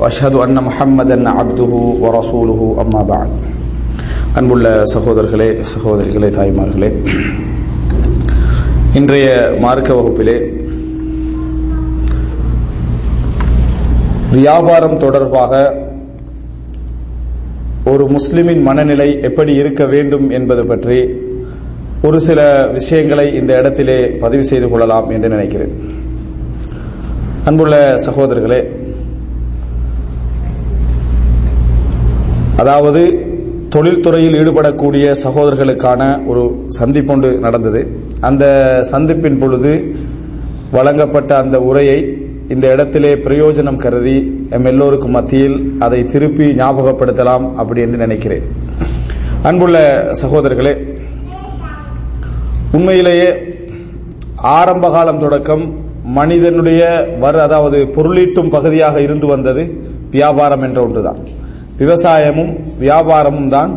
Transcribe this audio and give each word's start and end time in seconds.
வஷது 0.00 0.38
அண்ண 0.42 0.60
அன் 0.78 1.26
அப்துஹு 1.42 1.78
வரசூலுஹு 2.02 2.66
அம்மா 2.76 3.02
பாத் 3.02 3.34
அன்புள்ள 4.34 4.82
சகோதரர்களே 4.94 5.48
சகோதரிகளே 5.72 6.28
தாய்மார்களே 6.36 6.90
இன்றைய 8.94 9.56
மார்க்க 9.60 9.94
வகுப்பிலே 9.94 10.36
வியாபாரம் 14.32 14.98
தொடர்பாக 14.98 15.52
ஒரு 17.84 18.04
முஸ்லிமின் 18.04 18.62
மனநிலை 18.62 19.18
எப்படி 19.22 19.54
இருக்க 19.54 19.86
வேண்டும் 19.86 20.30
என்பது 20.30 20.64
பற்றி 20.64 20.98
ஒரு 22.02 22.20
சில 22.20 22.66
விஷயங்களை 22.72 23.34
இந்த 23.34 23.58
இடத்திலே 23.58 24.06
பதிவு 24.06 24.44
செய்து 24.44 24.68
கொள்ளலாம் 24.68 25.10
என்று 25.10 25.28
நினைக்கிறேன். 25.28 25.72
அன்புள்ள 27.44 27.96
சகோதரர்களே 28.06 28.60
அதாவது 32.60 33.02
தொழில்துறையில் 33.74 34.36
ஈடுபடக்கூடிய 34.40 35.06
சகோதரர்களுக்கான 35.24 36.02
ஒரு 36.30 36.42
சந்திப்பொன்று 36.78 37.28
நடந்தது. 37.44 37.80
அந்த 38.28 38.44
சந்திப்பின் 38.92 39.38
பொழுது 39.42 39.72
வழங்கப்பட்ட 40.76 41.30
அந்த 41.42 41.56
உரையை 41.68 41.98
இந்த 42.54 42.66
இடத்திலே 42.74 43.12
பிரயோஜனம் 43.26 43.80
கருதி 43.84 44.16
எம் 44.56 44.68
எல்லோருக்கும் 44.70 45.14
மத்தியில் 45.16 45.56
அதை 45.86 46.00
திருப்பி 46.12 46.46
ஞாபகப்படுத்தலாம் 46.60 47.44
அப்படி 47.60 47.80
என்று 47.86 47.98
நினைக்கிறேன். 48.04 48.46
அன்புள்ள 49.48 49.78
சகோதரர்களே 50.22 50.74
உண்மையிலேயே 52.78 53.30
ஆரம்ப 54.58 54.90
காலம் 54.96 55.22
தொடக்கம் 55.24 55.64
மனிதனுடைய 56.18 56.82
வர 57.24 57.36
அதாவது 57.46 57.78
பொருளீட்டும் 57.96 58.52
பகுதியாக 58.56 59.00
இருந்து 59.06 59.26
வந்தது 59.34 59.62
வியாபாரம் 60.16 60.64
என்ற 60.68 60.80
ஒன்றுதான். 60.86 61.20
விவசாயமும் 61.80 62.52
வியாபாரமும் 62.84 63.48
தான் 63.48 63.72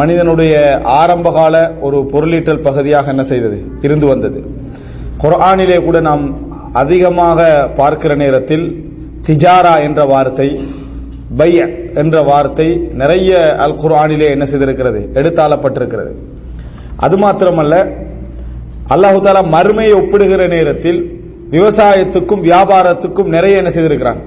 மனிதனுடைய 0.00 0.54
ஆரம்பகால 1.00 1.54
ஒரு 1.80 1.98
பொருளீட்டல் 2.12 2.60
பகுதியாக 2.60 3.10
என்ன 3.10 3.22
செய்தது? 3.22 3.58
இருந்து 3.82 4.06
வந்தது. 4.06 4.38
குர்ஆனிலே 5.22 5.84
கூட 5.84 6.00
நாம் 6.00 6.24
அதிகமாக 6.72 7.40
பார்க்கிற 7.78 8.14
நேரத்தில் 8.14 8.64
திஜாரா 9.26 9.74
என்ற 9.86 10.04
வார்த்தை 10.04 10.48
பைய 11.36 11.58
என்ற 11.94 12.22
வார்த்தை 12.22 12.68
நிறைய 12.92 13.56
அல் 13.64 13.78
குர்ஆனிலே 13.82 14.28
என்ன 14.30 14.44
செய்திருக்கிறது? 14.44 15.00
எடுத்தாளப்பட்டிருக்கிறது. 15.18 16.12
அது 16.96 17.16
மாத்திரமல்ல 17.16 17.74
அல்லாஹு 18.94 19.18
தாலா 19.24 19.42
மறுமையை 19.56 19.92
ஒப்பிடுகிற 20.00 20.42
நேரத்தில் 20.46 21.00
விவசாயத்துக்கும் 21.50 22.42
வியாபாரத்துக்கும் 22.48 23.32
நிறைய 23.36 23.56
என்ன 23.56 23.70
செய்திருக்கிறான்? 23.70 24.20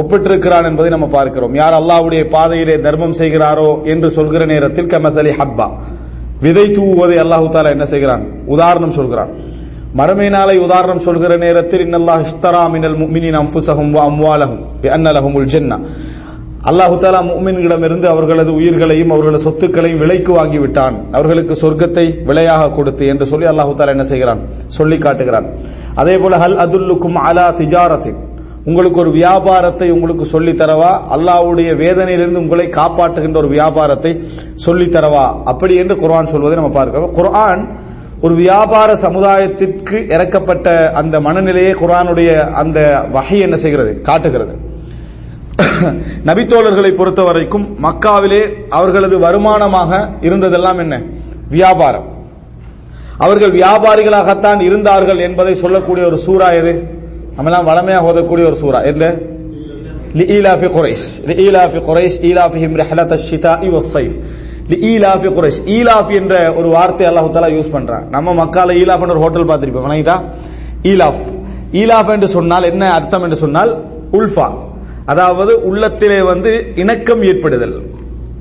ஒப்பிட்டிருக்கிறான் 0.00 0.66
என்பதை 0.70 0.88
நம்ம 0.94 1.06
பார்க்கிறோம். 1.16 1.54
யார் 1.60 1.76
அல்லாவுடைய 1.80 2.22
பாதையிலே 2.34 2.76
தர்மம் 2.86 3.18
செய்கிறாரோ 3.20 3.70
என்று 3.92 4.08
சொல்கிற 4.16 4.42
நேரத்தில் 4.52 4.90
கமதலி 4.94 5.32
ஹப்பா. 5.38 5.66
விதை 6.44 6.66
தூவுவதை 6.76 7.16
அல்லாஹு 7.24 7.46
தாலா 7.54 7.70
என்ன 7.76 7.86
செய்கிறான்? 7.92 8.22
உதாரணம் 8.54 8.96
சொல்கிறான். 8.98 9.30
மறுமை 9.98 10.28
நாளை 10.34 10.56
உதாரணம் 10.66 11.04
சொல்கிற 11.06 11.32
நேரத்தில் 11.44 11.84
இன்னல்லாஹ் 11.86 12.24
இஷ்தரா 12.26 12.62
மினல் 12.74 12.98
முஃமினின் 13.02 13.38
அன்ஃபுஸஹும் 13.42 13.92
வ 13.96 13.98
அம்வாலஹும் 14.10 14.60
பி 14.82 14.88
லஹுமுல் 15.16 15.48
ஜன்னah 15.54 15.78
அல்லாஹு 16.70 16.94
தாலா 17.02 17.18
முஃமின்களிடமிருந்து 17.30 18.06
அவர்களது 18.12 18.50
உயிர்களையும் 18.58 19.10
அவர்களது 19.14 19.40
சொத்துக்களையும் 19.46 20.00
விலைக்கு 20.02 20.32
வாங்கி 20.38 20.58
விட்டான் 20.62 20.96
அவர்களுக்கு 21.18 21.54
சொர்க்கத்தை 21.62 22.06
விலையாக 22.28 22.70
கொடுத்து 22.78 23.04
என்று 23.12 23.24
சொல்லி 23.32 23.46
அல்லாஹு 23.52 23.72
தாலா 23.78 23.94
என்ன 23.96 24.06
செய்கிறான்? 24.12 24.40
சொல்லி 24.76 24.96
காட்டுகிறான். 25.04 25.46
அதே 26.00 26.14
போல 26.22 26.36
ஹல் 26.42 26.58
அதுல்லுக்கும் 26.64 27.18
அலா 27.28 27.46
திஜாரத்தின் 27.60 28.18
உங்களுக்கு 28.66 29.00
ஒரு 29.00 29.10
வியாபாரத்தை 29.10 29.90
உங்களுக்கு 29.90 30.24
சொல்லித்தரவா? 30.24 31.00
அல்லாவுடைய 31.16 31.76
வேதனையிலிருந்து 31.76 32.38
உங்களை 32.38 32.66
காப்பாற்றுகின்ற 32.66 33.36
ஒரு 33.36 33.48
வியாபாரத்தை 33.48 34.20
சொல்லித்தரவா? 34.66 35.42
அப்படி 35.44 35.74
என்று 35.74 35.96
குர்ஆன் 35.96 36.26
சொல்வதை 36.26 36.54
நம்ம 36.54 36.70
பார்க்கிறோம். 36.70 37.12
குர்ஆன் 37.12 37.76
ஒரு 38.20 38.34
வியாபார 38.34 38.94
சமுதாயத்திற்கு 38.94 40.06
இறக்கப்பட்ட 40.08 40.92
அந்த 40.92 41.20
மனநிலையை 41.20 41.72
குரானுடைய 41.72 42.50
அந்த 42.50 43.04
வகை 43.12 43.38
என்ன 43.38 43.56
செய்கிறது? 43.56 44.00
காட்டுகிறது. 44.00 44.56
நபித்தோழர்களை 46.26 46.94
பொறுத்த 46.94 47.22
வரைக்கும் 47.22 47.76
மக்காவிலே 47.82 48.48
அவர்களது 48.68 49.18
வருமானமாக 49.18 50.08
இருந்ததெல்லாம் 50.20 50.78
என்ன? 50.78 51.02
வியாபாரம். 51.48 52.04
அவர்கள் 53.18 53.50
வியாபாரிகளாகத்தான் 53.50 54.60
இருந்தார்கள் 54.60 55.18
என்பதை 55.18 55.54
சொல்லக்கூடிய 55.54 56.06
ஒரு 56.06 56.18
சூறா 56.26 56.54
எது? 56.54 57.04
நம்மெல்லாம் 57.35 57.67
வளமையாக 57.69 58.09
ஓதக்கூடிய 58.09 58.45
ஒரு 58.49 58.59
சூறா 58.63 58.81
எந்த 58.91 59.05
لإيلاف 60.13 60.61
قريش 60.67 61.01
لإيلاف 61.21 61.73
قريش 61.79 62.13
إيلافهم 62.21 62.71
رحلة 62.77 63.11
الشتاء 63.13 63.61
والصيف 63.69 64.13
لإيلاف 64.71 65.21
قريش 65.37 65.55
ஈலாஃப் 65.75 66.11
என்ற 66.19 66.33
ஒரு 66.59 66.67
வார்த்தை 66.75 67.05
அல்லாஹ் 67.09 67.27
தஆலா 67.29 67.49
யூஸ் 67.55 67.71
பண்றான் 67.75 68.03
நம்ம 68.15 68.27
மக்கால 68.33 68.69
ஈலாஃப் 68.81 69.03
என்ற 69.03 69.13
ஒரு 69.15 69.23
ஹோட்டல் 69.25 69.47
பார்த்திருப்போம் 69.49 69.87
வணங்கிட்டா 69.87 70.15
ஈலாஃப் 70.91 71.23
ஈலாஃப் 71.81 72.11
என்று 72.15 72.27
சொன்னால் 72.35 72.67
என்ன 72.71 72.83
அர்த்தம் 72.97 73.23
என்று 73.25 73.39
சொன்னால் 73.43 73.71
உல்ஃபா 74.17 74.47
அதாவது 75.11 75.53
உள்ளத்திலே 75.69 76.19
வந்து 76.31 76.51
இணக்கம் 76.83 77.23
ஏற்படுதல் 77.31 77.75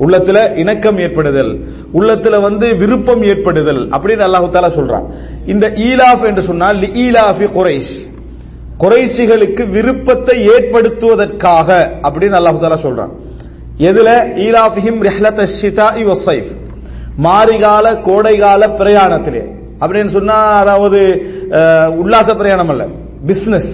உள்ளத்துல 0.04 0.38
இணக்கம் 0.62 0.98
ஏற்படுதல் 1.04 1.52
உள்ளத்துல 1.98 2.36
வந்து 2.46 2.66
விருப்பம் 2.82 3.24
ஏற்படுதல் 3.32 3.82
அப்படின்னு 3.94 4.24
அல்லாஹு 4.28 4.48
தாலா 4.54 4.70
சொல்றான் 4.76 5.06
இந்த 5.52 5.66
ஈலாஃப் 5.88 6.24
என்று 6.30 6.44
சொன்னால் 6.50 6.86
ஈலாஃபி 7.04 7.48
குறைஷ் 7.58 7.94
குறைசிகளுக்கு 8.81 9.63
விருப்பத்தை 9.75 10.35
ஏற்படுத்துவதற்காக 10.53 11.69
அப்படின்னு 12.07 12.37
அல்லாஹு 12.39 12.85
சொல்றான். 12.87 13.13
எதுல? 13.89 14.09
ஈலாஃபிஹிம் 14.45 14.99
ரிஹ்லத் 15.07 15.41
ஷிதா 15.57 15.87
வசைஃப் 16.09 16.51
மாரிகால 17.25 17.85
கோடைகால 18.07 18.61
பிரயாணத்திலே. 18.79 19.43
அப்படின்னு 19.81 20.11
சொன்னா 20.17 20.37
அதாவது 20.61 20.99
உல்லாச 22.01 22.29
பிரயாணம் 22.35 22.71
அல்ல. 22.73 22.83
பிசினஸ் 23.27 23.71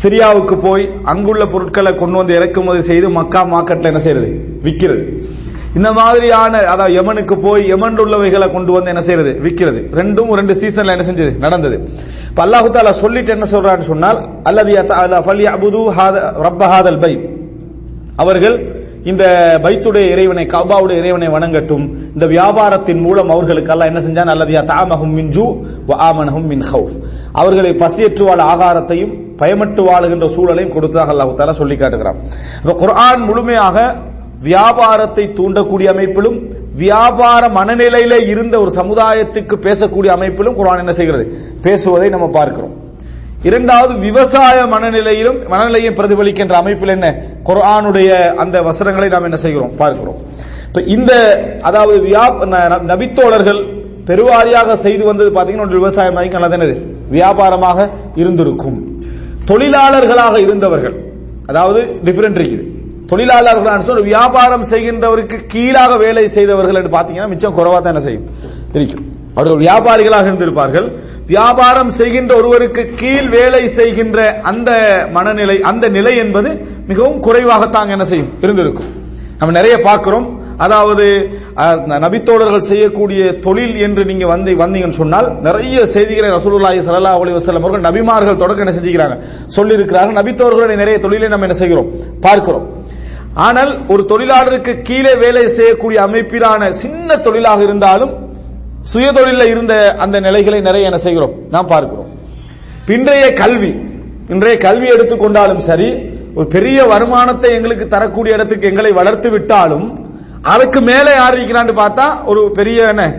சிரியாவுக்கு 0.00 0.56
போய் 0.60 0.84
அங்குள்ள 1.12 1.42
பொருட்களை 1.52 1.92
கொண்டு 1.94 2.16
வந்து 2.16 2.34
இறக்குமதி 2.34 2.82
செய்து 2.90 3.08
மக்கா 3.18 3.40
மார்க்கெட்ல 3.52 3.90
என்ன 3.92 4.00
செய்யறது? 4.06 4.30
விற்கிறது 4.64 5.04
இந்த 5.78 5.90
மாதிரியான 5.98 6.62
அதாவது 6.72 6.96
யமனுக்கு 6.98 7.34
போய் 7.46 7.62
யமன் 7.72 8.00
உள்ளவைகளை 8.04 8.48
கொண்டு 8.56 8.72
வந்து 8.76 8.92
என்ன 8.92 9.02
செய்யறது? 9.08 9.32
விற்கிறது 9.44 9.80
ரெண்டும் 10.00 10.32
ரெண்டு 10.40 10.54
சீசன்ல 10.62 10.94
என்ன 10.96 11.06
செஞ்சது? 11.10 11.32
நடந்தது. 11.44 11.76
இப்ப 12.30 12.40
அல்லாஹு 12.46 12.68
தாலா 12.76 12.92
சொல்லிட்டு 13.04 13.30
என்ன 13.36 13.46
சொல்றான்னு 13.54 13.90
சொன்னால் 13.92 14.18
அல்லது 14.48 14.72
ரப்பஹாதல் 16.46 17.00
பை 17.04 17.14
அவர்கள் 18.24 18.56
இந்த 19.10 19.24
பைத்துடைய 19.64 20.06
இறைவனை 20.14 20.44
கபாவுடைய 20.54 20.96
இறைவனை 21.02 21.28
வணங்கட்டும். 21.34 21.84
இந்த 22.14 22.24
வியாபாரத்தின் 22.32 23.00
மூலம் 23.04 23.30
அவர்களுக்கு 23.34 23.72
எல்லாம் 23.74 23.90
என்ன 23.90 24.00
செஞ்சான்? 24.06 24.32
அல்லது 24.32 24.52
தாமகும் 24.72 25.14
மின் 25.18 25.30
ஜூ 25.36 25.44
ஆமனகும் 26.08 26.48
மின் 26.52 26.64
ஹவுஃப் 26.70 26.96
அவர்களை 27.40 27.72
பசியற்று 27.82 28.24
வாழ 28.28 28.40
ஆகாரத்தையும் 28.54 29.14
பயமட்டு 29.40 29.82
வாழுகின்ற 29.88 30.26
சூழலையும் 30.36 30.74
கொடுத்ததாக 30.76 31.12
அல்லாஹு 31.14 31.38
தாலா 31.40 31.54
சொல்லி 31.62 31.76
காட்டுகிறான். 31.82 32.18
குர்ஆன் 32.82 33.24
முழுமையாக 33.30 33.76
வியாபாரத்தை 34.46 35.24
தூண்டக்கூடிய 35.38 35.88
அமைப்பிலும் 35.94 36.38
வியாபார 36.82 37.42
மனநிலையில 37.48 38.14
இருந்த 38.32 38.54
ஒரு 38.60 38.72
சமுதாயத்துக்கு 38.80 39.54
பேசக்கூடிய 39.66 40.10
அமைப்பிலும் 40.16 40.58
குரான் 40.58 40.82
என்ன 40.82 40.92
செய்கிறது? 40.92 41.24
பேசுவதை 41.62 42.08
நம்ம 42.08 42.26
பார்க்கிறோம். 42.28 42.74
இரண்டாவது 43.42 43.94
விவசாய 43.98 44.58
மனநிலையிலும் 44.66 45.38
மனநிலையும் 45.52 45.96
பிரதிபலிக்கின்ற 45.98 46.54
அமைப்பில் 46.62 46.94
என்ன? 46.96 47.08
குரானுடைய 47.48 48.10
அந்த 48.42 48.62
வசனங்களை 48.62 49.08
நாம் 49.08 49.26
என்ன 49.28 49.36
செய்கிறோம்? 49.36 49.72
பார்க்கிறோம். 49.76 50.18
இப்ப 50.68 50.80
இந்த 50.96 51.12
அதாவது 51.62 51.94
நபித்தோழர்கள் 52.92 53.60
பெருவாரியாக 54.08 54.74
செய்து 54.84 55.04
வந்தது 55.04 55.30
பாத்தீங்கன்னா 55.30 55.68
விவசாய 55.68 56.10
அல்லது 56.10 56.56
என்னது? 56.58 56.76
வியாபாரமாக 57.16 57.88
இருந்திருக்கும். 58.22 58.78
தொழிலாளர்களாக 59.50 60.34
இருந்தவர்கள் 60.46 60.96
அதாவது 61.46 61.80
டிஃபரெண்ட் 62.04 62.38
இருக்குது. 62.40 62.64
தொழிலாளர்கள் 63.10 64.00
வியாபாரம் 64.12 64.64
செய்கின்றவருக்கு 64.72 65.36
கீழாக 65.52 65.92
வேலை 66.04 66.24
செய்தவர்கள் 66.36 66.78
என்று 66.80 66.92
பாத்தீங்கன்னா 66.96 67.30
மிச்சம் 67.32 67.56
குறைவா 67.58 67.78
தான் 67.80 67.92
என்ன 67.94 68.02
செய்யும்? 68.06 68.26
இருக்கும். 68.78 69.04
அவர்கள் 69.36 69.62
வியாபாரிகளாக 69.66 70.26
இருந்திருப்பார்கள். 70.30 70.86
வியாபாரம் 71.34 71.92
செய்கின்ற 71.98 72.32
ஒருவருக்கு 72.40 72.82
கீழ் 73.00 73.28
வேலை 73.36 73.62
செய்கின்ற 73.78 74.18
அந்த 74.50 74.70
மனநிலை 75.16 75.56
அந்த 75.70 75.84
நிலை 75.96 76.14
என்பது 76.24 76.50
மிகவும் 76.90 77.20
குறைவாகத்தான் 77.26 77.94
என்ன 77.96 78.06
செய்யும்? 78.10 78.30
இருந்திருக்கும். 78.44 78.90
நம்ம 79.40 79.54
நிறைய 79.58 79.74
பார்க்கிறோம். 79.88 80.26
அதாவது 80.64 81.04
நபித்தோழர்கள் 82.04 82.68
செய்யக்கூடிய 82.68 83.22
தொழில் 83.44 83.76
என்று 83.86 84.02
நீங்க 84.10 84.26
வந்து 84.32 84.50
வந்தீங்கன்னு 84.62 85.00
சொன்னால் 85.02 85.28
நிறைய 85.46 85.84
செய்திகளை 85.94 86.28
ரசூலுல்லாஹி 86.36 86.80
ஸல்லல்லாஹு 86.86 87.20
அலைஹி 87.22 87.36
வஸல்லம் 87.38 87.64
அவர்கள் 87.64 87.86
நபிமார்கள் 87.88 88.40
தொடக்க 88.42 88.64
என்ன 88.64 88.74
செஞ்சுக்கிறாங்க? 88.78 89.16
சொல்லி 89.56 89.78
இருக்கிறார்கள் 89.78 90.18
நபித்தோழர்களுடைய 90.20 90.78
நிறைய 90.82 90.98
தொழிலை 91.06 91.28
நம்ம 91.34 91.46
என்ன 91.48 91.58
செய்கிறோம்? 91.62 91.90
பார்க்கிறோம். 92.26 92.66
ஆனால் 93.34 93.86
ஒரு 93.88 94.04
தொழிலாளருக்கு 94.08 94.82
கீழே 94.82 95.14
வேலை 95.14 95.48
செய்யக்கூடிய 95.48 96.06
அமைப்பிலான 96.06 96.68
சின்ன 96.68 97.16
தொழிலாக 97.16 97.62
இருந்தாலும் 97.62 98.26
சுய 98.82 99.12
இருந்த 99.44 99.96
அந்த 99.98 100.20
நிலைகளை 100.20 100.60
நிறைய 100.60 100.86
என்ன 100.86 100.98
செய்கிறோம்? 100.98 101.32
நாம் 101.50 101.66
பார்க்கிறோம். 101.66 102.08
இன்றைய 102.86 103.32
கல்வி 103.32 103.86
இன்றைய 104.28 104.56
கல்வி 104.56 104.86
எடுத்துக்கொண்டாலும் 104.86 105.56
சரி 105.56 105.98
ஒரு 106.34 106.46
பெரிய 106.46 106.84
வருமானத்தை 106.84 107.52
எங்களுக்கு 107.52 107.86
தரக்கூடிய 107.86 108.34
இடத்துக்கு 108.34 108.68
எங்களை 108.68 108.92
வளர்த்து 108.92 109.30
விட்டாலும் 109.30 110.06
அதுக்கு 110.42 110.80
மேலே 110.80 111.10
யார் 111.10 111.38
இருக்கிறான்னு 111.38 111.74
பார்த்தா 111.82 112.24
ஒரு 112.24 112.50
பெரிய 112.50 112.88
என்ன 112.88 113.14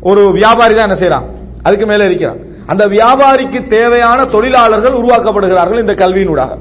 ஒரு 0.00 0.32
வியாபாரி 0.32 0.74
தான் 0.74 0.90
என்ன 0.90 1.00
செய்யறான்? 1.00 1.24
அதுக்கு 1.62 1.86
மேலே 1.86 2.04
இருக்கிறான். 2.04 2.36
அந்த 2.66 2.86
வியாபாரிக்கு 2.86 3.66
தேவையான 3.66 4.24
தொழிலாளர்கள் 4.24 4.92
உருவாக்கப்படுகிறார்கள் 4.92 5.78
இந்த 5.78 5.92
கல்வியினூடாக. 5.92 6.58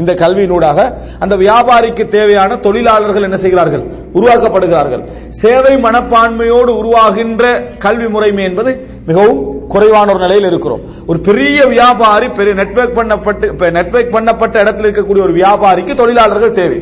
இந்த 0.00 0.12
கல்வியினூடாக 0.22 0.78
அந்த 1.24 1.34
வியாபாரிக்கு 1.44 2.04
தேவையான 2.16 2.56
தொழிலாளர்கள் 2.66 3.26
என்ன 3.28 3.38
செய்கிறார்கள்? 3.44 3.84
உருவாக்கப்படுகிறார்கள். 4.14 5.02
சேவை 5.42 5.74
மனப்பான்மையோடு 5.86 6.72
உருவாகின்ற 6.82 7.44
கல்வி 7.86 8.08
முறைமை 8.14 8.44
என்பது 8.44 8.72
மிகவும் 9.06 9.40
குறைவான 9.68 10.08
ஒரு 10.10 10.20
நிலையில் 10.20 10.48
இருக்கிறோம். 10.50 10.82
ஒரு 11.06 11.18
பெரிய 11.28 11.66
வியாபாரி 11.66 12.28
பெரிய 12.38 12.54
நெட்வொர்க் 12.54 12.96
பண்ணப்பட்டு 12.98 13.70
நெட்வொர்க் 13.78 14.14
பண்ணப்பட்ட 14.16 14.56
இடத்தில் 14.62 14.86
இருக்கக்கூடிய 14.86 15.24
ஒரு 15.26 15.34
வியாபாரிக்கு 15.42 15.94
தொழிலாளர்கள் 15.94 16.58
தேவை. 16.60 16.80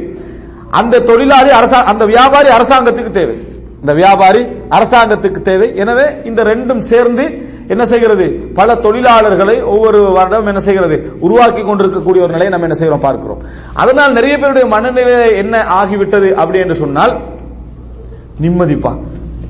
அந்த 0.80 1.00
தொழிலாளி 1.10 1.50
அரசா 1.50 1.78
அந்த 1.92 2.04
வியாபாரி 2.14 2.48
அரசாங்கத்துக்கு 2.48 3.10
தேவை. 3.10 3.36
இந்த 3.80 3.92
வியாபாரி 3.92 4.42
அரசாங்கத்துக்கு 4.70 5.40
தேவை. 5.40 5.76
எனவே 5.76 6.06
இந்த 6.24 6.44
ரெண்டும் 6.44 6.78
சேர்ந்து 6.78 7.24
என்ன 7.68 7.86
செய்கிறது? 7.86 8.26
பல 8.54 8.74
தொழிலாளர்களை 8.74 9.64
ஒவ்வொரு 9.64 10.00
வருடம் 10.12 10.46
என்ன 10.46 10.60
செய்கிறது? 10.60 10.96
உருவாக்கி 11.20 11.62
கொண்டிருக்கக்கூடிய 11.62 12.24
ஒரு 12.24 12.32
நிலையை 12.36 12.48
நம்ம 12.48 12.66
என்ன 12.66 12.74
செய்கிறோம்? 12.74 13.00
பார்க்கிறோம். 13.00 13.42
அதனால் 13.74 14.12
நிறைய 14.12 14.38
பேருடைய 14.38 14.66
மனநிலை 14.68 15.36
என்ன 15.36 15.64
ஆகிவிட்டது 15.82 16.32
அப்படி 16.32 16.58
என்று 16.58 16.74
சொன்னால் 16.74 17.14
நிம்மதிப்பா. 18.40 18.92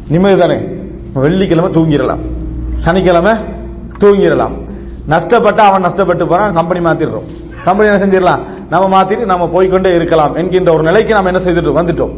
நிம்மதி 0.09 0.37
தானே 0.39 0.59
வெள்ளிக்கிழமை 1.13 1.71
தூங்கிடலாம். 1.71 2.23
சனிக்கிழமை 2.75 3.33
தூங்கிடலாம். 3.99 4.57
நஷ்டப்பட்ட 5.09 5.61
அவன் 5.63 5.85
நஷ்டப்பட்டு 5.85 6.29
போறான் 6.29 6.55
கம்பெனி 6.55 6.87
மாத்திடுறோம். 6.87 7.29
கம்பெனி 7.65 7.91
என்ன 7.91 8.01
செஞ்சிடலாம்? 8.05 8.43
நம்ம 8.71 8.87
மாத்திட்டு 8.97 9.25
நம்ம 9.25 9.47
போய்க்கொண்டே 9.47 9.95
இருக்கலாம் 9.95 10.35
என்கின்ற 10.35 10.73
ஒரு 10.73 10.83
நிலைக்கு 10.83 11.15
நம்ம 11.15 11.31
என்ன 11.31 11.41
செய்துட்டு 11.45 11.79
வந்துட்டோம். 11.81 12.15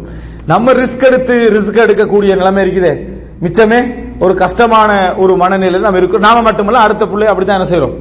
நம்ம 0.51 0.73
ரிஸ்க் 0.81 1.05
எடுத்து 1.09 1.35
ரிஸ்க் 1.57 1.81
எடுக்கக்கூடிய 1.85 2.33
நிலைமை 2.41 2.61
இருக்குதே. 2.65 2.93
மிச்சமே 3.45 3.79
ஒரு 4.25 4.35
கஷ்டமான 4.43 4.91
ஒரு 5.23 5.33
மனநிலையில் 5.43 5.85
நம்ம 5.87 5.99
இருக்கோம். 6.01 6.25
நாம 6.27 6.43
மட்டுமல்ல 6.47 6.81
அடுத்த 6.87 7.05
பிள்ளை 7.11 7.27
அப்படித்தான் 7.33 7.59
என்ன 7.59 7.69
செய்யறோம் 7.73 7.95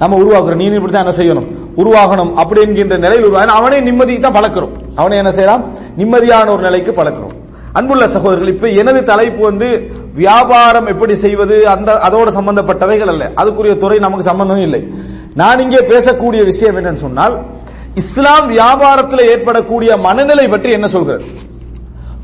நம்ம 0.00 0.16
உருவாக்குறோம் 0.22 0.60
நீ 0.62 0.66
இப்படித்தான் 0.78 1.04
என்ன 1.06 1.14
செய்யணும்? 1.20 1.46
உருவாகணும் 1.80 2.30
அப்படி 2.40 2.60
என்கின்ற 2.66 2.96
நிலையில் 3.04 3.26
உருவாக 3.28 3.54
அவனே 3.60 3.78
நிம்மதிக்கு 3.88 4.24
தான் 4.26 4.36
பழக்கிறோம் 4.38 4.72
அவனே 5.00 5.16
என்ன 5.22 5.32
செய்யலாம் 5.38 5.62
நிம்மதியான 6.00 6.52
ஒரு 6.54 6.62
நிலைக்கு 6.68 6.92
பழக்கிறோம் 6.98 7.34
அன்புள்ள 7.78 8.04
சகோதரர்கள் 8.14 8.52
இப்ப 8.54 8.68
எனது 8.80 9.00
தலைப்பு 9.12 9.42
வந்து 9.50 9.68
வியாபாரம் 10.20 10.86
எப்படி 10.92 11.14
செய்வது 11.24 11.56
அந்த 11.74 11.90
அதோட 12.08 12.28
சம்பந்தப்பட்டவைகள் 12.38 13.10
அல்ல. 13.14 13.24
அதுக்குரிய 13.40 13.74
துறை 13.82 13.98
நமக்கு 14.04 14.28
சம்பந்தம் 14.30 14.62
இல்லை. 14.66 14.80
நான் 15.40 15.62
இங்கே 15.64 15.82
பேசக்கூடிய 15.92 16.42
விஷயம் 16.52 16.78
என்னன்னு 16.80 17.04
சொன்னால் 17.06 17.34
இஸ்லாம் 18.02 18.46
வியாபாரத்தில் 18.54 19.28
ஏற்படக்கூடிய 19.32 19.90
மனநிலை 20.06 20.46
பற்றி 20.54 20.70
என்ன 20.78 20.88
சொல்கிறது? 20.94 21.24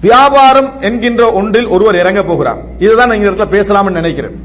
வியாபாரம் 0.03 0.81
என்கின்ற 0.81 1.33
ஒன்றில் 1.33 1.67
ஒருவர் 1.67 1.97
இறங்க 1.97 2.23
போகிறார். 2.23 2.61
இதுதான் 2.79 3.09
நான் 3.09 3.19
இந்த 3.19 3.31
இடத்துல 3.31 3.49
பேசலாம்னு 3.49 3.99
நினைக்கிறேன். 4.01 4.37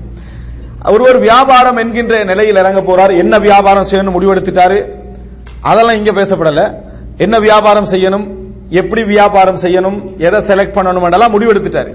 ஒருவர் 0.86 1.20
வியாபாரம் 1.20 1.78
என்கின்ற 1.78 2.24
நிலையில் 2.24 2.56
இறங்க 2.56 2.82
போறார். 2.82 3.18
என்ன 3.18 3.40
வியாபாரம் 3.40 3.88
செய்யணும் 3.92 4.16
முடிவெடுத்துட்டாரு? 4.18 4.86
அதெல்லாம் 5.62 5.96
இங்க 5.96 6.12
பேசப்படல. 6.12 6.74
என்ன 7.18 7.40
வியாபாரம் 7.40 7.86
செய்யணும்? 7.86 8.28
எப்படி 8.70 9.04
வியாபாரம் 9.04 9.58
செய்யணும்? 9.58 10.18
எதை 10.18 10.40
செலக்ட் 10.48 10.78
பண்ணணும் 10.78 11.12
எல்லாம் 11.12 11.34
முடிவெடுத்துட்டாரு. 11.34 11.94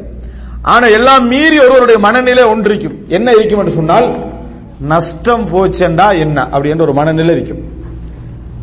ஆனா 0.63 0.87
எல்லாம் 0.87 1.27
மீறி 1.27 1.59
ஒருவருடைய 1.59 1.99
மனநிலை 1.99 2.43
ஒன்று 2.43 2.71
இருக்கும் 2.71 2.99
என்ன 3.09 3.33
இருக்கும் 3.33 3.59
என்று 3.59 3.71
சொன்னால் 3.71 4.09
நஷ்டம் 4.81 5.45
போச்சண்டா 5.53 6.19
என்ன? 6.19 6.49
அப்படின்ற 6.53 6.81
ஒரு 6.81 6.93
மனநிலை 6.93 7.35
இருக்கும். 7.35 7.63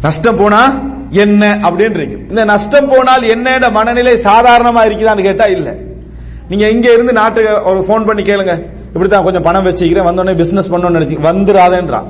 நஷ்டம் 0.01 0.35
போனா 0.35 0.61
என்ன 1.09 1.59
அப்படின்றீங்க. 1.61 2.29
இந்த 2.29 2.43
நஷ்டம் 2.43 2.87
போனால் 2.87 3.23
என்ன 3.23 3.69
மனநிலை 3.69 4.13
சாதாரணமா 4.13 4.81
இருக்குதான்னு 4.85 5.21
கேட்டா 5.21 5.45
இல்ல. 5.45 5.75
நீங்க 6.49 6.69
இங்க 6.69 6.91
இருந்து 6.91 7.13
நாட்டுக்கு 7.13 7.63
ஒரு 7.63 7.83
போன் 7.83 8.05
பண்ணி 8.05 8.21
கேளுங்க. 8.21 8.65
இப்படித்தான் 8.87 9.23
கொஞ்சம் 9.23 9.41
பணம் 9.41 9.65
வச்சுக்கிறேன். 9.65 10.07
வந்தோடனே 10.07 10.35
பிசினஸ் 10.35 10.73
பண்ணணும்னு 10.73 10.99
நினைச்சு 10.99 11.19
வந்துராதேன்றான். 11.23 12.03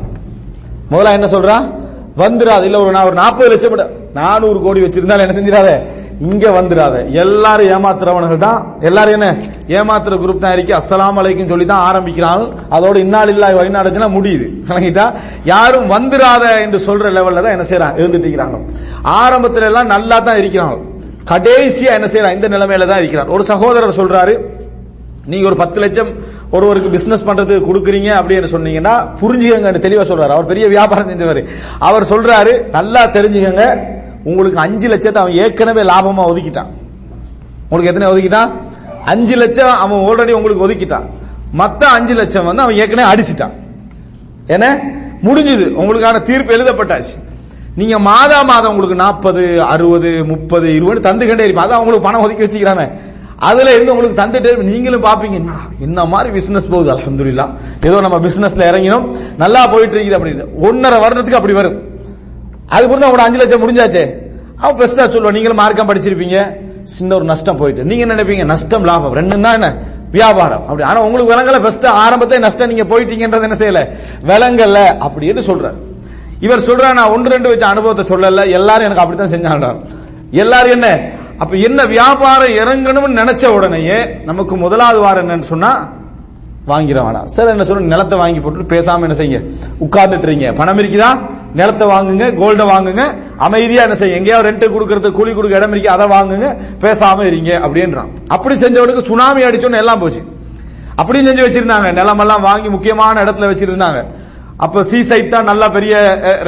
முதல்ல 0.92 1.12
என்ன 1.12 1.25
சொல்றான் 1.25 1.74
வந்துராது. 2.18 2.63
இல்ல 2.63 2.80
ஒரு 2.80 2.92
நான் 2.92 3.06
ஒரு 3.06 3.13
நாற்பது 3.13 3.50
லட்சம் 3.50 3.90
நானூறு 4.13 4.62
கோடி 4.62 4.81
வச்சிருந்தாலும் 4.81 5.28
என்ன 5.28 5.34
செஞ்சிடாத? 5.34 5.88
இங்க 6.27 6.45
வந்துடாத. 6.56 6.95
எல்லாரும் 7.24 7.69
ஏமாத்துறவனுகள் 7.75 8.42
தான் 8.45 8.60
எல்லாரும் 8.88 9.16
என்ன? 9.18 9.27
ஏமாத்துற 9.77 10.13
குரூப் 10.21 10.42
தான் 10.44 10.56
இருக்கு. 10.56 10.74
அஸ்லாம் 10.80 11.19
அலைக்கும் 11.21 11.51
சொல்லி 11.51 11.66
தான் 11.71 11.83
ஆரம்பிக்கிறான் 11.89 12.44
அதோட 12.75 12.95
இந்நாள் 13.06 13.31
இல்லா 13.33 13.50
வைநாடுச்சுன்னா 13.60 14.10
முடியுது. 14.18 14.45
கலங்கிட்டா 14.69 15.06
யாரும் 15.51 15.88
வந்துடாத 15.95 16.44
என்று 16.66 16.80
சொல்ற 16.88 17.12
லெவல்ல 17.18 17.44
தான் 17.45 17.56
என்ன 17.57 17.66
செய்யறாங்க 17.69 18.01
இருந்துட்டு 18.01 18.27
இருக்கிறாங்க. 18.27 18.57
ஆரம்பத்துல 19.21 19.69
எல்லாம் 19.71 19.92
நல்லா 19.95 20.18
தான் 20.30 20.39
இருக்கிறாங்க. 20.42 20.77
கடைசியா 21.31 21.92
என்ன 21.98 22.07
செய்யறாங்க 22.13 22.39
இந்த 22.39 22.50
நிலைமையில 22.56 22.88
தான் 22.92 23.01
இருக்கிறார். 23.04 23.31
ஒரு 23.36 23.45
சகோதரர் 23.51 24.00
சொல்றாரு 24.01 24.36
நீங்க 25.31 25.45
ஒரு 25.50 25.57
பத்து 25.62 25.80
லட்சம் 25.83 26.12
ஒருவருக்கு 26.57 26.89
பிசினஸ் 26.94 27.25
பண்றதுக்கு 27.27 27.68
கொடுக்குறீங்க 27.69 28.10
அப்படின்னு 28.19 28.51
சொன்னீங்கன்னா 28.54 28.94
புரிஞ்சுக்கங்க 29.21 29.81
தெளிவா 29.86 30.06
சொல்றாரு. 30.12 30.36
அவர் 30.36 30.51
பெரிய 30.51 30.68
வியாபாரம் 30.74 31.12
செஞ்சவர். 31.12 31.42
அவர் 31.88 32.10
சொல்றாரு 32.12 32.54
நல்லா 32.77 33.01
தெரிஞ்சுக்கங்க. 33.18 33.66
உங்களுக்கு 34.24 34.60
அஞ்சு 34.60 34.88
லட்சத்தை 34.89 35.18
அவன் 35.18 35.31
ஏற்கனவே 35.31 35.81
லாபமா 35.81 36.24
ஒதுக்கிட்டான். 36.27 36.66
உங்களுக்கு 37.69 38.04
எத்தனை 38.04 38.07
ஒதுக்கிட்டான்? 38.07 38.51
அஞ்சு 39.06 39.36
லட்சம் 39.36 39.75
அவன் 39.75 40.00
ஆல்ரெடி 40.00 40.31
உங்களுக்கு 40.31 40.68
ஒதுக்கிட்டான். 40.68 41.10
மத்த 41.57 41.83
அஞ்சு 41.83 42.13
லட்சம் 42.13 42.45
வந்து 42.45 42.62
அவன் 42.62 42.75
ஏற்கனவே 42.75 43.13
அடிச்சிட்டான். 43.13 43.51
என்ன? 44.48 44.81
முடிஞ்சது. 45.24 45.74
உங்களுக்கான 45.74 46.21
தீர்ப்பு 46.21 46.54
எழுதப்பட்டாச்சு. 46.54 47.27
நீங்க 47.75 48.00
மாதா 48.00 48.42
மாதம் 48.42 48.69
உங்களுக்கு 48.69 48.95
நாற்பது 48.95 49.63
அறுபது 49.63 50.25
முப்பது 50.25 50.75
இருபது 50.75 51.10
தந்துகிட்டே 51.10 51.39
இருப்பீங்க. 51.39 51.66
அதான் 51.66 51.77
உங்களுக்கு 51.77 52.01
பணம் 52.01 52.21
ஒதுக்கி 52.21 52.45
வச்சுக்கிறாங்க 52.45 52.92
அதுல 53.35 53.76
இருந்து 53.76 53.95
உங்களுக்கு 53.95 54.21
தந்துட்டே 54.21 54.64
நீங்களும் 54.64 55.04
பாப்பீங்க. 55.04 55.42
என்ன 55.80 56.06
மாதிரி 56.06 56.30
பிசினஸ் 56.30 56.69
போகுது? 56.69 56.92
அலமதுல்லா 56.92 57.49
ஏதோ 57.81 58.02
நம்ம 58.02 58.19
பிசினஸ்ல 58.19 58.68
இறங்கினோம். 58.71 59.16
நல்லா 59.38 59.68
போயிட்டு 59.68 59.95
இருக்குது 59.95 60.18
அப்படின்னு. 60.18 60.45
ஒன்னரை 60.61 60.99
வருடத்துக்கு 60.99 61.31
அப்படி 61.31 61.54
வரும். 61.54 61.89
அது 62.69 62.88
புரிந்து 62.88 63.07
அவங்களோட 63.07 63.28
அஞ்சு 63.28 63.38
லட்சம் 63.38 63.61
முடிஞ்சாச்சே. 63.64 64.04
அவன் 64.57 64.78
பெஸ்டா 64.81 65.06
சொல்லுவோம் 65.09 65.33
நீங்களும் 65.33 65.57
மார்க்கம் 65.57 65.90
படிச்சிருப்பீங்க. 65.90 66.40
சின்ன 66.81 67.16
ஒரு 67.16 67.23
நஷ்டம் 67.23 67.57
போயிட்டு. 67.57 67.83
நீங்க 67.83 68.06
நினைப்பீங்க? 68.06 68.45
நஷ்டம் 68.45 68.83
லாபம். 68.83 69.16
ரெண்டும் 69.16 69.42
தான் 69.42 69.54
என்ன? 69.54 69.78
வியாபாரம். 70.11 70.61
அப்படி. 70.61 70.83
ஆனா 70.83 71.02
உங்களுக்கு 71.02 71.33
விலங்கல 71.33 71.61
பெஸ்ட் 71.61 71.85
ஆரம்பத்தை 71.85 72.40
நஷ்டம் 72.40 72.71
நீங்க 72.73 72.83
போயிட்டீங்கன்றது 72.83 73.47
என்ன 73.47 73.57
செய்யல? 73.64 73.81
விலங்கல்ல 74.28 74.80
அப்படின்னு 75.06 75.42
சொல்றாரு. 75.49 75.78
இவர் 76.40 76.59
சொல்றாரு 76.59 76.94
நான் 76.94 77.09
ஒன்று 77.09 77.30
ரெண்டு 77.30 77.49
வச்ச 77.49 77.66
அனுபவத்தை 77.66 78.18
சொல்லல. 78.18 78.49
எல்லாரும் 78.49 78.85
எனக்கு 78.85 79.04
அப்படித்தான் 79.04 79.33
செஞ்சாண்டார் 79.35 79.80
எல்லாரும் 80.31 80.71
என்ன? 80.71 80.99
அப்ப 81.38 81.56
என்ன 81.56 81.85
வியாபாரம் 81.85 82.56
இறங்கணும்னு 82.61 83.19
நினைச்ச 83.21 83.45
உடனேயே 83.47 84.06
நமக்கு 84.26 84.56
முதலாவது 84.57 84.99
வாரம் 84.99 85.30
என்னன்னு 85.30 85.49
சொன்னா 85.54 85.97
வாங்கிட 86.71 86.99
வேணாம். 87.07 87.26
சார் 87.26 87.52
என்ன 87.56 87.64
சொல்ற 87.64 87.83
நிலத்தை 87.94 88.18
வாங்கி 88.21 88.40
போட்டு 88.40 88.69
பேசாம 88.76 89.06
என்ன 89.07 89.18
செய்யுங்க? 89.19 89.42
உட்கார்ந்துட்டு 89.85 90.54
பணம் 90.61 90.78
இருக்குதா? 90.78 91.11
நிலத்தை 91.59 91.85
வாங்குங்க 91.88 92.26
கோல்ட 92.42 92.64
வாங்குங்க. 92.71 93.04
அமைதியா 93.38 93.83
என்ன 93.88 93.95
செய்யும் 93.95 94.18
எங்கேயாவது 94.18 94.47
ரெண்ட் 94.49 94.73
கொடுக்கறது 94.73 95.11
கூலி 95.11 95.33
கொடுக்க 95.33 95.59
இடம் 95.59 95.71
இருக்கு 95.71 95.90
அதை 95.90 96.06
வாங்குங்க. 96.16 96.47
பேசாம 96.83 97.26
இருங்க 97.30 97.52
அப்படின்றான். 97.66 98.09
அப்படி 98.28 98.56
செஞ்சவனுக்கு 98.64 99.02
சுனாமி 99.02 99.44
அடிச்சோன்னு 99.44 99.81
எல்லாம் 99.83 99.99
போச்சு. 99.99 100.21
அப்படியும் 100.95 101.30
செஞ்சு 101.30 101.45
வச்சிருந்தாங்க. 101.45 101.90
நிலமெல்லாம் 101.99 102.42
வாங்கி 102.42 102.69
முக்கியமான 102.69 103.23
இடத்துல 103.23 103.49
வச்சிருந்தாங்க. 103.52 104.02
அப்ப 104.66 104.83
சீசைட் 104.83 105.30
தான் 105.33 105.49
நல்லா 105.49 105.68
பெரிய 105.69 105.94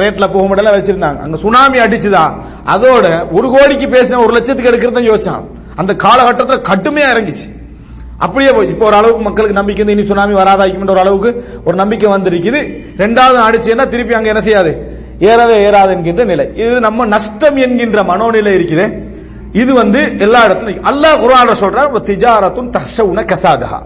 ரேட்ல 0.00 0.26
போகும்போதெல்லாம் 0.32 0.76
வச்சிருந்தாங்க. 0.78 1.20
அங்க 1.26 1.36
சுனாமி 1.36 1.78
அடிச்சுதா? 1.78 2.24
அதோட 2.74 3.06
ஒரு 3.30 3.48
கோடிக்கு 3.54 3.86
பேசின 3.96 4.20
ஒரு 4.24 4.32
லட்சத்துக்கு 4.36 4.70
எடுக்கிறதா 4.72 5.02
யோசிச்சான். 5.10 5.44
அந்த 5.76 5.92
காலகட்டத்தில் 5.96 6.66
கடுமையா 6.70 7.10
இறங்கிச்சு. 7.14 7.46
அப்படியே 8.22 8.50
போச்சு 8.50 8.68
இப்போ 8.68 8.84
ஓரளவுக்கு 8.84 9.22
மக்களுக்கு 9.22 9.56
நம்பிக்கை 9.56 9.88
இனி 9.88 10.04
சுனாமி 10.04 10.34
வராதாக்குன்ற 10.34 10.90
ஒரு 10.90 11.00
அளவுக்கு 11.00 11.44
ஒரு 11.64 11.76
நம்பிக்கை 11.76 12.10
வந்திருக்குது. 12.10 12.84
ரெண்டாவது 12.96 13.40
அடிச்சுன்னா 13.48 13.88
திருப்பி 13.88 14.14
அங்க 14.14 14.28
என்ன 14.28 14.40
செய்யாது? 14.40 15.00
ஏறவே 15.18 15.70
ஏறாது 15.70 15.88
என்கின்ற 15.88 16.24
நிலை. 16.24 16.50
இது 16.54 16.80
நம்ம 16.80 17.06
நஷ்டம் 17.06 17.56
என்கின்ற 17.56 18.02
மனோநிலை 18.02 18.54
இருக்குது. 18.54 19.02
இது 19.52 19.74
வந்து 19.74 20.18
எல்லா 20.18 20.46
இடத்துலயும் 20.46 20.84
அல்லாஹ் 20.90 21.20
குரான 21.20 21.52
சொல்றார் 21.52 22.00
திஜாரத்தும் 22.02 22.70
தஹ்ஷவுன 22.70 23.24
கசாதஹா. 23.24 23.82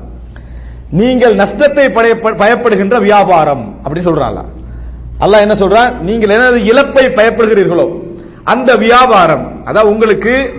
நீங்கள் 0.91 1.35
நஷ்டத்தை 1.35 1.87
பயப்ப- 1.87 2.37
பயப்படுகின்ற 2.37 3.01
வியாபாரம் 3.01 3.81
அப்படின்னு 3.85 4.07
சொல்றான் 4.07 4.45
அல்லாஹ் 5.21 5.41
என்ன 5.41 5.55
சொல்றான்? 5.55 5.99
நீங்கள் 5.99 6.29
எனது 6.29 6.65
இழப்பை 6.65 7.05
பயப்படுகிறீர்களோ? 7.05 8.01
அந்த 8.45 8.77
வியாபாரம் 8.77 9.65
அதாவது 9.65 9.93
உங்களுக்கு 9.93 10.53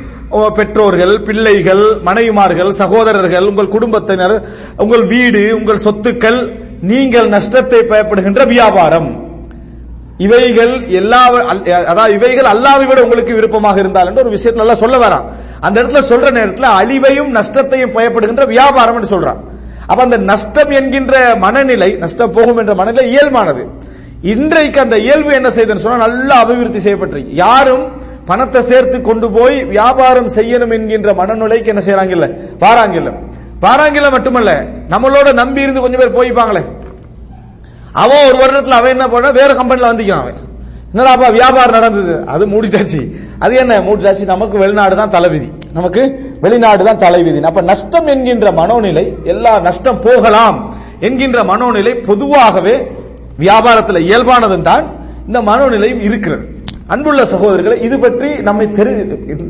பெற்றோர்கள் 0.58 1.14
பிள்ளைகள் 1.28 1.84
மனைவிமார்கள் 2.08 2.72
சகோதரர்கள் 2.82 3.46
உங்கள் 3.52 3.74
குடும்பத்தினர் 3.76 4.36
உங்கள் 4.84 5.06
வீடு 5.14 5.44
உங்கள் 5.60 5.84
சொத்துக்கள் 5.86 6.40
நீங்கள் 6.92 7.30
நஷ்டத்தை 7.36 7.80
பயப்படுகின்ற 7.92 8.42
வியாபாரம். 8.56 9.10
இவைகள் 10.26 10.74
எல்லா 11.00 11.22
அதாவது 11.92 12.14
இவைகள் 12.18 12.50
அல்லாவை 12.54 12.86
விட 12.90 13.00
உங்களுக்கு 13.06 13.34
விருப்பமாக 13.40 13.78
இருந்தால் 13.84 14.08
என்று 14.10 14.24
ஒரு 14.24 14.32
விஷயத்துல 14.36 14.66
எல்லாம் 14.66 14.82
சொல்ல 14.84 14.98
வரான். 15.04 15.26
அந்த 15.66 15.76
இடத்துல 15.82 16.02
சொல்ற 16.12 16.32
நேரத்தில் 16.38 16.70
அழிவையும் 16.80 17.32
நஷ்டத்தையும் 17.38 17.94
பயப்படுகின்ற 17.98 18.46
வியாபாரம் 18.56 18.98
என்று 19.00 19.12
சொல்றான். 19.14 19.42
அப்ப 19.90 20.00
அந்த 20.08 20.18
நஷ்டம் 20.32 20.72
என்கின்ற 20.80 21.14
மனநிலை 21.46 21.90
நஷ்டம் 22.04 22.36
போகும் 22.38 22.60
என்ற 22.64 22.74
மனநிலை 22.80 23.06
இயல்பானது. 23.14 23.64
இன்றைக்கு 24.34 24.80
அந்த 24.86 24.98
இயல்பு 25.06 25.32
என்ன 25.40 25.50
செய்தன்னு 25.58 25.84
சொன்னா 25.86 26.06
நல்லா 26.08 26.36
அபிவிருத்தி 26.44 26.80
செய்யப்பட்டிருக்கு. 26.86 27.34
யாரும் 27.46 27.86
பணத்தை 28.28 28.62
சேர்த்து 28.62 29.02
கொண்டு 29.02 29.32
போய் 29.32 29.66
வியாபாரம் 29.66 30.30
செய்யணும் 30.30 30.74
என்கின்ற 30.74 31.14
மனநிலைக்கு 31.14 31.66
என்ன 31.66 31.82
செய்யறாங்க 31.86 32.10
இல்ல 32.10 32.28
வாராங்க 32.60 33.96
இல்ல 33.96 34.10
மட்டுமல்ல 34.10 34.66
நம்மளோட 34.90 35.34
நம்பி 35.34 35.62
இருந்து 35.62 35.82
கொஞ்சம் 35.82 36.00
பேர் 36.00 36.18
போய்ப்பாங்களே. 36.18 36.64
அவன் 37.92 38.26
ஒரு 38.28 38.38
வருடத்துல 38.38 38.70
அவன் 38.70 38.90
என்ன 38.90 39.10
பண்ண 39.10 39.32
வேற 39.32 39.54
கம்பெனில 39.54 39.94
வந்துக்கிறான் 39.94 40.22
அவன். 40.22 40.46
என்னடாப்பா 40.94 41.32
வியாபாரம் 41.32 41.72
நடந்தது. 41.72 42.26
அது 42.26 42.48
மூடிட்டாச்சு. 42.48 43.16
அது 43.40 43.56
என்ன? 43.56 43.80
மூடிட்டாச்சு. 43.82 44.26
நமக்கு 44.26 44.58
வெளிநாடு 44.58 44.96
தான் 44.96 45.10
தலைவிதி. 45.10 45.52
நமக்கு 45.74 46.02
வெளிநாடு 46.42 46.84
தான் 46.84 46.98
தலைவிதி. 46.98 47.42
அப்ப 47.42 47.62
நஷ்டம் 47.62 48.08
என்கின்ற 48.08 48.52
மனோநிலை 48.52 49.24
எல்லா 49.24 49.60
நஷ்டம் 49.60 50.02
போகலாம் 50.02 50.76
என்கின்ற 51.00 51.44
மனோநிலை 51.44 52.04
பொதுவாகவே 52.04 52.92
வியாபாரத்தில் 53.40 54.06
இயல்பானதும் 54.10 54.62
தான் 54.62 54.86
இந்த 55.28 55.42
மனோநிலையும் 55.42 56.02
இருக்கிறது. 56.02 56.57
அன்புள்ள 56.88 57.24
சகோதரர்களை 57.24 57.82
இது 57.82 58.00
பற்றி 58.00 58.42
நம்மை 58.42 58.70
தெரி 58.70 58.92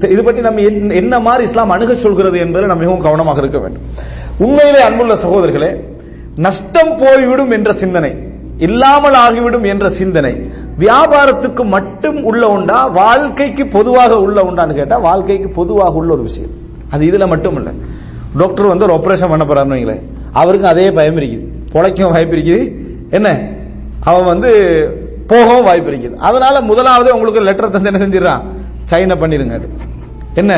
இது 0.09 0.23
பற்றி 0.23 0.41
நம்ம 0.41 0.61
என்ன- 0.61 0.93
என்ன 0.93 1.19
மாதிரி 1.19 1.43
இஸ்லாம் 1.43 1.69
அணுக 1.69 1.95
சொல்கிறது 1.95 2.39
என்பதில் 2.39 2.67
நம்ம 2.67 2.81
மிகவும் 2.81 3.01
கவனமாக 3.01 3.39
இருக்க 3.39 3.59
வேண்டும். 3.59 3.81
உண்மையிலே 4.37 4.81
அன்புள்ள 4.81 5.15
சகோதரர்களே 5.15 5.79
நஷ்டம் 6.35 6.97
போய்விடும் 6.97 7.51
என்ற 7.51 7.73
சிந்தனை 7.73 8.15
இல்லாமல் 8.57 9.13
ஆகிவிடும் 9.13 9.63
என்ற 9.63 9.89
சிந்தனை 9.89 10.49
வியாபாரத்துக்கு 10.79 11.65
மட்டும் 11.65 12.23
உள்ள 12.23 12.49
உண்டா 12.49 12.85
வாழ்க்கைக்கு 12.85 13.67
பொதுவாக 13.67 14.19
உள்ள 14.19 14.43
உண்டான்னு 14.43 14.73
கேட்டா 14.73 14.97
வாழ்க்கைக்கு 14.97 15.49
பொதுவாக 15.49 15.91
உள்ள 15.91 16.13
ஒரு 16.13 16.21
விஷயம். 16.21 16.49
அது 16.89 17.05
இதுல 17.05 17.27
மட்டும் 17.27 17.55
இல்ல 17.55 17.71
டாக்டர் 18.37 18.65
வந்து 18.65 18.83
ஒரு 18.83 18.93
ஆபரேஷன் 18.93 19.29
பண்ண 19.29 19.45
போறாருன்னு 19.45 19.79
வைங்களேன் 19.79 20.01
அவருக்கும் 20.33 20.69
அதே 20.69 20.91
பயம் 20.91 21.17
இருக்குது. 21.17 21.45
பொழைக்கும் 21.73 22.11
பயம் 22.11 22.31
இருக்குது. 22.31 22.71
என்ன? 23.09 23.47
அவன் 23.99 24.23
வந்து 24.23 24.51
போகவும் 25.27 25.63
வாய்ப்பு 25.63 25.91
இருக்குது. 25.91 26.15
அதனால 26.15 26.61
முதலாவது 26.61 27.13
உங்களுக்கு 27.13 27.41
லெட்டர் 27.41 27.69
தந்து 27.69 27.91
என்ன 27.93 28.05
செஞ்சிடறான்? 28.05 28.43
சைனை 28.91 29.15
பண்ணிருங்க 29.21 29.69
என்ன? 30.35 30.53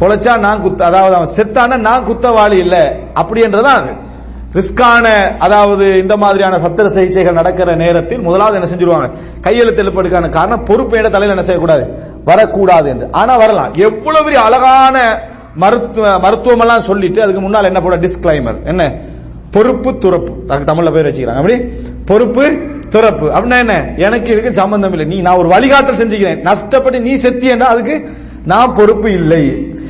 பொழைச்சா 0.00 0.38
நான் 0.38 0.60
குத்த 0.60 0.84
அதாவது 0.84 1.14
அவன் 1.14 1.34
செத்தானா 1.36 1.76
நான் 1.76 2.06
குத்தவாளி 2.06 2.52
இல்ல. 2.52 2.96
அப்படின்றதான் 3.14 3.78
அது. 3.80 4.06
ரிஸ்கான 4.54 5.06
அதாவது 5.38 5.98
இந்த 5.98 6.16
மாதிரியான 6.16 6.58
சத்திர 6.58 6.86
சிகிச்சைகள் 6.86 7.32
நடக்கிற 7.32 7.74
நேரத்தில் 7.74 8.20
முதலாவது 8.20 8.56
என்ன 8.58 8.68
செஞ்சிருவாங்க? 8.70 9.10
கையெழுத்து 9.40 9.82
எழுப்பதுக்கான 9.82 10.28
காரணம் 10.28 10.64
பொறுப்பேட 10.64 11.10
தலையில் 11.10 11.28
என்ன 11.28 11.42
செய்யக்கூடாது? 11.42 11.84
வரக்கூடாது 12.24 12.88
என்று. 12.88 13.08
ஆனா 13.12 13.36
வரலாம். 13.36 13.74
எவ்வளவு 13.74 14.24
பெரிய 14.24 14.42
அழகான 14.42 15.20
மருத்துவ 15.54 16.18
மருத்துவம் 16.18 16.60
எல்லாம் 16.60 16.80
சொல்லிட்டு 16.80 17.22
அதுக்கு 17.22 17.40
முன்னால் 17.40 17.64
என்ன 17.64 17.80
போட 17.80 17.96
டிஸ்கிளைமர் 17.96 18.62
என்ன? 18.64 18.94
பொறுப்பு 19.54 19.90
துறப்பு. 20.04 20.32
அதுக்கு 20.48 20.70
தமிழ்ல 20.70 20.92
பேர் 20.96 21.08
வச்சுக்கிறாங்க. 21.08 21.42
அப்படி 21.42 21.56
பொறுப்பு 22.10 22.44
துறப்பு. 22.94 23.26
அப்படின்னா 23.34 23.58
என்ன? 23.64 23.74
எனக்கு 24.06 24.28
இதுக்கு 24.34 24.52
சம்பந்தம் 24.62 24.94
இல்லை. 24.94 25.06
நீ 25.12 25.18
நான் 25.26 25.40
ஒரு 25.42 25.48
வழிகாட்டல் 25.54 26.00
செஞ்சுக்கிறேன். 26.02 26.40
நஷ்டப்பட்டு 26.48 26.98
நீ 27.06 27.14
செத்தியன்னா 27.24 27.68
அதுக்கு 27.74 27.96
நான் 28.52 28.74
பொறுப்பு 28.78 29.08
இல்லை. 29.20 29.42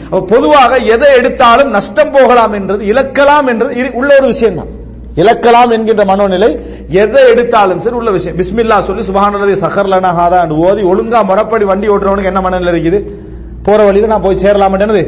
அப்ப 0.06 0.20
பொதுவாக 0.34 0.78
எதை 0.94 1.08
எடுத்தாலும் 1.20 1.70
நஷ்டம் 1.76 2.12
போகலாம் 2.16 2.54
என்றது 2.58 2.82
இழக்கலாம் 2.92 3.48
என்றது 3.52 3.72
இது 3.80 3.88
உள்ள 4.00 4.10
ஒரு 4.20 4.26
விஷயம் 4.26 4.58
தான் 4.60 4.70
இழக்கலாம் 5.20 5.70
என்கின்ற 5.76 6.02
மனோநிலை 6.10 6.48
எதை 7.02 7.22
எடுத்தாலும் 7.32 7.80
சரி 7.84 7.96
உள்ள 8.00 8.10
விஷயம். 8.16 8.36
பிஸ்மில்லா 8.40 8.78
சொல்லி 8.88 9.02
சுபஹானல்லதி 9.08 9.54
சஹர்லனா 9.64 10.10
ஹாதா 10.18 10.40
ஓதி 10.66 10.82
ஒழுங்கா 10.92 11.20
முறப்படி 11.30 11.64
வண்டி 11.70 11.86
ஓட்டுறவனுக்கு 11.94 12.30
என்ன 12.32 12.40
மனநிலை 12.46 12.72
இருக்குது? 12.74 12.98
போற 13.66 13.78
வழியில 13.88 14.10
நான் 14.12 14.26
போய் 14.26 14.42
சேரலாம் 14.44 14.76
என்னது 14.78 15.04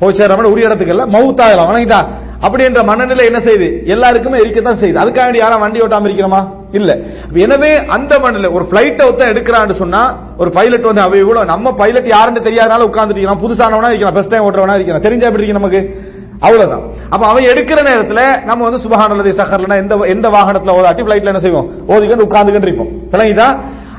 போய் 0.00 0.16
சேரலாம் 0.20 0.52
உரிய 0.54 0.68
இடத்துக்கு 0.68 0.94
இல்ல 0.94 1.04
மவுத்தாகலாம் 1.16 1.70
வணங்கிட்டா. 1.70 2.00
அப்படி 2.40 2.64
என்ற 2.64 2.82
மனநிலை 2.82 3.26
என்ன 3.26 3.38
செய்யுது 3.38 3.86
எல்லாருக்குமே 3.86 4.38
இருக்கத்தான் 4.38 4.74
செய்யுது 4.74 5.02
அதுக்காக 5.02 5.24
வேண்டி 5.24 5.38
யாரும் 5.38 5.60
வண்டி 5.60 5.80
ஓட்டாம 5.80 6.08
இருக்கிறோமா? 6.08 6.40
இல்ல. 6.72 6.98
எனவே 7.34 7.84
அந்த 7.86 8.18
மனநிலை 8.18 8.50
ஒரு 8.50 8.64
பிளைட் 8.70 9.02
ஒருத்தன் 9.02 9.32
எடுக்கிறான்னு 9.34 9.70
சொன்னா 9.70 10.18
ஒரு 10.36 10.50
பைலட் 10.50 10.80
வந்து 10.80 11.00
அவை 11.00 11.20
கூட 11.20 11.44
நம்ம 11.44 11.72
பைலட் 11.72 12.06
யாருன்னு 12.06 12.40
தெரியாதனால 12.40 12.88
உட்கார்ந்துட்டு 12.90 13.22
இருக்கலாம் 13.22 13.42
புதுசானவனா 13.44 13.88
இருக்கலாம் 13.88 14.14
ஃபர்ஸ்ட் 14.14 14.30
டைம் 14.30 14.44
ஓட்டுறவனா 14.44 14.74
இருக்கலாம் 14.74 15.02
தெரிஞ்சா 15.02 15.26
எப்படி 15.26 15.42
இருக்கு 15.42 15.60
நமக்கு? 15.60 15.96
அவ்வளவுதான். 16.40 16.82
அப்ப 17.08 17.26
அவன் 17.26 17.44
எடுக்கிற 17.44 17.78
நேரத்துல 17.82 18.44
நம்ம 18.44 18.70
வந்து 18.70 18.88
சுபஹானல்லதி 18.88 19.32
சஹர்லனா 19.40 19.76
எந்த 19.76 19.96
எந்த 20.06 20.28
வாகனத்துல 20.28 20.74
ஓதாட்டி 20.78 21.02
பிளைட்ல 21.02 21.24
என்ன 21.24 21.40
செய்வோம்? 21.40 21.70
ஓதிக்கிட்டு 21.88 22.26
உட்கார்ந்துக்கிட்டு 22.28 22.62
இருப்போம். 22.62 22.90
விளங்கிதான் 23.10 23.54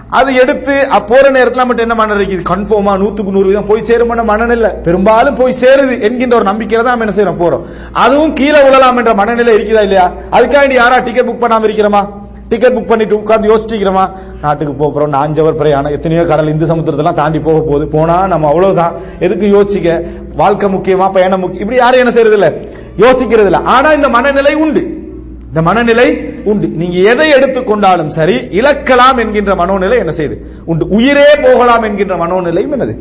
அது 0.10 0.36
எடுத்து 0.36 0.88
அப்போற 0.98 1.06
போற 1.10 1.32
நேரத்துல 1.32 1.82
என்ன 1.86 1.96
மன 1.96 2.14
இருக்குது? 2.14 2.44
கன்ஃபார்மா 2.50 2.94
நூத்துக்கு 3.02 3.32
நூறு 3.36 3.48
வீதம் 3.48 3.66
போய் 3.66 3.82
சேரும் 3.82 4.26
மனநிலை. 4.26 4.70
பெரும்பாலும் 4.70 5.36
போய் 5.36 5.54
சேருது 5.62 6.02
என்கின்ற 6.02 6.38
ஒரு 6.38 6.50
நம்பிக்கையில 6.50 6.84
தான் 6.84 7.00
நம்ம 7.00 7.06
என்ன 7.06 7.16
செய்யறோம்? 7.18 7.42
போறோம். 7.42 7.64
அதுவும் 7.94 8.34
கீழே 8.34 8.64
விழலாம் 8.64 8.98
என்ற 8.98 9.14
மனநிலை 9.14 9.56
இருக்குதா 9.56 9.82
இல்லையா? 9.82 10.12
அதுக்காண்டி 10.32 10.74
யாரா 10.74 11.00
டிக்கெட் 11.00 11.28
புக் 11.28 11.44
பண்ணாம 11.44 11.64
இருக்கிறோமா? 11.64 12.08
டிக்கெட் 12.50 12.76
புக் 12.78 12.88
பண்ணிட்டு 12.88 13.18
உட்காந்து 13.18 13.50
யோசிச்சிக்கிறோமா? 13.52 14.12
நாட்டுக்கு 14.42 14.74
போக 14.74 15.00
போறோம். 15.00 15.08
நான் 15.08 15.34
பிரயாணம். 15.34 15.92
எத்தனையோ 15.92 16.26
கடல் 16.26 16.48
இந்து 16.48 16.66
சமுத்திரத்தெல்லாம் 16.66 17.14
தாண்டி 17.14 17.40
போக 17.40 17.60
போகுது. 17.60 17.88
போனா 17.88 18.28
நம்ம 18.28 18.48
அவ்வளவுதான். 18.48 18.94
எதுக்கு 19.20 19.50
யோசிக்க 19.50 20.04
வாழ்க்கை 20.36 20.70
முக்கியமா 20.70 21.12
பயணம் 21.12 21.40
முக்கியம் 21.40 21.62
இப்படி 21.62 21.80
யாரும் 21.80 22.00
என்ன 22.00 22.12
செய்யறது 22.12 22.36
இல்ல 22.36 22.62
யோசிக்கிறது 22.98 23.46
இல்ல 23.46 23.58
ஆனா 23.58 23.92
இந்த 23.92 24.10
மனநிலை 24.10 24.54
உண்டு. 24.54 25.07
இந்த 25.50 25.62
மனநிலை 25.68 26.08
உண்டு. 26.52 26.68
நீங்க 26.82 26.98
எதை 27.12 27.28
எடுத்துக்கொண்டாலும் 27.38 28.12
சரி 28.18 28.36
இழக்கலாம் 28.60 29.20
என்கின்ற 29.24 29.52
மனோநிலை 29.62 29.98
என்ன 30.04 30.14
செய்யுது? 30.20 30.38
உண்டு. 30.72 30.86
உயிரே 30.98 31.30
போகலாம் 31.46 31.86
என்கின்ற 31.90 32.16
மனோநிலையும் 32.24 32.74
என்னது? 32.78 32.96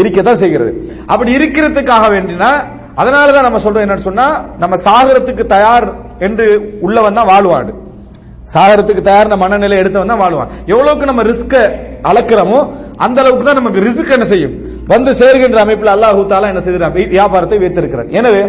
இருக்கதான் 0.00 0.40
செய்கிறது. 0.42 0.72
அப்படி 1.12 1.30
இருக்கிறதுக்காக 1.38 2.04
வேண்டினா 2.14 2.50
அதனாலதான் 3.00 3.46
நம்ம 3.46 3.60
சொல்றோம் 3.64 3.84
என்னன்னு 3.84 4.08
சொன்னா 4.10 4.26
நம்ம 4.62 4.74
சாகரத்துக்கு 4.86 5.44
தயார் 5.56 5.86
என்று 6.26 6.46
உள்ளவன் 6.86 7.18
தான் 7.18 7.30
வாழ்வாடு 7.32 7.72
சாகரத்துக்கு 8.54 9.02
தயார் 9.08 9.30
மனநிலை 9.44 9.76
எடுத்தவன் 9.82 10.12
தான் 10.12 10.22
வாழ்வான். 10.24 10.50
எவ்வளவுக்கு 10.72 11.10
நம்ம 11.10 11.22
ரிஸ்க 11.30 11.54
அளக்கிறோமோ 12.10 12.58
அந்த 13.04 13.18
அளவுக்கு 13.22 13.46
தான் 13.48 13.60
நமக்கு 13.60 13.80
ரிஸ்க் 13.86 14.14
என்ன 14.16 14.26
செய்யும்? 14.32 14.54
வந்து 14.92 15.10
சேர்கின்ற 15.20 15.58
அமைப்பில் 15.64 15.92
அல்லாஹு 15.94 16.20
தாலா 16.32 16.50
என்ன 16.52 16.60
செய்கிறான் 16.66 16.96
வியாபாரத்தை 17.14 17.56
வைத்திருக்கிறார் 17.62 18.10
எனவே 18.18 18.42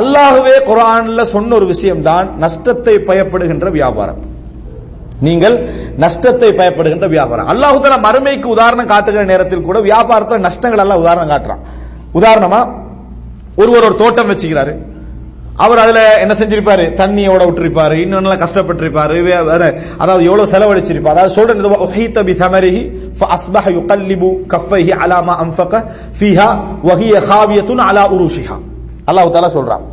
அல்லாஹுவே 0.00 0.56
குரான்ல 0.68 1.22
சொன்ன 1.34 1.54
ஒரு 1.58 1.66
விஷயம் 1.72 2.02
தான் 2.08 2.26
நஷ்டத்தை 2.44 2.94
பயப்படுகின்ற 3.08 3.70
வியாபாரம். 3.78 4.20
நீங்கள் 5.26 5.56
நஷ்டத்தை 6.04 6.50
பயப்படுகின்ற 6.60 7.06
வியாபாரம். 7.16 7.48
அல்லாஹு 7.52 7.80
தாலா 7.84 7.98
மறுமைக்கு 8.06 8.48
உதாரணம் 8.56 8.90
காட்டுகிற 8.92 9.24
நேரத்தில் 9.32 9.66
கூட 9.68 9.78
வியாபாரத்தில் 9.90 10.46
நஷ்டங்கள் 10.48 10.82
எல்லாம் 10.84 11.02
உதாரணம் 11.04 11.32
காட்டுறான். 11.32 11.64
உதாரணமா 12.18 12.60
ஒருவர் 13.60 13.86
ஒரு 13.88 13.96
தோட்டம் 14.02 14.30
வச்சுக்கிறாரு. 14.30 14.72
அவர் 15.59 15.77
அதுல 15.77 16.19
என்ன 16.19 16.33
செஞ்சிருப்பாரு 16.33 16.85
தண்ணியோட 16.99 17.41
விட்டுருப்பாரு 17.47 17.95
இன்னொன்னு 18.03 18.41
கஷ்டப்பட்டிருப்பாரு 18.43 19.23
வே- 19.23 19.43
வேற, 19.43 19.63
அதாவது 19.97 20.23
எவ்வளவு 20.25 20.51
செலவழிச்சிருப்பாரு 20.53 21.15
அதாவது 21.15 21.29
சொல்றது 21.29 21.69
وَحِيطَ 21.75 22.15
بِثَمَرِهِ 22.29 22.77
فَأَصْبَحَ 23.19 23.63
يُقَلِّبُ 23.77 24.21
كَفَّيْهِ 24.53 24.87
عَلَى 25.01 25.17
مَا 25.27 25.35
أَنفَقَ 25.45 25.73
فِيهَا 26.19 26.49
وَهِيَ 26.87 27.13
خَاوِيَةٌ 27.29 27.69
عَلَى 27.87 28.01
عُرُوشِهَا 28.11 28.57
அல்லாஹ் 29.09 29.27
தஆலா 29.33 29.51
சொல்றான் 29.57 29.83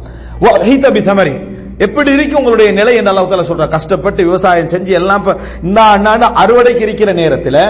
وَحِيطَ 0.41 0.85
بِثَمَرِهِ 0.97 1.37
எப்படி 1.79 2.11
இருக்கு 2.11 2.39
உங்களுடைய 2.39 2.73
நிலை 2.73 2.97
என்று 2.97 3.11
அல்லாஹ் 3.13 3.31
தஆலா 3.31 3.51
சொல்றான் 3.51 3.69
கஷ்டப்பட்டு 3.69 4.21
விவசாயம் 4.25 4.71
செஞ்சு 4.75 4.93
எல்லாம் 4.93 5.21
இப்ப 5.23 5.33
இந்த 5.63 5.81
அண்ணாண்டு 5.95 6.27
அறுவடைக்கு 6.43 6.81
இருக்கிற 6.81 7.13
நேரத்தில் 7.13 7.63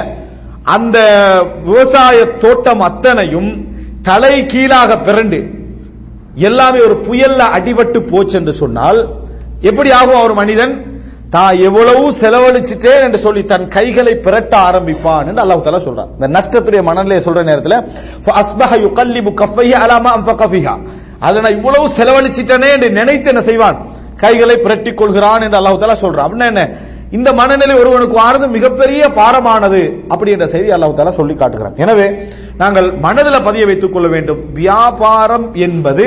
அந்த 0.77 0.97
விவசாய 1.63 2.17
தோட்டம் 2.39 2.81
அத்தனையும் 2.81 3.51
தலை 4.03 4.47
கீழாக 4.47 4.91
பிறண்டு 5.07 5.39
எல்லாமே 6.48 6.80
ஒரு 6.88 6.96
புயல்ல 7.08 7.42
அடிபட்டு 7.58 8.00
போச்சு 8.12 8.36
என்று 8.40 8.54
சொன்னால் 8.62 9.00
எப்படி 9.70 9.90
ஆகும் 10.00 10.20
அவர் 10.22 10.34
மனிதன்? 10.42 10.74
தான் 11.36 11.54
எவ்வளவு 11.68 12.04
செலவழிச்சிட்டேன் 12.22 13.04
என்று 13.06 13.20
சொல்லி 13.24 13.42
தன் 13.52 13.66
கைகளை 13.76 14.14
பிரட்ட 14.26 14.54
ஆரம்பிப்பான் 14.68 15.28
என்று 15.30 15.42
அல்லாஹ் 15.44 15.64
தாலா 15.66 15.82
சொல்றான். 15.88 16.12
இந்த 16.18 16.28
நஷ்டத்துடைய 16.36 16.82
மனநிலையை 16.90 17.22
சொல்ற 17.28 17.42
நேரத்தில் 17.50 17.78
அஸ்பஹ 18.42 18.72
யுகல்லிபு 18.86 19.32
கஃபைஹ 19.42 19.74
அலாமா 19.86 20.12
அம்ஃபகஃபிஹா 20.18 20.76
அதை 21.28 21.38
நான் 21.44 21.58
இவ்வளவு 21.60 21.86
செலவழிச்சிட்டனே 22.00 22.70
என்று 22.76 22.90
நினைத்து 23.00 23.30
என்ன 23.34 23.42
செய்வான்? 23.50 23.78
கைகளை 24.24 24.56
பிரட்டி 24.66 24.92
கொள்கிறான் 25.02 25.44
என்று 25.46 25.60
அல்லாஹு 25.60 25.82
தாலா 25.82 25.98
சொல்றான். 26.06 26.28
அப்படின்னா 26.28 26.48
என்ன? 26.54 26.64
இந்த 27.16 27.30
மனநிலை 27.40 27.76
ஒருவனுக்கு 27.82 28.16
வாரது 28.22 28.46
மிகப்பெரிய 28.56 29.02
பாரமானது 29.20 29.82
அப்படி 30.14 30.32
என்ற 30.36 30.46
செய்தி 30.54 30.70
அல்லாஹ் 30.76 30.98
தாலா 30.98 31.14
சொல்லி 31.20 31.36
காட்டுகிறான். 31.42 31.78
எனவே 31.84 32.08
நாங்கள் 32.62 32.88
மனதில் 33.06 33.46
பதிய 33.48 33.66
வைத்துக் 33.70 33.94
கொள்ள 33.96 34.08
வேண்டும். 34.16 34.42
வியாபாரம் 34.62 35.48
என்பது 35.68 36.06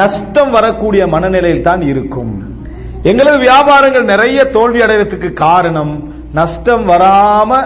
நஷ்டம் 0.00 0.50
வரக்கூடிய 0.56 1.02
மனநிலையில் 1.14 1.66
தான் 1.68 1.82
இருக்கும். 1.92 2.32
எங்களது 3.10 3.38
வியாபாரங்கள் 3.46 4.10
நிறைய 4.12 4.38
தோல்வி 4.56 4.80
அடைறதுக்கு 4.86 5.28
காரணம் 5.46 5.92
நஷ்டம் 6.38 6.84
வராம 6.92 7.60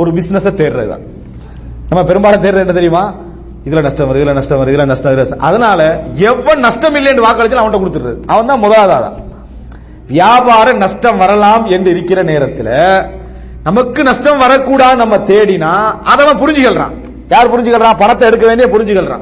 ஒரு 0.00 0.10
பிசினஸ் 0.18 0.48
தேடுறதுதான் 0.60 1.04
நம்ம 1.90 2.02
பெரும்பாலும் 2.10 2.44
தேடுறது 2.44 2.64
என்ன 2.66 2.76
தெரியுமா? 2.78 3.04
இதுல 3.66 3.82
நஷ்டம் 3.86 4.08
வருது 4.08 4.22
இதுல 4.22 4.34
நஷ்டம் 4.38 4.58
வருது 4.60 4.74
இதுல 4.74 4.86
நஷ்டம் 4.90 5.12
வருது, 5.12 5.38
அதனால 5.48 5.80
எவன் 6.30 6.62
நஷ்டம் 6.66 6.96
இல்லைன்னு 7.00 7.26
வாக்களிச்சு 7.26 7.60
அவன்கிட்ட 7.60 7.80
கொடுத்துருது 7.82 8.14
அவன் 8.32 8.50
தான். 8.50 8.62
முதலாவதா 8.66 9.10
வியாபார 10.08 10.72
நஷ்டம் 10.72 11.16
வரலாம் 11.16 11.66
என்று 11.66 11.90
இருக்கிற 11.90 12.22
நேரத்தில் 12.22 13.10
நமக்கு 13.64 14.02
நஷ்டம் 14.02 14.38
வரக்கூடாது 14.38 14.96
நம்ம 14.96 15.16
தேடினா 15.16 16.00
அதை 16.04 16.26
புரிஞ்சுக்கிறான் 16.26 16.92
யார் 17.28 17.50
புரிஞ்சுக்கிறான் 17.50 17.98
பணத்தை 17.98 18.28
எடுக்க 18.28 18.54
வேண்டிய 18.54 18.68
புரிஞ்சுக்கிறான் 18.68 19.20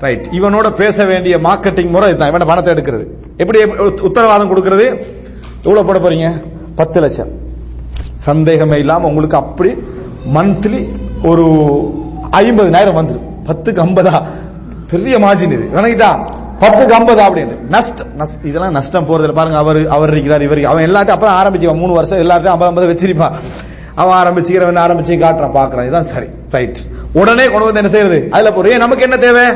ரைட் 0.00 0.26
இவனோட 0.32 0.70
பேச 0.70 1.04
வேண்டிய 1.04 1.38
மார்க்கெட்டிங் 1.38 1.88
முறை 1.88 2.08
இதுதான். 2.08 2.28
இவன் 2.28 2.46
பணத்தை 2.46 2.74
எடுக்கிறது. 2.74 3.06
எப்படி 3.36 3.64
உத்- 3.64 4.00
உத்தரவாதம் 4.00 4.48
கொடுக்கிறது? 4.48 5.06
எவ்வளவு 5.62 5.86
போட 5.86 5.98
போறீங்க? 5.98 6.42
பத்து 6.74 7.00
லட்சம். 7.00 7.28
சந்தேகமே 8.14 8.78
இல்லாம 8.78 9.06
உங்களுக்கு 9.06 9.36
அப்படி 9.36 9.76
மந்த்லி 10.34 10.88
ஒரு 11.22 11.44
ஐம்பதுனாயிரம் 12.30 12.96
வந்துடும் 12.96 13.24
பத்துக்கு 13.46 13.82
ஐம்பதா? 13.82 14.26
பெரிய 14.90 15.18
மார்ஜின் 15.18 15.52
இது. 15.52 15.68
வணங்கிட்டா 15.74 16.24
பத்துக்கு 16.60 16.94
ஐம்பது 16.98 17.22
அப்படின்னு. 17.22 17.60
நஷ்டம் 17.68 18.06
இதெல்லாம் 18.42 18.72
நஷ்டம் 18.72 19.06
போறதுல 19.08 19.34
பாருங்க 19.34 19.58
அவர் 19.58 19.88
அவர் 19.88 20.10
இருக்கிறார் 20.10 20.42
இவர் 20.42 20.64
அவன் 20.64 20.90
எல்லாத்தையும் 20.90 21.14
அப்பதான் 21.16 21.38
ஆரம்பிச்சுவான் 21.40 21.82
மூணு 21.82 21.92
வருஷம் 21.92 22.18
எல்லாத்தையும் 22.18 22.54
ஐம்பது 22.54 22.64
ஐம்பது 22.64 22.92
வச்சிருப்பான். 22.92 23.32
அவன் 23.94 24.18
ஆரம்பிச்சுக்கிறவன் 24.22 24.82
ஆரம்பிச்சு 24.84 25.14
காட்டுறான் 25.24 25.56
பாக்குறான் 25.58 25.88
இதான் 25.90 26.10
சரி 26.12 26.26
ரைட் 26.50 26.78
உடனே 27.12 27.44
கொண்டு 27.44 27.64
வந்து 27.64 27.80
என்ன 27.80 27.88
செய்யறது? 27.88 28.28
அதுல 28.30 28.52
போற 28.52 28.76
நமக்கு 28.76 29.02
என்ன 29.02 29.16
தேவை? 29.16 29.46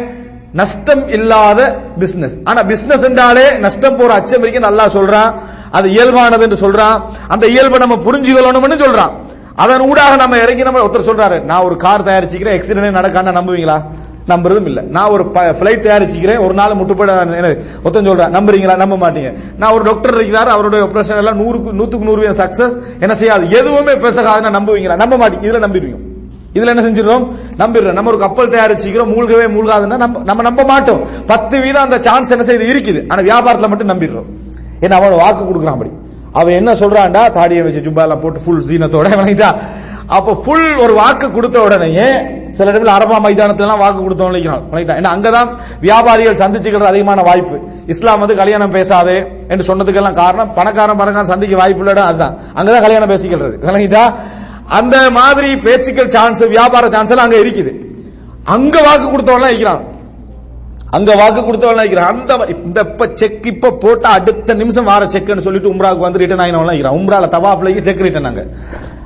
நஷ்டம் 0.52 1.08
இல்லாத 1.08 1.60
பிசினஸ் 1.98 2.36
ஆனா 2.44 2.62
பிசினஸ் 2.62 3.02
என்றாலே 3.02 3.56
நஷ்டம் 3.56 3.96
போற 3.96 4.14
அச்சம் 4.14 4.40
வரைக்கும் 4.40 4.72
நல்லா 4.72 4.86
சொல்றான். 4.86 5.34
அது 5.70 5.88
இயல்பானது 5.88 6.40
என்று 6.40 6.70
சொல்றான். 6.70 7.02
அந்த 7.28 7.46
இயல்பை 7.46 7.78
நம்ம 7.78 7.94
புரிஞ்சுக்கணும்னு 7.94 8.84
சொல்றான். 8.84 9.12
அதன் 9.54 9.80
ஊடாக 9.80 10.16
நம்ம 10.16 10.38
இறங்கி 10.38 10.62
நம்ம 10.62 10.84
ஒருத்தர் 10.84 11.08
சொல்றாரு 11.10 11.42
நான் 11.42 11.62
ஒரு 11.62 11.76
கார் 11.76 12.04
தயாரிச்சுக்கிறேன் 12.04 12.58
எக்ஸிடென்ட் 12.58 12.98
நடக்கான்னு 12.98 13.38
நம்புவீங்களா? 13.38 13.82
நம்புறதும் 14.28 14.64
இல்ல. 14.64 14.80
நான் 14.80 15.08
ஒரு 15.08 15.24
பிளைட் 15.24 15.86
தயாரிச்சுக்கிறேன். 15.86 16.44
ஒரு 16.44 16.54
நாள் 16.54 16.70
முட்டுப்பட 16.70 17.62
ஒத்தம் 17.84 18.04
சொல்றேன் 18.04 18.30
நம்புறீங்களா? 18.30 18.76
நம்ப 18.76 19.10
மாட்டீங்க. 19.10 19.38
நான் 19.58 19.72
ஒரு 19.72 19.82
டாக்டர் 19.82 20.14
இருக்கிறார். 20.14 20.48
அவருடைய 20.48 20.84
ஆபரேஷன் 20.84 21.16
எல்லாம் 21.16 21.40
நூறுக்கு 21.40 21.68
நூத்துக்கு 21.68 22.02
நூறு 22.02 22.30
சக்சஸ் 22.30 22.82
என்ன 23.00 23.14
செய்யாது? 23.14 23.50
எதுவுமே 23.50 23.92
பேசகாதுன்னா 23.92 24.50
நம்புவீங்களா? 24.58 24.96
நம்ப 24.96 25.16
மாட்டீங்க. 25.16 25.32
இதுல 25.32 25.64
நம்பிடுவீங்க. 25.66 25.96
இதுல 26.54 26.66
என்ன 26.66 26.82
செஞ்சிடறோம்? 26.82 27.30
நம்பிடுறோம். 27.58 27.92
நம்ம 27.92 28.10
ஒரு 28.10 28.18
கப்பல் 28.18 28.48
தயாரிச்சுக்கிறோம். 28.48 29.10
மூழ்கவே 29.14 29.46
மூழ்காதுன்னா 29.46 29.96
நம்ம 29.96 30.22
நம்ம 30.24 30.42
நம்ப 30.42 30.64
மாட்டோம். 30.64 31.00
பத்து 31.26 31.60
வீதம் 31.60 31.82
அந்த 31.82 31.98
சான்ஸ் 31.98 32.30
என்ன 32.30 32.44
செய்து? 32.44 32.66
இருக்குது. 32.66 33.04
ஆனா 33.08 33.20
வியாபாரத்துல 33.20 33.68
மட்டும் 33.68 33.88
நம்பிடுறோம். 33.88 34.24
ஏன்னா 34.80 34.90
அவன் 34.90 35.12
வாக்கு 35.12 35.44
கொடுக்குறான் 35.44 35.72
அப்படி. 35.72 35.90
அவன் 36.32 36.54
என்ன 36.54 36.72
சொல்றான்டா? 36.72 37.30
தாடியை 37.30 37.62
வச்சு 37.62 37.80
ஜும்பா 37.80 38.00
எல்லாம் 38.00 38.20
போட்டு 38.20 38.40
ஃபுல் 38.40 38.64
சீனத்தோட 38.68 39.16
வாங்கிட்டா 39.16 39.58
அப்ப 40.08 40.34
ஃபுல் 40.34 40.76
ஒரு 40.76 40.94
வாக்கு 40.94 41.30
கொடுத்த 41.30 41.62
உடனேயே 41.62 42.06
சில 42.50 42.72
இடத்துல 42.72 42.92
அரபா 42.96 43.16
மைதானத்துல 43.24 43.60
எல்லாம் 43.60 43.78
வாக்கு 43.78 44.00
கொடுத்தோம் 44.02 44.70
வணங்கிட்டான் 44.72 45.04
அங்கதான் 45.04 45.56
வியாபாரிகள் 45.80 46.36
சந்திச்சுக்கிற 46.36 46.80
அதிகமான 46.80 47.22
வாய்ப்பு. 47.22 47.60
இஸ்லாம் 47.86 48.18
வந்து 48.18 48.36
கல்யாணம் 48.36 48.70
பேசாது 48.70 49.26
என்று 49.48 49.74
சொன்னதுக்கெல்லாம் 49.74 50.12
காரணம் 50.12 50.54
பணக்காரன் 50.54 50.96
பணக்காரன் 50.96 51.24
சந்திக்க 51.24 51.56
வாய்ப்பு 51.56 51.84
இல்லடா 51.84 51.96
அதுதான். 51.96 52.38
அங்கதான் 52.54 52.80
கல்யாணம் 52.80 53.08
பேசிக்கிறது. 53.08 53.54
விளங்கிட்டா? 53.64 54.14
அந்த 54.66 55.10
மாதிரி 55.10 55.56
பேச்சுக்கள் 55.56 56.08
சான்ஸ் 56.08 56.44
வியாபார 56.46 56.88
சான்ஸ் 56.88 57.10
எல்லாம் 57.10 57.30
அங்க 57.30 57.36
இருக்குது. 57.36 57.72
அங்க 58.44 58.80
வாக்கு 58.80 59.10
கொடுத்தவன் 59.10 59.42
இருக்கிறான் 59.42 59.87
அங்க 60.90 61.14
வாக்கு 61.14 61.44
கொடுத்தவன் 61.44 61.76
இருக்கிறான் 61.76 62.20
அந்த 62.20 62.46
இந்த 62.64 62.80
இப்ப 62.80 63.10
செக் 63.14 63.46
இப்ப 63.46 63.70
போட்டா 63.70 64.10
அடுத்த 64.10 64.54
நிமிஷம் 64.54 64.84
வார 64.84 65.04
செக்னு 65.04 65.38
சொல்லிட்டு 65.38 65.74
உம்ராவுக்கு 65.74 65.98
வந்து 65.98 66.18
ரிட்டர்ன் 66.18 66.40
ஆயினவன் 66.40 66.72
இருக்கிறான் 66.72 66.98
உம்ரால 66.98 67.26
தவாப்ல 67.26 67.80
செக் 67.80 68.00
ரிட்டர்ன் 68.00 68.24
அங்க. 68.24 68.46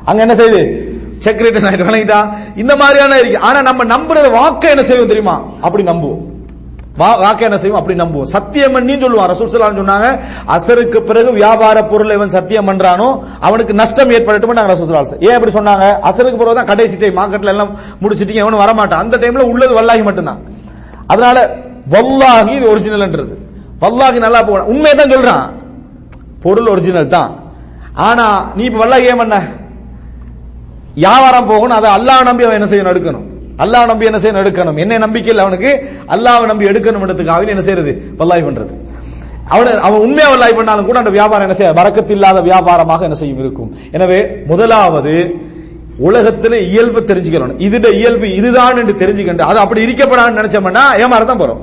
அங்க 0.04 0.20
என்ன 0.20 0.34
செய்யுது 0.34 0.88
செக் 1.18 1.40
ரிட்டர்ன் 1.40 1.64
ஆயிட்டு 1.64 1.90
வழங்கிட்டா 1.90 2.30
இந்த 2.56 2.76
மாதிரியான 2.76 3.18
இருக்கு. 3.18 3.38
ஆனா 3.38 3.62
நம்ம 3.62 3.84
நம்புறது 3.84 4.30
வாக்க 4.30 4.68
என்ன 4.68 4.82
செய்வோம் 4.82 5.06
தெரியுமா? 5.06 5.42
அப்படி 5.60 5.82
நம்புவோம். 5.82 6.18
வா- 6.98 7.20
வாக்க 7.22 7.40
என்ன 7.40 7.58
செய்வோம் 7.58 7.80
அப்படி 7.80 8.00
நம்புவோம். 8.00 8.22
சத்தியம் 8.22 8.72
பண்ணி 8.72 8.94
சொல்லுவான். 8.94 9.30
ரசூல் 9.30 9.80
சொன்னாங்க 9.80 10.18
அசருக்கு 10.48 11.00
பிறகு 11.00 11.32
வியாபார 11.32 11.84
பொருள் 11.84 12.10
இவன் 12.10 12.28
சத்தியம் 12.28 12.68
பண்றானோ 12.68 13.18
அவனுக்கு 13.40 13.74
நஷ்டம் 13.74 14.10
ஏற்படட்டும் 14.10 14.52
நாங்க 14.52 14.72
ரசூல் 14.72 14.86
ஸல்லல்லாஹு 14.86 15.30
ஏன் 15.30 15.34
அப்படி 15.34 15.52
சொன்னாங்க? 15.52 15.98
அசருக்கு 16.02 16.36
பிறகு 16.36 16.54
தான் 16.54 16.66
கடைசி 16.66 16.96
டைம் 16.96 17.16
மார்க்கெட்ல 17.16 17.46
எல்லாம் 17.46 17.76
முடிச்சிட்டீங்க 18.02 18.34
எவனும் 18.34 18.60
வரமாட்டான். 18.60 18.92
அந்த 18.92 19.16
டைம்ல 19.16 19.38
உள்ளது 19.38 19.80
வல்லாகி 19.80 20.02
மட்டும்தான். 20.02 20.40
அதனால 21.06 21.56
வல்லாகி 21.94 22.52
இது 22.58 22.66
ஒரிஜினல்ன்றது 22.72 23.34
வல்லாகி 23.82 24.18
நல்லா 24.26 24.42
போன 24.48 24.64
உண்மையை 24.72 24.94
தான் 24.96 25.12
சொல்றான். 25.14 25.46
பொருள் 26.44 26.70
ஒரிஜினல் 26.72 27.12
தான். 27.16 27.32
ஆனா 27.94 28.52
நீ 28.56 28.64
இப்ப 28.64 28.78
வல்லாகி 28.84 29.04
ஏன் 29.12 29.20
பண்ண? 29.22 29.36
வியாபாரம் 30.94 31.46
போகணும் 31.46 31.76
அதை 31.76 31.90
அல்லாஹ் 31.96 32.24
நம்பி 32.28 32.44
அவன் 32.44 32.58
என்ன 32.58 32.68
செய்யணும்? 32.70 32.92
எடுக்கணும். 32.94 33.26
அல்லாஹ் 33.62 33.86
நம்பி 33.90 34.08
என்ன 34.10 34.18
செய்யணும்? 34.18 34.42
எடுக்கணும். 34.44 34.78
என்ன 34.78 34.98
நம்பிக்கை 34.98 35.30
இல்லை 35.32 35.44
அவனுக்கு. 35.44 35.70
அல்லாஹ் 36.14 36.46
நம்பி 36.50 36.68
எடுக்கணும்ன்றதுக்காக 36.70 37.48
என்ன 37.48 37.64
செய்யறது? 37.68 37.92
வல்லாய் 38.20 38.46
பண்றது. 38.48 38.74
அவன் 39.48 39.80
அவன் 39.86 40.00
உண்மையா 40.00 40.28
வல்லாய் 40.32 40.58
பண்ணாலும் 40.58 40.86
கூட 40.86 40.98
அந்த 40.98 41.10
வியாபாரம் 41.10 41.46
என்ன 41.46 41.56
செய்ய 41.58 41.72
வரக்கத்து 41.72 42.10
இல்லாத 42.10 42.40
வியாபாரமாக 42.40 43.02
என்ன 43.02 43.14
செய்யும்? 43.14 43.38
இருக்கும். 43.38 43.70
எனவே 43.92 44.44
முதலாவது 44.46 45.14
உலகத்துல 46.08 46.54
இயல்பு 46.70 47.00
தெரிஞ்சுக்கணும். 47.00 47.58
இதுட 47.58 47.88
இயல்பு 48.00 48.34
இதுதான் 48.34 48.76
என்று 48.76 48.94
தெரிஞ்சுக்கிட்டு 49.02 49.50
அது 49.50 49.58
அப்படி 49.58 49.86
இருக்கப்படான்னு 49.86 50.40
நினைச்சோம்னா 50.40 50.84
ஏமாறதான் 51.02 51.42
போறோம். 51.42 51.62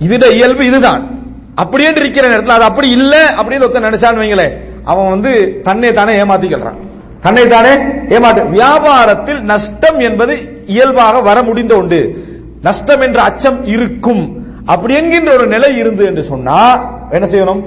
இதுட 0.00 0.30
இயல்பு 0.30 0.66
இதுதான். 0.66 1.10
அப்படியே 1.54 1.88
இருக்கிற 1.88 2.28
நேரத்தில் 2.28 2.54
அது 2.54 2.64
அப்படி 2.64 2.90
இல்ல 2.90 3.34
அப்படின்னு 3.38 3.64
ஒருத்தன் 3.66 3.84
நினைச்சான்னு 3.84 4.22
வைங்களேன் 4.22 4.52
அவன் 4.84 5.08
வந்து 5.08 5.60
தன்னை 5.62 5.92
தானே 5.92 6.22
ஏமாத்திக்கிறான் 6.22 6.78
தன்னை 7.20 7.48
தானே 7.48 7.70
ஏமாற்று 8.08 8.42
வியாபாரத்தில் 8.44 9.40
நஷ்டம் 9.40 9.98
என்பது 9.98 10.64
இயல்பாக 10.66 11.20
வர 11.20 11.42
முடிந்த 11.42 11.76
உண்டு. 11.76 12.24
நஷ்டம் 12.62 13.00
என்ற 13.00 13.22
அச்சம் 13.22 13.66
இருக்கும். 13.66 14.44
அப்படி 14.66 14.94
என்கின்ற 14.94 15.32
ஒரு 15.32 15.46
நிலை 15.46 15.76
இருந்து 15.76 16.04
என்று 16.04 16.22
சொன்னா 16.22 16.90
என்ன 17.10 17.28
செய்யணும்? 17.32 17.62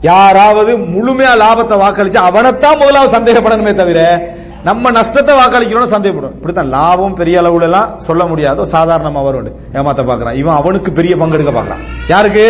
யாராவது 0.00 0.78
முழுமையா 0.78 1.32
லாபத்தை 1.42 1.76
வாக்களிச்சு 1.80 2.16
அவனைத்தான் 2.16 2.78
முதலாவது 2.78 3.18
சந்தேகப்படணுமே 3.18 3.74
தவிர 3.74 4.28
நம்ம 4.68 4.90
நஷ்டத்தை 4.96 5.32
வாக்களிக்கிறோம் 5.38 5.92
சந்தேகப்படும். 5.94 6.34
இப்படித்தான் 6.36 6.70
லாபம் 6.74 7.16
பெரிய 7.18 7.40
அளவுல 7.40 7.66
எல்லாம் 7.68 7.90
சொல்ல 8.06 8.22
முடியாத 8.30 8.66
சாதாரணமா 8.74 9.22
வரும் 9.26 9.50
ஏமாத்த 9.78 10.02
பாக்குறான் 10.10 10.38
இவன் 10.42 10.58
அவனுக்கு 10.60 10.90
பெரிய 10.98 11.14
பங்கு 11.20 11.36
எடுக்க 11.38 11.52
பாக்குறான் 11.56 11.82
யாருக்கு? 12.12 12.46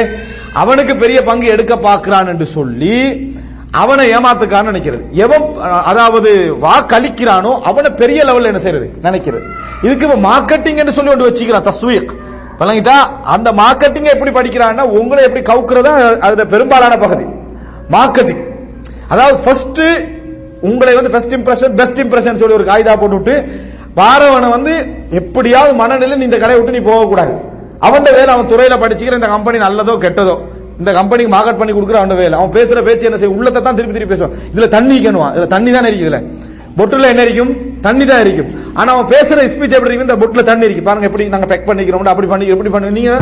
அவனுக்கு 0.62 0.94
பெரிய 1.02 1.18
பங்கு 1.28 1.46
எடுக்க 1.54 1.74
பாக்குறான் 1.88 2.30
என்று 2.32 2.46
சொல்லி 2.56 2.98
அவனை 3.82 4.04
ஏமாத்துக்கான்னு 4.16 4.72
நினைக்கிறது. 4.72 5.04
எவன் 5.24 5.44
அதாவது 5.90 6.30
வாக்களிக்கிறானோ 6.66 7.52
அவனை 7.70 7.90
பெரிய 8.02 8.18
லெவல்ல 8.28 8.50
என்ன 8.50 8.60
செய்யறது? 8.64 8.86
நினைக்கிறது. 9.06 9.44
இதுக்கு 9.86 10.06
இப்ப 10.08 10.18
மார்க்கெட்டிங் 10.30 10.80
என்று 10.82 10.96
சொல்லி 10.96 11.12
ஒன்று 11.14 11.28
வச்சுக்கிறான் 11.28 11.68
தஸ்வீக். 11.70 12.12
பழங்கிட்டா 12.58 12.96
அந்த 13.34 13.48
மார்க்கெட்டிங் 13.62 14.12
எப்படி 14.14 14.32
படிக்கிறான்னா 14.38 14.84
உங்களை 14.98 15.22
எப்படி 15.28 15.42
கவுக்குறதா 15.50 15.94
அதுல 16.26 16.44
பெரும்பாலான 16.54 16.98
பகுதி. 17.04 17.26
மார்க்கெட்டிங் 17.96 18.44
அதாவது 19.14 19.36
ஃபர்ஸ்ட் 19.44 19.82
உங்களை 20.70 20.92
வந்து 20.98 21.12
ஃபர்ஸ்ட் 21.14 21.34
இம்ப்ரெஷன் 21.38 21.74
பெஸ்ட் 21.80 22.00
இம்ப்ரெஷன் 22.04 22.40
சொல்லி 22.40 22.58
ஒரு 22.58 22.66
காகிதா 22.70 22.94
போட்டு 23.02 23.34
பாரவனை 23.98 24.48
வந்து 24.56 24.72
எப்படியாவது 25.20 25.72
மனநிலை 25.80 26.14
இந்த 26.28 26.38
கடையை 26.42 26.58
விட்டு 26.58 26.76
நீ 26.76 26.82
போகக்கூடாது. 26.90 27.32
அவன் 27.86 28.06
வேலை 28.18 28.30
அவன் 28.34 28.50
துறையில 28.52 28.74
படிச்சுக்கிற 28.82 29.18
இந்த 29.20 29.30
கம்பெனி 29.34 29.58
நல்லதோ 29.66 29.94
கெட்டதோ. 30.04 30.34
இந்த 30.80 30.90
கம்பெனிக்கு 30.98 31.32
மார்க்கெட் 31.34 31.60
பண்ணி 31.60 31.72
கொடுக்குற 31.74 31.98
அவன் 32.00 32.20
வேலை. 32.22 32.34
அவன் 32.38 32.54
பேசுற 32.56 32.78
பேச்சு 32.86 33.08
என்ன 33.08 33.18
செய்யும்? 33.20 33.36
உள்ளத்தை 33.38 33.60
தான் 33.66 33.76
திருப்பி 33.78 33.94
திருப்பி 33.96 34.12
பேசுவான். 34.14 34.34
இதுல 34.54 34.68
தண்ணி 34.76 34.96
கணுவான் 35.04 35.32
இதுல 35.36 35.46
தண்ணி 35.54 35.70
தான் 35.76 35.88
இருக்குது 35.90 36.08
இதுல. 36.08 36.20
பொட்டுல 36.78 37.10
என்ன 37.12 37.24
இருக்கும் 37.26 37.52
தண்ணி 37.86 38.04
தான் 38.10 38.22
இருக்கும் 38.24 38.50
ஆனா 38.80 38.88
அவன் 38.94 39.08
பேசுற 39.14 39.44
ஸ்பீச் 39.52 39.76
எப்படி 39.78 39.90
இருக்கு 39.90 40.06
இந்த 40.08 40.16
புட்ல 40.22 40.42
தண்ணி 40.50 40.66
இருக்கு. 40.68 40.84
பாருங்க 40.88 41.06
எப்படி 41.10 41.24
நாங்க 41.34 41.46
பெக் 41.52 41.68
பண்ணிக்கிறோம் 41.68 42.10
அப்படி 42.12 42.28
பண்ணி 42.32 42.46
எப்படி 42.54 42.70
பண்ணி 42.74 42.90
நீங்க 42.98 43.12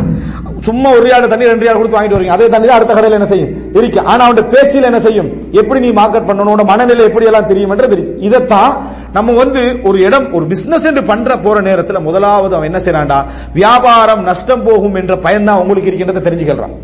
சும்மா 0.68 0.88
ஒரு 0.98 1.07
யாரு 1.12 1.31
தண்ணி 1.33 1.51
ரெண்டு 1.53 1.66
யார் 1.66 1.79
கொடுத்து 1.81 1.98
வாங்கிட்டு 1.98 2.16
வரீங்க. 2.18 2.35
அதே 2.37 2.48
தண்ணி 2.55 2.66
தான் 2.68 2.79
அடுத்த 2.79 2.94
கடையில் 2.96 3.18
என்ன 3.18 3.29
செய்யும்? 3.33 3.53
இருக்கு. 3.79 4.01
ஆனா 4.11 4.20
அவன் 4.27 4.51
பேச்சில் 4.55 4.88
என்ன 4.90 5.01
செய்யும்? 5.07 5.29
எப்படி 5.61 5.81
நீ 5.87 5.90
மார்க்கெட் 6.01 6.29
பண்ணணும்? 6.31 6.64
மனநிலை 6.72 7.05
எப்படி 7.11 7.29
எல்லாம் 7.31 7.48
தெரியும் 7.53 7.75
இருக்கு. 7.77 8.16
இதைத்தான் 8.29 8.72
நம்ம 9.16 9.33
வந்து 9.42 9.62
ஒரு 9.88 9.98
இடம் 10.07 10.27
ஒரு 10.37 10.44
பிசினஸ் 10.53 10.87
என்று 10.90 11.03
பண்ற 11.11 11.38
போற 11.38 11.57
நேரத்தில் 11.61 12.05
முதலாவது 12.09 12.55
அவன் 12.57 12.68
என்ன 12.70 12.81
செய்யறான்டா 12.85 13.18
வியாபாரம் 13.59 14.22
நஷ்டம் 14.31 14.64
போகும் 14.68 14.98
என்ற 15.01 15.16
பயன்தான் 15.27 15.61
உங்களுக்கு 15.62 15.90
இருக்கின்றதை 15.90 16.22
தெரிஞ்சுக்கிறான் 16.29 16.77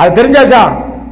அது 0.00 0.10
தெரிஞ்சாச்சா? 0.20 0.62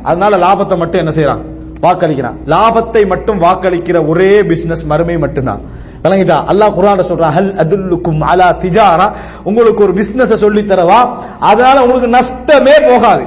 அதனால 0.02 0.36
லாபத்தை 0.36 0.76
மட்டும் 0.82 1.02
என்ன 1.02 1.12
செய்யறான் 1.16 1.44
வாக்களிக்கிறான். 1.80 2.36
லாபத்தை 2.46 3.06
மட்டும் 3.06 3.42
வாக்களிக்கிற 3.42 4.08
ஒரே 4.08 4.42
பிசினஸ் 4.42 4.84
மறுமை 4.84 5.18
மட்டும்தான். 5.18 5.60
விளங்கிட்டா? 6.02 6.36
அல்லாஹ் 6.52 6.74
குரான் 6.78 7.08
சொல்றான் 7.08 7.34
ஹல் 7.36 7.52
அதுல்லுக்கும் 7.62 8.20
அலா 8.20 8.52
திஜாரா? 8.52 9.12
உங்களுக்கு 9.44 9.82
ஒரு 9.82 9.92
பிசினஸ் 9.92 10.34
சொல்லி 10.34 10.60
தரவா? 10.60 11.08
அதனால 11.40 11.84
உங்களுக்கு 11.84 12.18
நஷ்டமே 12.18 12.88
போகாது. 12.88 13.24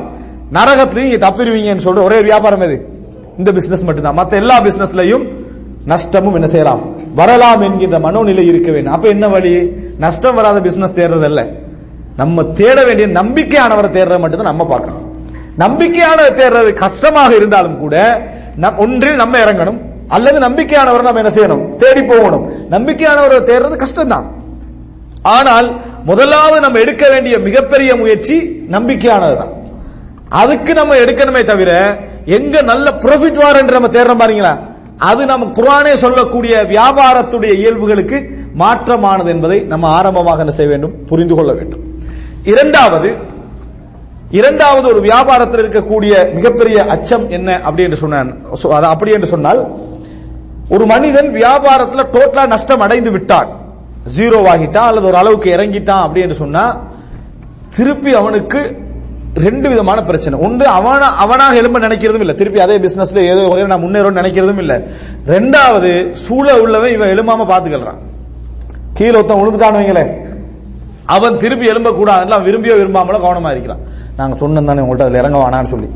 நரகத்துல 0.54 1.02
நீங்க 1.02 1.30
தப்பிடுவீங்கன்னு 1.30 1.86
சொல்ற 1.86 2.04
ஒரே 2.04 2.22
வியாபாரம் 2.22 2.62
எது? 2.62 2.88
இந்த 3.38 3.52
பிசினஸ் 3.52 3.84
மட்டும்தான். 3.84 4.18
மத்த 4.18 4.32
எல்லா 4.32 4.62
பிசினஸ்லயும் 4.62 5.28
நஷ்டமும் 5.86 6.34
என்ன 6.34 6.48
செய்யலாம்? 6.48 6.82
வரலாம் 7.16 7.62
என்கின்ற 7.62 8.00
மனோநிலை 8.00 8.46
இருக்க 8.48 8.72
வேண்டும். 8.72 8.94
அப்ப 8.94 9.08
என்ன 9.08 9.28
வழி? 9.28 9.72
நஷ்டம் 9.98 10.36
வராத 10.36 10.60
பிசினஸ் 10.60 10.98
தேடுறதல்ல 10.98 11.54
நம்ம 12.16 12.44
தேட 12.44 12.84
வேண்டிய 12.84 13.08
நம்பிக்கையானவரை 13.08 13.90
தேடுற 13.90 14.20
மட்டும்தான் 14.20 14.56
நம்ம 14.56 14.66
பார்க்கணும். 14.66 15.19
நம்பிக்கையானவர் 15.60 16.36
தேர்றது 16.36 16.74
கஷ்டமாக 16.74 17.36
இருந்தாலும் 17.36 17.78
கூட 17.78 18.24
நம்- 18.56 18.76
ஒன்றில் 18.76 19.16
நம்ம 19.16 19.38
இறங்கணும். 19.38 19.82
அல்லது 20.08 20.40
நம்பிக்கையானவர் 20.40 21.02
நம்ம 21.02 21.22
என்ன 21.22 21.30
செய்யணும்? 21.30 21.76
தேடி 21.76 22.04
போகணும். 22.04 22.52
நம்பிக்கையானவரை 22.70 23.44
தேர்றது 23.44 23.80
கஷ்டம்தான். 23.80 24.26
ஆனால் 25.22 25.82
முதலாவது 26.06 26.60
நம்ம 26.60 26.80
எடுக்க 26.80 27.10
வேண்டிய 27.10 27.40
மிகப்பெரிய 27.40 27.96
முயற்சி 27.96 28.66
நம்பிக்கையானதுதான். 28.72 29.58
அதுக்கு 30.30 30.74
நம்ம 30.74 30.96
எடுக்கணுமே 30.96 31.44
தவிர 31.44 31.98
எங்க 32.26 32.62
நல்ல 32.62 32.90
ப்ராஃபிட் 32.90 33.34
வார் 33.34 33.56
என்று 33.56 33.80
நம்ம 33.80 33.88
தேடுறோம் 33.88 34.28
பாருங்களா 34.28 34.60
அது 34.98 35.26
நம்ம 35.26 35.46
குரானே 35.46 35.94
சொல்லக்கூடிய 35.94 36.66
வியாபாரத்துடைய 36.70 37.54
இயல்புகளுக்கு 37.54 38.30
மாற்றமானது 38.54 39.30
என்பதை 39.30 39.60
நம்ம 39.60 39.88
ஆரம்பமாக 39.88 40.40
என்ன 40.40 40.52
செய்ய 40.52 40.72
வேண்டும்? 40.72 41.06
புரிந்து 41.06 41.36
கொள்ள 41.36 41.54
வேண்டும். 41.54 41.80
இரண்டாவது 42.44 43.29
இரண்டாவது 44.38 44.88
ஒரு 44.88 45.00
வியாபாரத்தில் 45.10 45.62
இருக்கக்கூடிய 45.64 46.14
மிகப்பெரிய 46.38 46.80
அச்சம் 46.96 47.30
என்ன 47.38 47.56
அப்படி 47.68 47.84
என்று 47.88 48.00
சொன்னான். 48.02 48.30
அப்படி 48.94 49.12
என்று 49.18 49.30
சொன்னால் 49.36 49.62
ஒரு 50.76 50.86
மனிதன் 50.92 51.30
வியாபாரத்தில் 51.40 52.10
டோட்டலா 52.16 52.44
நஷ்டம் 52.54 52.84
அடைந்து 52.86 53.12
விட்டான். 53.16 53.50
ஜீரோ 54.18 54.38
ஆகிட்டான் 54.52 54.90
அல்லது 54.90 55.08
ஒரு 55.12 55.18
அளவுக்கு 55.22 55.50
இறங்கிட்டான் 55.56 56.04
அப்படி 56.06 56.22
என்று 56.26 56.38
சொன்னா 56.44 56.64
திருப்பி 57.76 58.12
அவனுக்கு 58.20 58.62
ரெண்டு 59.46 59.68
விதமான 59.72 60.00
பிரச்சனை. 60.10 60.36
ஒன்று 60.46 60.66
அவன 60.78 61.04
அவனாக 61.24 61.60
எழும்ப 61.62 61.80
நினைக்கிறதும் 61.80 62.24
இல்ல. 62.26 62.34
திருப்பி 62.40 62.60
அதே 62.66 62.78
பிசினஸ்ல 62.86 63.24
ஏதோ 63.32 63.42
வகையில் 63.50 63.72
நான் 63.74 63.84
முன்னேறும் 63.86 64.20
நினைக்கிறதும் 64.22 64.62
இல்ல. 64.64 64.74
ரெண்டாவது 65.34 65.92
சூழ 66.26 66.48
உள்ளவன் 66.64 66.96
இவன் 66.96 67.12
எழும்பாம 67.14 67.46
பாத்துக்கிறான் 67.52 68.02
கீழே 68.98 69.16
ஒருத்தன் 69.20 69.42
விழுந்துட்டான்னு 69.42 69.80
வைங்களேன். 69.82 70.12
அவன் 71.16 71.38
திருப்பி 71.44 71.66
எழும்ப 71.74 71.92
கூடாது 72.00 72.40
விரும்பியோ 72.48 72.76
விரும்பாமலோ 72.82 73.20
கவனமா 73.26 73.52
இருக்கிறான். 73.56 73.84
நாங்க 74.20 74.36
சொன்னோம் 74.46 74.64
தானே 74.64 74.82
உங்கள்ட்ட 74.82 75.06
அதுல 75.08 75.18
இறங்க 75.18 75.64
சொல்லி. 75.64 75.90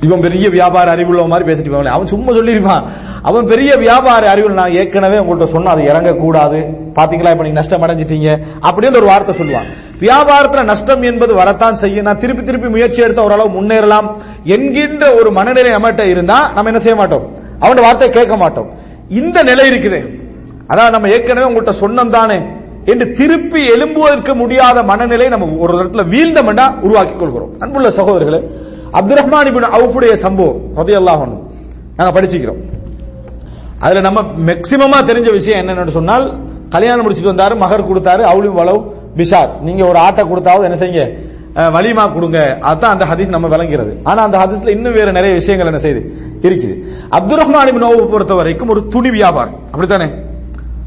இவன் 0.00 0.20
பெரிய 0.20 0.48
வியாபார 0.48 0.90
அறிவுள்ள 0.90 1.26
மாதிரி 1.26 1.44
பேசிட்டு 1.50 1.72
போவாங்க 1.72 1.92
அவன் 1.96 2.06
சும்மா 2.06 2.32
சொல்லிருப்பான் 2.32 2.82
அவன் 3.22 3.46
பெரிய 3.46 3.76
வியாபார 3.76 4.30
அறிவு 4.30 4.50
நான் 4.50 4.72
ஏற்கனவே 4.72 5.16
உங்கள்ட்ட 5.16 5.42
சொன்ன 5.42 5.70
அது 5.70 5.84
இறங்க 5.84 6.12
கூடாது 6.12 6.56
பாத்தீங்களா? 6.96 7.30
இப்ப 7.30 7.44
நீங்க 7.46 7.58
நஷ்டம் 7.60 7.82
அடைஞ்சிட்டீங்க. 7.82 8.30
அப்படின்னு 8.62 8.96
ஒரு 8.96 9.04
வார்த்தை 9.04 9.34
சொல்லுவான். 9.34 9.68
வியாபாரத்துல 10.00 10.64
நஷ்டம் 10.64 11.02
என்பது 11.02 11.34
வரத்தான் 11.34 11.76
செய்யும். 11.76 12.04
நான் 12.04 12.18
திருப்பி 12.18 12.42
திருப்பி 12.42 12.68
முயற்சி 12.68 13.02
எடுத்த 13.02 13.22
ஓரளவு 13.22 13.62
முன்னேறலாம் 13.62 14.08
என்கின்ற 14.44 15.14
ஒரு 15.14 15.32
மனநிலை 15.32 15.70
நம்மகிட்ட 15.70 16.00
இருந்தா 16.00 16.38
நம்ம 16.46 16.66
என்ன 16.66 16.78
செய்ய 16.78 16.98
மாட்டோம்? 16.98 17.30
அவனோட 17.60 17.80
வார்த்தையை 17.80 18.10
கேட்க 18.10 18.36
மாட்டோம். 18.36 18.70
இந்த 19.08 19.42
நிலை 19.42 19.70
இருக்குது. 19.70 20.00
அதான் 20.68 20.90
நம்ம 20.90 21.08
ஏற்கனவே 21.08 21.46
உங்கள்கிட்ட 21.50 21.72
சொன்னோம் 21.80 22.08
தானே. 22.08 22.38
என்று 22.92 23.06
திருப்பி 23.18 23.60
எழும்புவதற்கு 23.74 24.32
முடியாத 24.42 24.78
மனநிலை 24.90 25.26
நம்ம 25.34 25.46
ஒரு 25.64 25.72
இடத்துல 25.78 26.02
வீழ்ந்தமெண்டா 26.14 26.66
உருவாக்கி 26.86 27.14
கொள்கிறோம். 27.22 27.52
அன்புள்ள 27.62 27.88
சகோதரர்களே 27.98 28.40
அப்துல் 28.98 29.20
ரஹ்மான் 29.20 29.48
இபின் 29.50 29.68
அவுஃபுடைய 29.76 30.12
சம்பவம் 30.24 30.58
ரதியல்லாஹு 30.80 31.24
நாங்க 31.98 32.10
படிச்சுக்கிறோம். 32.16 32.60
அதுல 33.84 34.00
நம்ம 34.08 34.18
மேக்சிமமா 34.48 34.98
தெரிஞ்ச 35.10 35.28
விஷயம் 35.38 35.60
என்னன்னு 35.62 35.96
சொன்னால் 35.98 36.26
கல்யாணம் 36.74 37.04
முடிச்சிட்டு 37.04 37.32
வந்தாரு 37.32 37.54
மகர் 37.64 37.88
கொடுத்தாரு 37.88 38.22
அவளும் 38.30 38.58
வளவு 38.60 38.78
பிஷாத் 39.18 39.56
நீங்க 39.66 39.82
ஒரு 39.90 39.98
ஆட்டை 40.06 40.22
கொடுத்தாவது 40.30 40.66
என்ன 40.68 40.78
செய்யுங்க? 40.82 41.04
வலிமா 41.74 42.04
கொடுங்க. 42.14 42.38
அதான் 42.70 42.92
அந்த 42.94 43.04
ஹதீஸ் 43.10 43.34
நம்ம 43.34 43.46
விளங்கிறது 43.52 43.92
ஆனா 44.10 44.20
அந்த 44.28 44.36
ஹதீஸ்ல 44.42 44.72
இன்னும் 44.76 44.96
வேற 44.98 45.08
நிறைய 45.18 45.32
விஷயங்கள் 45.40 45.70
என்ன 45.70 45.80
செய்யுது? 45.84 46.02
இருக்குது. 46.46 46.74
அப்துல் 47.18 47.40
ரஹ்மான் 47.42 47.70
இபின் 47.70 47.86
பொறுத்த 48.14 48.34
வரைக்கும் 48.40 48.72
ஒரு 48.74 48.80
துணி 48.94 49.10
வியாபாரம் 49.18 49.56
அப்படித்தானே? 49.72 50.08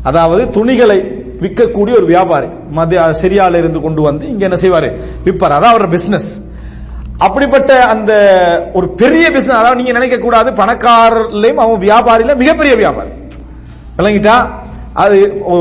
அதாவது 0.10 0.44
துணிகளை 0.58 1.00
விற்கக்கூடிய 1.42 1.94
ஒரு 2.00 2.08
வியாபாரி 2.14 2.48
மத்திய 2.78 3.02
சிரியால 3.22 3.60
இருந்து 3.62 3.80
கொண்டு 3.86 4.02
வந்து 4.08 4.26
இங்க 4.34 4.44
என்ன 4.48 4.58
செய்வாரு? 4.64 4.90
விற்பார் 5.26 5.56
அதான் 5.58 5.74
அவர் 5.74 5.94
பிசினஸ் 5.96 6.30
அப்படிப்பட்ட 7.26 7.72
அந்த 7.94 8.12
ஒரு 8.78 8.88
பெரிய 9.02 9.26
பிசினஸ் 9.36 9.60
அதாவது 9.60 9.80
நீங்க 9.80 9.94
நினைக்க 9.98 10.18
கூடாது 10.26 10.50
பணக்காரர்லயும் 10.62 11.62
அவன் 11.64 11.84
வியாபாரில 11.88 12.36
மிகப்பெரிய 12.42 12.74
வியாபாரி. 12.82 13.12
விளங்கிட்டா? 13.98 14.36
அது 15.04 15.16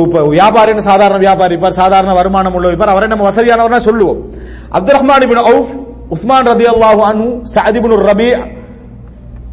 இப்ப 0.07 0.21
வியாபாரின்னு 0.35 0.85
சாதாரண 0.91 1.19
வியாபாரி 1.25 1.53
இருப்பார் 1.55 1.81
சாதாரண 1.83 2.13
வருமானம் 2.19 2.55
உள்ள 2.59 2.69
இருப்பார் 2.71 2.93
அவரை 2.95 3.07
நம்ம 3.13 3.25
வசதியானவர்னா 3.31 3.81
சொல்லுவோம். 3.89 4.21
Abdul 4.77 4.97
Rahman 4.99 5.27
bin 5.33 5.43
Awf 5.51 5.73
Uthman 6.15 6.49
ரதி 6.53 6.67
அல்லாஹு 6.75 7.01
அனு 7.11 7.27
சாதிபின் 7.55 7.97
Rabi 8.11 8.29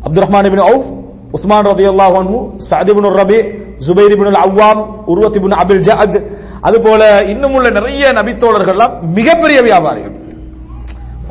Abdul 0.06 0.24
Rahman 0.26 0.50
bin 0.54 0.66
Awf 0.70 0.90
Uthman 1.38 1.68
ரதி 1.72 1.86
அல்லாஹு 1.92 2.16
அனு 2.22 2.38
சாதிபின் 2.70 3.10
ரபி 3.22 3.40
ஜுபைர் 3.86 4.14
அவ்வாம் 4.46 4.82
உர்வத் 5.12 5.40
அபில் 5.44 5.56
அபில் 5.64 5.90
அது 6.04 6.20
அதுபோல 6.68 7.02
இன்னும் 7.34 7.56
உள்ள 7.58 7.70
நிறைய 7.78 8.12
நபித்தோழர்கள்லாம் 8.20 8.94
மிகப்பெரிய 9.18 9.60
வியாபாரிகள். 9.70 10.16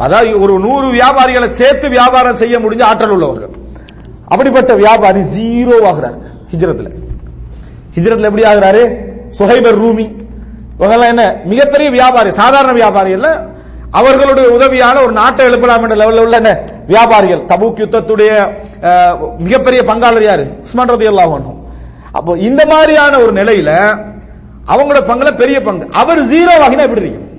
அதாவது 0.05 0.31
ஒரு 0.45 0.55
நூறு 0.67 0.87
வியாபாரிகளை 0.99 1.49
சேர்த்து 1.61 1.87
வியாபாரம் 1.89 2.41
செய்ய 2.43 2.59
முடிஞ்ச 2.65 2.83
ஆற்றல் 2.91 3.15
உள்ளவர்கள். 3.17 3.53
அப்படிப்பட்ட 4.33 4.75
வியாபாரி 4.75 5.21
ஜீரோ 5.35 5.77
ஆகிறார் 5.91 6.19
ஹிஜ்ரத்ல 6.53 6.89
ஹிஜ்ரத்ல 7.97 8.29
எப்படி 8.31 8.45
ஆகிறாரு? 8.53 8.85
சுஹைபர் 9.39 9.81
ரூமி 9.83 10.07
இவங்கெல்லாம் 10.79 11.13
என்ன? 11.15 11.25
மிகப்பெரிய 11.51 11.89
வியாபாரி 11.91 12.31
சாதாரண 12.31 12.73
வியாபாரி 12.73 13.11
இல்ல. 13.19 13.29
அவர்களுடைய 13.99 14.47
உதவியால 14.57 15.03
ஒரு 15.07 15.13
நாட்டை 15.13 15.43
எழுப்பலாம் 15.49 15.83
என்ற 15.83 15.97
லெவலில் 16.01 16.25
உள்ள 16.25 16.37
என்ன? 16.37 16.53
வியாபாரிகள். 16.93 17.43
தபூக் 17.53 17.83
யுத்தத்துடைய 17.83 18.31
மிகப்பெரிய 19.39 19.83
பங்காளர் 19.91 20.29
யாரு? 20.31 20.47
உஸ்மான் 20.67 20.93
ரதி 20.95 21.07
அப்போ 22.19 22.33
இந்த 22.49 22.63
மாதிரியான 22.73 23.19
ஒரு 23.25 23.33
நிலையில 23.41 23.71
அவங்களோட 24.73 25.01
பங்குல 25.11 25.31
பெரிய 25.43 25.57
பங்கு. 25.69 25.87
அவர் 26.01 26.21
ஜீரோ 26.33 26.53
ஆகினா 26.65 26.87
எப்படி 26.89 27.05
இருக்கும் 27.05 27.31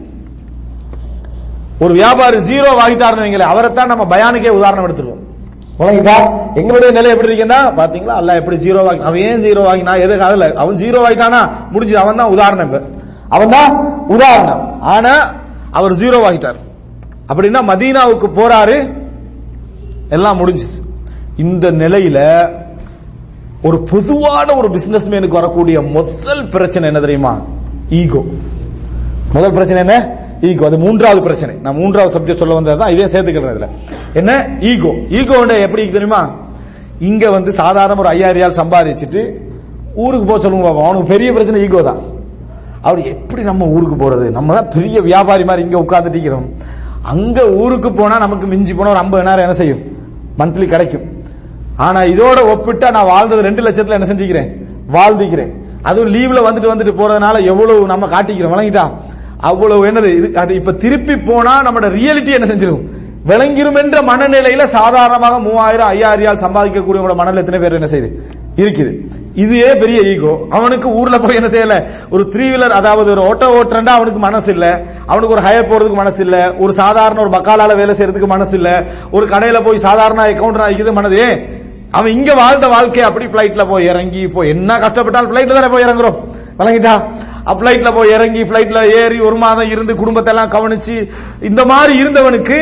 ஒரு 1.83 1.93
வியாபாரி 1.99 2.37
ஜீரோ 2.49 2.69
ஆகிட்டாருன்னு 2.83 3.25
வைங்களேன் 3.25 3.51
அவரைத்தான் 3.53 3.91
நம்ம 3.91 4.03
பயானுக்கே 4.11 4.57
உதாரணம் 4.59 4.85
எடுத்துருவோம். 4.87 5.21
எங்களுடைய 6.59 6.89
நிலை 6.97 7.09
எப்படி 7.13 7.29
இருக்குன்னா 7.29 7.57
பாத்தீங்களா 7.79 8.13
அல்ல 8.19 8.35
எப்படி 8.41 8.57
ஜீரோ 8.65 8.81
ஆகி 8.89 9.01
அவன் 9.07 9.23
ஏன் 9.29 9.41
ஜீரோ 9.45 9.63
ஆகினா 9.71 9.93
எது 10.03 10.15
அதுல 10.27 10.45
அவன் 10.63 10.77
ஜீரோ 10.83 10.99
ஆகிட்டானா 11.07 11.41
முடிஞ்சு 11.73 11.95
அவன் 12.03 12.19
தான் 12.21 12.33
உதாரணம் 12.35 12.75
அவன் 13.35 13.53
தான் 13.55 13.71
உதாரணம். 14.15 14.63
ஆனா 14.93 15.13
அவர் 15.79 15.99
ஜீரோ 16.03 16.19
ஆகிட்டார் 16.27 16.59
அப்படின்னா 17.29 17.61
மதீனாவுக்கு 17.71 18.27
போறாரு 18.39 18.77
எல்லாம் 20.15 20.39
முடிஞ்சுது. 20.41 20.77
இந்த 21.43 21.65
நிலையில 21.81 22.19
ஒரு 23.67 23.77
பொதுவான 23.91 24.47
ஒரு 24.59 24.69
பிசினஸ் 24.75 25.07
மேனுக்கு 25.11 25.39
வரக்கூடிய 25.39 25.77
முதல் 25.95 26.43
பிரச்சனை 26.55 26.85
என்ன 26.89 26.99
தெரியுமா? 27.05 27.33
ஈகோ 27.99 28.21
முதல் 29.35 29.55
பிரச்சனை 29.57 29.79
என்ன? 29.85 29.95
ஈகோ 30.49 30.65
அது 30.69 30.77
மூன்றாவது 30.83 31.21
பிரச்சனை. 31.27 31.53
நான் 31.63 31.77
மூன்றாவது 31.81 32.13
சப்ஜெக்ட் 32.15 32.41
சொல்ல 32.41 32.57
வந்தது 32.57 32.77
தான் 32.81 32.93
இதே 32.95 33.05
சேர்த்துக்கிறேன் 33.13 33.55
இதுல. 33.55 33.69
என்ன? 34.19 34.31
ஈகோ 34.71 34.91
ஈகோ 35.19 35.37
எப்படி 35.67 35.85
தெரியுமா? 35.97 36.21
இங்க 37.09 37.29
வந்து 37.37 37.51
சாதாரண 37.61 37.99
ஒரு 38.03 38.11
ஐயாயிரம் 38.13 38.39
ரியால் 38.39 38.59
சம்பாதிச்சுட்டு 38.61 39.23
ஊருக்கு 40.03 40.27
போக 40.29 40.39
சொல்லுங்க 40.43 40.67
பாப்போம். 40.67 40.87
அவனுக்கு 40.89 41.11
பெரிய 41.13 41.29
பிரச்சனை 41.37 41.63
ஈகோ 41.65 41.81
தான். 41.89 42.01
அவர் 42.87 43.01
எப்படி 43.13 43.41
நம்ம 43.49 43.65
ஊருக்கு 43.75 43.97
போறது? 44.03 44.25
நம்ம 44.37 44.53
தான் 44.57 44.71
பெரிய 44.77 45.01
வியாபாரி 45.09 45.43
மாதிரி 45.49 45.65
இங்க 45.67 45.77
உட்கார்ந்துட்டு 45.85 46.19
இருக்கிறோம். 46.19 46.47
அங்க 47.13 47.39
ஊருக்கு 47.63 47.89
போனா 47.99 48.15
நமக்கு 48.25 48.45
மிஞ்சி 48.53 48.73
போனா 48.73 48.93
ஒரு 48.95 49.03
ஐம்பது 49.05 49.23
என்ன 49.47 49.57
செய்யும்? 49.63 49.83
மந்த்லி 50.39 50.67
கிடைக்கும். 50.75 51.05
ஆனா 51.77 52.01
இதோட 52.01 52.37
ஒப்பிட்டா 52.53 52.91
நான் 52.91 53.05
வாழ்ந்தது 53.05 53.41
ரெண்டு 53.41 53.63
லட்சத்துல 53.63 53.89
என்ன 53.89 54.05
செஞ்சுக்கிறேன்? 54.05 54.65
வாழ்ந்துக்கிறேன். 54.93 55.51
அதுவும் 55.81 56.13
லீவ்ல 56.13 56.49
வந்துட்டு 56.49 56.71
வந்துட்டு 56.73 56.93
போறதுனால 56.97 57.43
எவ்வளவு 57.43 57.85
நம்ம 57.85 58.07
காட்டிக்கிறோம்? 58.07 58.53
வழங்கிட்டா? 58.55 58.91
அவ்வளவு 59.39 59.85
என்னது? 59.85 60.05
இது 60.05 60.55
இப்ப 60.55 60.71
திருப்பி 60.71 61.17
போனா 61.17 61.63
நம்மளோட 61.63 61.85
ரியாலிட்டி 61.85 62.33
என்ன 62.33 62.45
செஞ்சிடும் 62.45 62.81
விளங்கிரும் 63.27 63.77
என்ற 63.77 64.01
மனநிலையில 64.01 64.63
சாதாரணமாக 64.63 65.39
மூவாயிரம் 65.39 65.87
ஐயாயிரம் 65.87 66.21
ரியால் 66.25 66.39
சம்பாதிக்கக்கூடிய 66.39 67.15
மனநிலை 67.15 67.43
எத்தனை 67.45 67.59
பேர் 67.59 67.73
என்ன 67.73 67.87
செய்யுது? 67.87 68.19
இருக்குது. 68.55 68.99
இதுவே 69.35 69.75
பெரிய 69.75 70.01
ஈகோ 70.01 70.37
அவனுக்கு 70.49 70.89
ஊர்ல 70.89 71.19
போய் 71.19 71.35
என்ன 71.35 71.47
செய்யல? 71.47 71.85
ஒரு 72.09 72.31
த்ரீ 72.35 72.49
வீலர் 72.51 72.69
அதாவது 72.69 73.11
ஒரு 73.11 73.21
ஓட்டோ 73.21 73.63
ஓட்டுறா 73.63 73.85
அவனுக்கு 73.85 74.19
மனசு 74.19 74.51
இல்ல. 74.51 74.85
அவனுக்கு 75.05 75.35
ஒரு 75.35 75.43
ஹையர் 75.43 75.71
போறதுக்கு 75.71 75.93
மனசு 75.93 76.23
இல்ல. 76.23 76.53
ஒரு 76.53 76.73
சாதாரண 76.73 77.21
ஒரு 77.21 77.29
பக்காலால 77.29 77.75
வேலை 77.75 77.95
செய்யறதுக்கு 77.95 78.27
மனசு 78.27 78.55
இல்ல. 78.55 78.85
ஒரு 79.11 79.25
கடையில 79.25 79.63
போய் 79.63 79.77
சாதாரண 79.77 80.31
அக்கௌண்ட் 80.31 80.61
ஆகிக்குது 80.61 80.93
மனது. 80.93 81.17
ஏன்? 81.17 81.64
அவன் 81.95 82.11
இங்க 82.11 82.31
வாழ்ந்த 82.33 82.67
வாழ்க்கை 82.67 83.03
அப்படி 83.03 83.25
பிளைட்ல 83.25 83.63
போய் 83.67 83.85
இறங்கி 83.85 84.27
போய் 84.27 84.49
என்ன 84.49 84.77
கஷ்டப்பட்டாலும் 84.79 85.31
பிளைட்ல 85.31 85.57
தானே 85.57 85.69
போய் 85.73 85.85
இறங்குறோம்? 85.87 86.17
வழங்கிட்டா 86.59 86.93
பிளைட்ல 87.61 87.89
போய் 87.93 88.13
இறங்கி 88.15 88.41
பிளைட்ல 88.43 88.79
ஏறி 88.99 89.17
ஒரு 89.19 89.35
மாதம் 89.35 89.71
இருந்து 89.73 89.93
குடும்பத்தை 89.95 90.31
எல்லாம் 90.33 90.53
கவனிச்சு 90.55 90.95
இந்த 91.41 91.61
மாதிரி 91.65 91.93
இருந்தவனுக்கு 92.03 92.57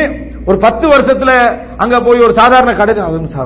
ஒரு 0.46 0.58
பத்து 0.58 0.86
வருஷத்துல 0.88 1.32
அங்க 1.76 2.00
போய் 2.00 2.24
ஒரு 2.26 2.32
சாதாரண 2.32 2.72
கடை 2.74 2.94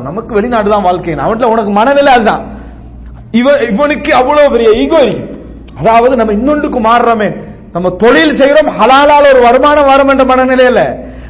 நமக்கு 0.09 0.33
வெளிநாடு 0.35 0.70
தான் 0.70 0.83
வாழ்க்கை. 0.83 1.14
அவன்ல 1.27 1.51
உனக்கு 1.55 1.70
மனநிலை 1.70 2.12
அதுதான். 2.12 2.42
இவன் 3.33 3.61
இவனுக்கு 3.70 4.11
அவ்வளவு 4.14 4.53
பெரிய 4.55 4.70
ஈகோ 4.83 5.01
இருக்குது 5.07 5.37
அதாவது 5.81 6.14
நம்ம 6.16 6.33
இன்னொன்றுக்கு 6.33 6.81
மாறுறோமே. 6.81 7.29
நம்ம 7.72 7.90
தொழில் 8.03 8.38
செய்யறோம் 8.40 8.70
ஹலாலால 8.79 9.24
ஒரு 9.35 9.40
வருமானம் 9.40 9.88
வரும் 9.92 10.09
என்ற 10.09 10.24
மனநிலையில. 10.24 10.81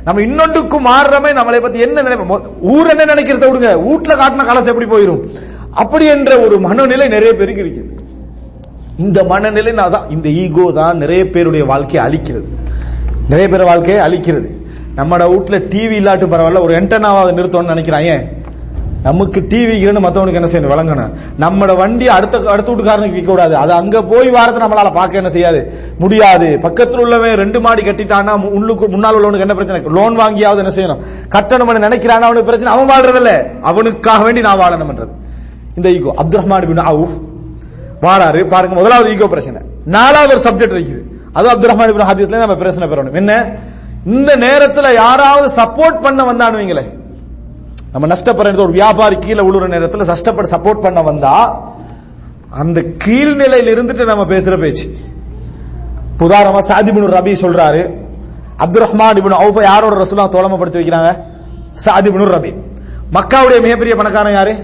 நம்ம 0.09 0.21
இன்னொன்றுக்கு 0.27 0.79
மாறுறோமே 0.89 1.31
நம்மளை 1.39 1.61
பத்தி 1.63 1.79
என்ன 1.87 2.03
நினைப்போம் 2.03 2.45
ஊர் 2.75 2.93
என்ன 2.93 3.07
நினைக்கிறத 3.15 3.47
விடுங்க. 3.49 3.71
வீட்டுல 3.87 4.13
காட்டின 4.21 4.47
கலசம் 4.51 4.73
எப்படி 4.73 4.91
போயிடும் 4.95 5.23
அப்படி 5.83 6.05
என்ற 6.17 6.31
ஒரு 6.45 6.59
மனநிலை 6.67 7.09
நிறைய 7.09 7.33
பேருக்கு 7.41 7.65
இருக்குது. 7.65 7.91
இந்த 9.05 9.19
மனநிலை 9.33 9.73
தான் 9.75 10.07
இந்த 10.11 10.29
ஈகோ 10.43 10.73
தான் 10.73 10.97
நிறைய 11.03 11.25
பேருடைய 11.35 11.65
வாழ்க்கையை 11.73 12.01
அழிக்கிறது. 12.07 12.47
நிறைய 13.29 13.49
பேர் 13.49 13.69
வாழ்க்கையை 13.71 14.01
அழிக்கிறது. 14.07 14.49
நம்மட 14.99 15.25
வீட்ல 15.33 15.57
டிவி 15.73 15.97
இல்லாட்டும் 16.01 16.33
பரவாயில்ல 16.33 16.61
ஒரு 16.61 16.75
என்டனாவது 16.81 17.37
நிறுத்தம்னு 17.39 17.73
நினைக்கிறான் 17.75 18.07
ஏன்? 18.15 18.25
நமக்கு 19.03 19.41
டிவி 19.41 19.75
இருந்து 19.79 20.01
மத்தவனுக்கு 20.01 20.35
என்ன 20.35 20.49
செய்யணும்? 20.53 20.73
விளங்கணும். 20.73 21.11
நம்மட 21.41 21.77
வண்டி 21.77 22.09
அடுத்த 22.09 22.51
அடுத்த 22.51 22.73
வீட்டுக்காரனுக்கு 22.73 23.13
விற்க 23.13 23.31
கூடாது 23.31 23.57
அது 23.57 23.73
அங்க 23.73 24.03
போய் 24.03 24.31
வாரத்தை 24.31 24.69
நம்மளால 24.69 24.93
பார்க்க 24.93 25.17
என்ன 25.17 25.31
செய்யாது? 25.31 25.73
முடியாது. 25.99 26.59
பக்கத்தில் 26.63 26.99
உள்ளவன் 26.99 27.35
ரெண்டு 27.35 27.61
மாடி 27.61 27.83
கட்டிட்டானா 27.83 28.49
உள்ளுக்கு 28.49 28.89
முன்னால் 28.89 29.15
உள்ளவனுக்கு 29.15 29.39
என்ன 29.39 29.55
பிரச்சனை? 29.55 29.83
லோன் 29.87 30.19
வாங்கியாவது 30.19 30.57
என்ன 30.57 30.73
செய்யணும்? 30.75 30.99
கட்டணம் 31.29 31.69
நினைக்கிறான் 31.69 32.27
அவனுக்கு 32.29 32.45
பிரச்சனை. 32.45 32.73
அவன் 32.75 32.89
வாழ்றது 32.89 33.15
இல்ல 33.15 33.47
அவனுக்காக 33.63 34.25
வேண்டி 34.25 34.41
நான் 34.41 34.59
வாழணும்ன்றது 34.59 35.11
இந்த 35.75 35.91
ego 35.91 36.13
Abdul 36.17 36.41
Rahman 36.41 36.67
bin 36.67 36.79
Awf. 36.79 37.17
வாழாரு 38.03 38.45
பாருங்க 38.45 38.75
முதலாவது 38.75 39.11
ஈகோ 39.11 39.27
பிரச்சனை. 39.27 39.61
நாலாவது 39.85 40.35
ஒரு 40.35 40.43
சப்ஜெக்ட் 40.51 40.77
இருக்குது. 40.79 41.03
அது 41.33 41.49
அப்துல் 41.49 41.71
ரஹ்மான் 41.71 41.97
பின் 41.97 42.07
ஹாதியத்துல 42.07 42.39
நம்ம 42.39 42.55
பிரச்சனை 42.55 42.89
பெறணும். 42.89 43.15
என்ன? 43.15 43.53
இந்த 44.05 44.37
நேரத்துல 44.37 44.95
யாராவது 44.95 45.55
சப்போர்ட் 45.55 46.01
பண்ண 46.01 46.33
வந்தானுவீங்களே 46.33 46.98
நம்ம 47.93 48.15
நஷ்டப்படுற 48.15 48.61
ஒரு 48.61 48.71
வியாபாரி 48.71 49.17
கீழே 49.17 49.41
விழுற 49.41 49.69
நேரத்தில் 49.69 50.07
கஷ்டப்பட்டு 50.07 50.57
சப்போர்ட் 50.57 50.83
பண்ண 50.83 51.03
வந்தா 51.03 51.63
அந்த 52.51 52.81
கீழ்நிலையில 52.81 53.73
இருந்துட்டு 53.75 54.05
நம்ம 54.05 54.25
பேசுற 54.25 54.61
பேச்சு. 54.61 54.95
புதாரமா 56.19 56.23
உதாரணமா 56.23 56.59
சாதிபுன் 56.69 57.13
ரபி 57.17 57.37
சொல்றாரு 57.41 58.07
அப்துல் 58.57 58.83
ரஹ்மான் 58.83 59.17
இபின் 59.17 59.39
அவுஃப 59.39 59.63
யாரோட 59.63 59.97
ரசூலா 60.05 60.29
தோழமைப்படுத்தி 60.29 60.81
வைக்கிறாங்க? 60.81 61.23
சாதிபுன் 61.85 62.29
ரபி. 62.29 62.55
மக்காவுடைய 63.13 63.61
மிகப்பெரிய 63.61 63.97
பணக்காரன் 63.97 64.33
யாரு? 64.33 64.55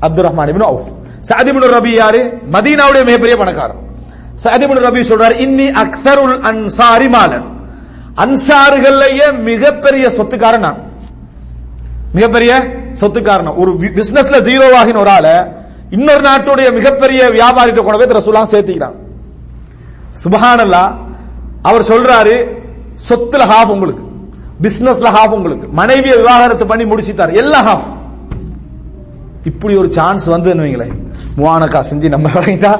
Abdul 0.00 0.24
Rahman 0.24 0.48
ibn 0.48 0.66
Awf. 0.70 0.88
சாதிபுன் 1.20 1.74
Rabi 1.76 1.88
யாரு? 1.88 2.38
மதீனாவுடைய 2.52 3.04
மிகப்பெரிய 3.04 3.36
பணக்காரன். 3.36 3.78
சாதிபுன் 4.34 4.78
ரபி 4.78 5.00
சொல்றாரு 5.12 5.34
இன்னி 5.46 5.72
அக்தருல் 5.72 6.40
அன்சாரி 6.40 7.08
மாலன். 7.08 7.46
அன்சாறுகள்லயே 8.16 9.42
மிகப்பெரிய 9.42 10.10
சொத்துக்காரன் 10.10 10.60
நான். 10.60 10.87
மிகப்பெரிய 12.12 12.52
சொத்துக்காரன். 13.00 13.56
ஒரு 13.56 13.70
பிசினஸ்ல 13.72 14.36
ஜீரோ 14.48 14.74
ஆகின 14.74 15.00
ஒரு 15.00 15.10
ஆளை 15.10 15.34
இன்னொரு 15.90 16.22
நாட்டுடைய 16.28 16.72
மிகப்பெரிய 16.72 17.20
வியாபாரிட்ட 17.28 17.82
கொண்டு 17.84 17.98
போய் 17.98 18.18
ரசூலாம் 18.18 18.52
சேர்த்திக்கிறான். 18.52 18.96
சுபஹானல்லா 20.24 20.82
அவர் 21.62 21.82
சொல்றாரு 21.82 22.34
சொத்துல 23.08 23.42
ஹாஃப் 23.52 23.72
உங்களுக்கு. 23.74 24.02
பிசினஸ்ல 24.62 25.08
ஹாஃப் 25.16 25.34
உங்களுக்கு. 25.38 25.68
மனைவியை 25.68 26.16
விவாகரத்து 26.16 26.66
பண்ணி 26.66 26.84
முடிச்சுட்டார் 26.84 27.34
எல்லாம் 27.34 27.66
ஹாஃப் 27.66 27.86
இப்படி 29.44 29.76
ஒரு 29.76 29.92
சான்ஸ் 29.92 30.24
வந்து 30.24 30.54
வைங்களேன். 30.54 30.96
முவானக்கா 31.38 31.84
செஞ்சு 31.90 32.08
நம்ம 32.08 32.28
வழங்கிட்டா 32.28 32.72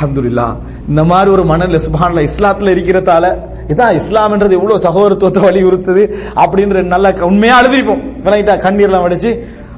அல்ஹம்துலில்லாஹ். 0.00 0.56
இந்த 0.88 1.04
மாதிரி 1.04 1.30
ஒரு 1.30 1.44
மனநிலை 1.44 1.80
சுபஹானல்லா 1.86 2.28
இஸ்லாத்துல 2.28 2.72
இருக்கிறதால 2.76 3.24
இதான் 3.68 4.00
இஸ்லாம்ன்றது 4.00 4.54
எவ்வளவு 4.58 4.78
சகோதரத்துவத்தை 4.78 5.40
வலியுறுத்துது 5.48 6.02
அப்படின்ற 6.34 6.82
நல்ல 6.82 7.12
உண்மையா 7.20 7.60
அழுதிருப்போம். 7.60 8.02
விளங்கிட்டா 8.24 8.54
கண்ணீர்லாம் 8.64 9.04
வடிச்சு 9.06 9.30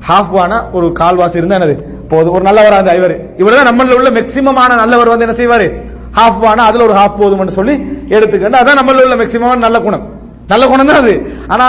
ஹாஃப் 0.09 0.31
வானா 0.37 0.71
ஒரு 0.73 0.87
கால்வாசி 0.87 1.37
இருந்தா 1.37 1.57
என்னது? 1.57 1.83
போதும். 2.09 2.33
ஒரு 2.33 2.45
நல்லவரா 2.45 2.79
அந்த 2.83 2.95
இவர். 2.95 3.37
இவர் 3.37 3.55
தான் 3.55 3.69
நம்மள 3.69 3.93
உள்ள 3.93 4.11
மேக்சிமமான 4.11 4.75
நல்லவர் 4.75 5.09
வந்து 5.09 5.27
என்ன 5.27 5.37
செய்வாரு? 5.39 5.73
ஹாஃப் 6.17 6.41
வானா 6.43 6.65
அதுல 6.69 6.85
ஒரு 6.85 6.93
ஹாஃப் 6.93 7.19
போதும்னு 7.21 7.47
சொல்லி 7.47 7.73
எடுத்துக்கணும். 8.09 8.61
அதான் 8.63 8.79
நம்மள 8.81 9.03
உள்ள 9.03 9.17
மேக்சிமமான 9.17 9.57
நல்ல 9.57 9.81
குணம். 9.81 10.05
நல்ல 10.47 10.67
குணம் 10.67 10.87
தான் 10.87 10.97
அது. 10.97 11.33
ஆனா 11.49 11.67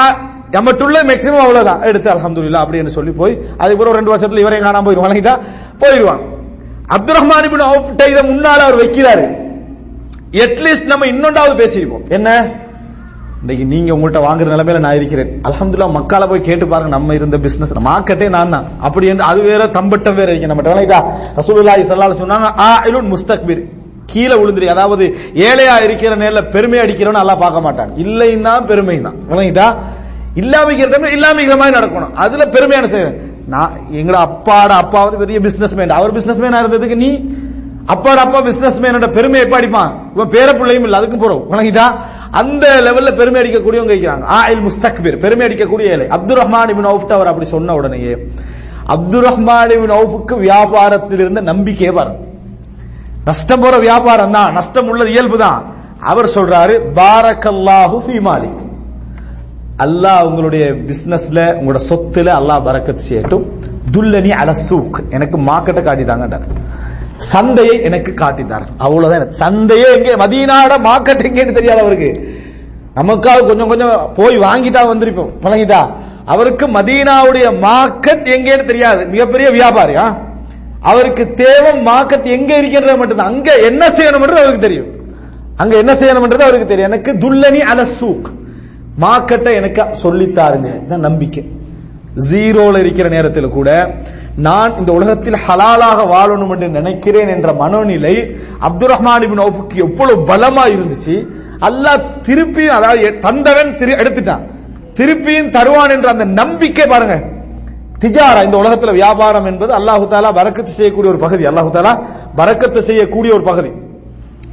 நம்மட்டுள்ள 0.52 0.98
மேக்சிமம் 1.10 1.44
அவ்வளவுதான். 1.46 1.82
எடுத்து 1.82 2.12
அலமதுல்லா 2.12 2.62
அப்படின்னு 2.66 2.88
சொல்லி 2.88 3.12
போய் 3.12 3.42
அதுக்கப்புறம் 3.58 3.94
ரெண்டு 3.94 4.16
வருஷத்துல 4.16 4.38
இவரையும் 4.38 4.68
காணாம 4.68 4.84
போய் 4.84 4.96
வழங்கிட்டா 4.96 5.40
போயிடுவாங்க 5.80 6.24
அப்துல் 6.88 7.16
ரஹ்மான் 7.16 8.32
முன்னால 8.32 8.60
அவர் 8.68 8.76
வைக்கிறாரு. 8.76 9.26
அட்லீஸ்ட் 10.40 10.92
நம்ம 10.92 11.08
இன்னொன்றாவது 11.14 11.56
பேசியிருப்போம். 11.62 12.04
என்ன? 12.18 12.30
இன்னைக்கு 13.42 13.64
நீங்க 13.72 13.90
உங்கள்கிட்ட 13.96 14.20
வாங்குற 14.26 14.48
நிலைமையில 14.54 14.82
நான் 14.86 14.98
இருக்கிறேன். 15.00 15.30
அலமதுல்லா 15.48 15.88
மக்கால 15.98 16.28
போய் 16.32 16.48
கேட்டு 16.48 16.66
பாருங்க 16.72 16.92
நம்ம 16.96 17.16
இருந்த 17.20 17.38
பிசினஸ் 17.46 17.74
மார்க்கெட்டே 17.90 18.28
நான் 18.36 18.54
தான். 18.56 18.66
அப்படி 18.88 19.08
என்று 19.12 19.26
அது 19.30 19.40
வேற 19.48 19.62
தம்பட்டம் 19.78 20.18
வேற 20.20 20.30
இருக்கு. 20.32 20.52
நம்ம 20.52 20.66
வணங்கிட்டா 20.70 21.00
ரசூலுல்லாஹி 21.40 21.84
ஸல்லல்லாஹு 21.90 22.22
சொன்னாங்க 22.24 22.50
ஆயிலுன் 22.68 23.10
முஸ்தக்பிர். 23.14 23.62
கீழே 24.12 24.36
விழுந்துரு. 24.42 24.72
அதாவது 24.76 25.06
ஏழையா 25.48 25.76
இருக்கிற 25.88 26.14
நேரில் 26.22 26.50
பெருமை 26.56 26.80
அடிக்கிறவன் 26.84 27.20
நல்லா 27.22 27.36
பார்க்க 27.44 27.66
மாட்டான். 27.68 27.92
இல்லைன்னு 28.04 28.48
தான் 28.50 28.66
பெருமை 28.72 28.98
தான் 29.08 29.18
விளங்கிட்டா 29.32 29.68
இல்லாமிக்கிற 30.42 30.90
டைம்ல 30.92 31.16
இல்லாமிக்கிற 31.18 31.58
மாதிரி 31.62 31.78
நடக்கணும். 31.80 32.14
அதுல 32.24 32.44
பெருமையான 32.56 32.90
செய்யணும் 32.94 33.20
நான் 33.54 33.72
எங்களோட 34.00 34.20
அப்பாட 34.28 34.72
அப்பா 34.84 35.00
வந்து 35.06 35.22
பெரிய 35.24 35.40
பிசினஸ் 35.48 35.76
மேன் 35.80 35.98
அவர் 36.00 36.18
பிசினஸ் 36.18 36.42
மேனா 36.44 36.62
இருந்ததுக்கு 36.64 36.98
நீ 37.06 37.10
அப்பாட 37.94 38.18
அப்பா 38.26 38.40
பிசினஸ் 38.48 38.80
மேனோட 38.84 39.08
பெருமை 39.18 39.40
எப்ப 39.46 39.56
அடிப்பான்? 39.60 39.92
இவன் 40.16 40.32
பேர 40.36 40.50
பிள்ளையும் 40.60 40.86
இல்ல 40.88 41.00
அதுக்கும் 41.00 41.24
போறோம். 41.24 41.44
வணங்கிட்டா? 41.52 41.86
அந்த 42.40 42.66
லெவல்ல 42.88 43.10
பெருமை 43.20 43.40
அடிக்கக்கூடியவங்க 43.42 43.94
கேட்கிறாங்க 43.96 44.26
ஆயில் 44.40 44.64
முஸ்தக்பிர் 44.68 45.16
பெருமை 45.24 45.44
அடிக்கக்கூடிய 45.48 45.94
ஏழை. 45.94 46.06
அப்துல் 46.18 46.40
ரஹ்மான் 46.42 46.72
இபின் 46.74 46.90
அவுஃப்ட் 46.92 47.16
அவர் 47.18 47.30
அப்படி 47.32 47.48
சொன்ன 47.56 47.76
உடனேயே 47.80 48.14
அப்துல் 48.96 49.26
ரஹ்மான் 49.30 49.74
இபின் 49.78 49.96
அவுஃபுக்கு 49.98 50.36
வியாபாரத்தில் 50.48 51.24
இருந்த 51.24 51.42
நம்பிக்கையே 51.52 51.92
பாருங்க. 51.98 52.20
நஷ்டம் 53.30 53.64
போற 53.64 53.76
வியாபாரம் 53.88 54.36
தான் 54.38 54.54
நஷ்டம் 54.60 54.90
உள்ளது 54.92 55.12
இயல்பு 55.16 55.38
தான். 55.46 55.60
அவர் 56.12 56.28
சொல்றாரு 56.36 56.76
பாரக்கல்லாஹு 57.00 57.98
ஃபீமாலி 58.06 58.52
அல்லாஹ் 59.86 60.22
உங்களுடைய 60.30 60.64
பிசினஸ்ல 60.88 61.40
உங்களோட 61.60 61.82
சொத்துல 61.90 62.30
அல்லாஹ் 62.40 62.64
பரக்கத் 62.68 63.04
செய்யட்டும் 63.08 63.46
துல்லனி 63.94 64.32
அல 64.42 64.50
சூக். 64.68 64.98
எனக்கு 65.16 65.38
மார்க்கெட்டை 65.50 65.84
காட்டித்தாங்கன்றார் 65.88 66.48
சந்தையை 67.22 67.82
எனக்கு 67.82 68.14
காட்டித்தார் 68.14 68.68
அவ்வளவுதான். 68.78 69.20
எனக்கு. 69.20 69.38
சந்தையே 69.46 69.96
எங்கே? 69.96 70.10
மதீனாட 70.10 70.78
மார்க்கெட் 70.78 71.28
எங்கேன்னு 71.28 71.52
தெரியாது 71.52 71.82
அவருக்கு. 71.82 72.30
நமக்காக 72.96 73.46
கொஞ்சம் 73.46 73.68
கொஞ்சம் 73.68 74.12
போய் 74.14 74.40
வாங்கிட்டா 74.40 74.74
வந்திருப்போம். 74.74 75.30
வழங்கிட்டா 75.44 75.94
அவருக்கு 76.26 76.68
மதீனாவுடைய 76.68 77.52
மார்க்கெட் 77.62 78.28
எங்கேன்னு 78.30 78.64
தெரியாது. 78.64 79.08
மிகப்பெரிய 79.08 79.50
வியாபாரியா 79.50 80.18
அவருக்கு 80.82 81.34
தேவை 81.34 81.72
மார்க்கெட் 81.72 82.24
எங்க 82.24 82.58
இருக்கின்றது 82.58 82.98
மட்டும்தான். 82.98 83.28
அங்க 83.28 83.56
என்ன 83.56 83.88
செய்யணும்ன்றது 83.88 84.40
அவருக்கு 84.40 84.60
தெரியும். 84.60 84.88
அங்க 85.56 85.78
என்ன 85.78 85.94
செய்யணும்ன்றது 85.94 86.42
அவருக்கு 86.42 86.66
தெரியும். 86.66 86.92
எனக்கு 86.92 87.12
துல்லனி 87.12 87.60
அல 87.60 87.84
சூக். 88.00 88.26
மார்க்கெட்டை 89.02 89.54
எனக்கு 89.54 89.82
சொல்லித்தாருங்க 89.82 90.68
இதான் 90.88 90.98
நம்பிக்கை. 90.98 91.52
ஜீரோல 92.32 92.78
இருக்கிற 92.78 93.10
நேரத்தில் 93.10 93.48
கூட 93.48 93.96
நான் 94.36 94.78
இந்த 94.78 94.92
உலகத்தில் 94.92 95.38
ஹலாலாக 95.48 96.06
வாழணும் 96.06 96.50
என்று 96.50 96.70
நினைக்கிறேன் 96.70 97.28
என்ற 97.28 97.54
மனோநிலை 97.54 98.40
அப்துல் 98.60 98.90
ரஹ்மான் 98.90 99.22
இபின் 99.22 99.48
அவுஃபுக்கு 99.48 99.76
எவ்வளவு 99.76 100.26
பலமா 100.26 100.68
இருந்துச்சு. 100.68 101.26
அல்லாஹ் 101.60 102.04
திருப்பியும் 102.22 102.68
அதாவது 102.68 103.18
தந்தவன் 103.20 103.76
திரு- 103.76 104.00
எடுத்துட்டான். 104.00 104.42
திருப்பியும் 104.94 105.50
தருவான் 105.50 105.90
என்ற 105.90 106.10
அந்த 106.10 106.26
நம்பிக்கை 106.26 106.86
பாருங்க. 106.86 107.24
திஜாரா 108.00 108.44
இந்த 108.44 108.58
உலகத்துல 108.58 108.92
வியாபாரம் 108.92 109.46
என்பது 109.46 109.74
அல்லாஹு 109.74 110.08
தாலா 110.08 110.32
பரக்கத்து 110.36 110.64
செய்யக்கூடிய 110.64 111.12
ஒரு 111.14 111.22
பகுதி. 111.22 111.46
அல்லாஹு 111.46 111.76
தாலா 111.76 112.04
பரக்கத்து 112.38 112.78
செய்யக்கூடிய 112.78 113.34
ஒரு 113.34 113.44
பகுதி. 113.44 113.72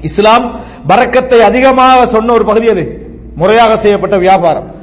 இஸ்லாம் 0.01 0.57
பறக்கத்தை 0.87 1.41
அதிகமாக 1.41 2.07
சொன்ன 2.07 2.33
ஒரு 2.33 2.45
பகுதி 2.45 2.69
அது. 2.69 3.12
முறையாக 3.37 3.77
செய்யப்பட்ட 3.77 4.17
வியாபாரம். 4.17 4.75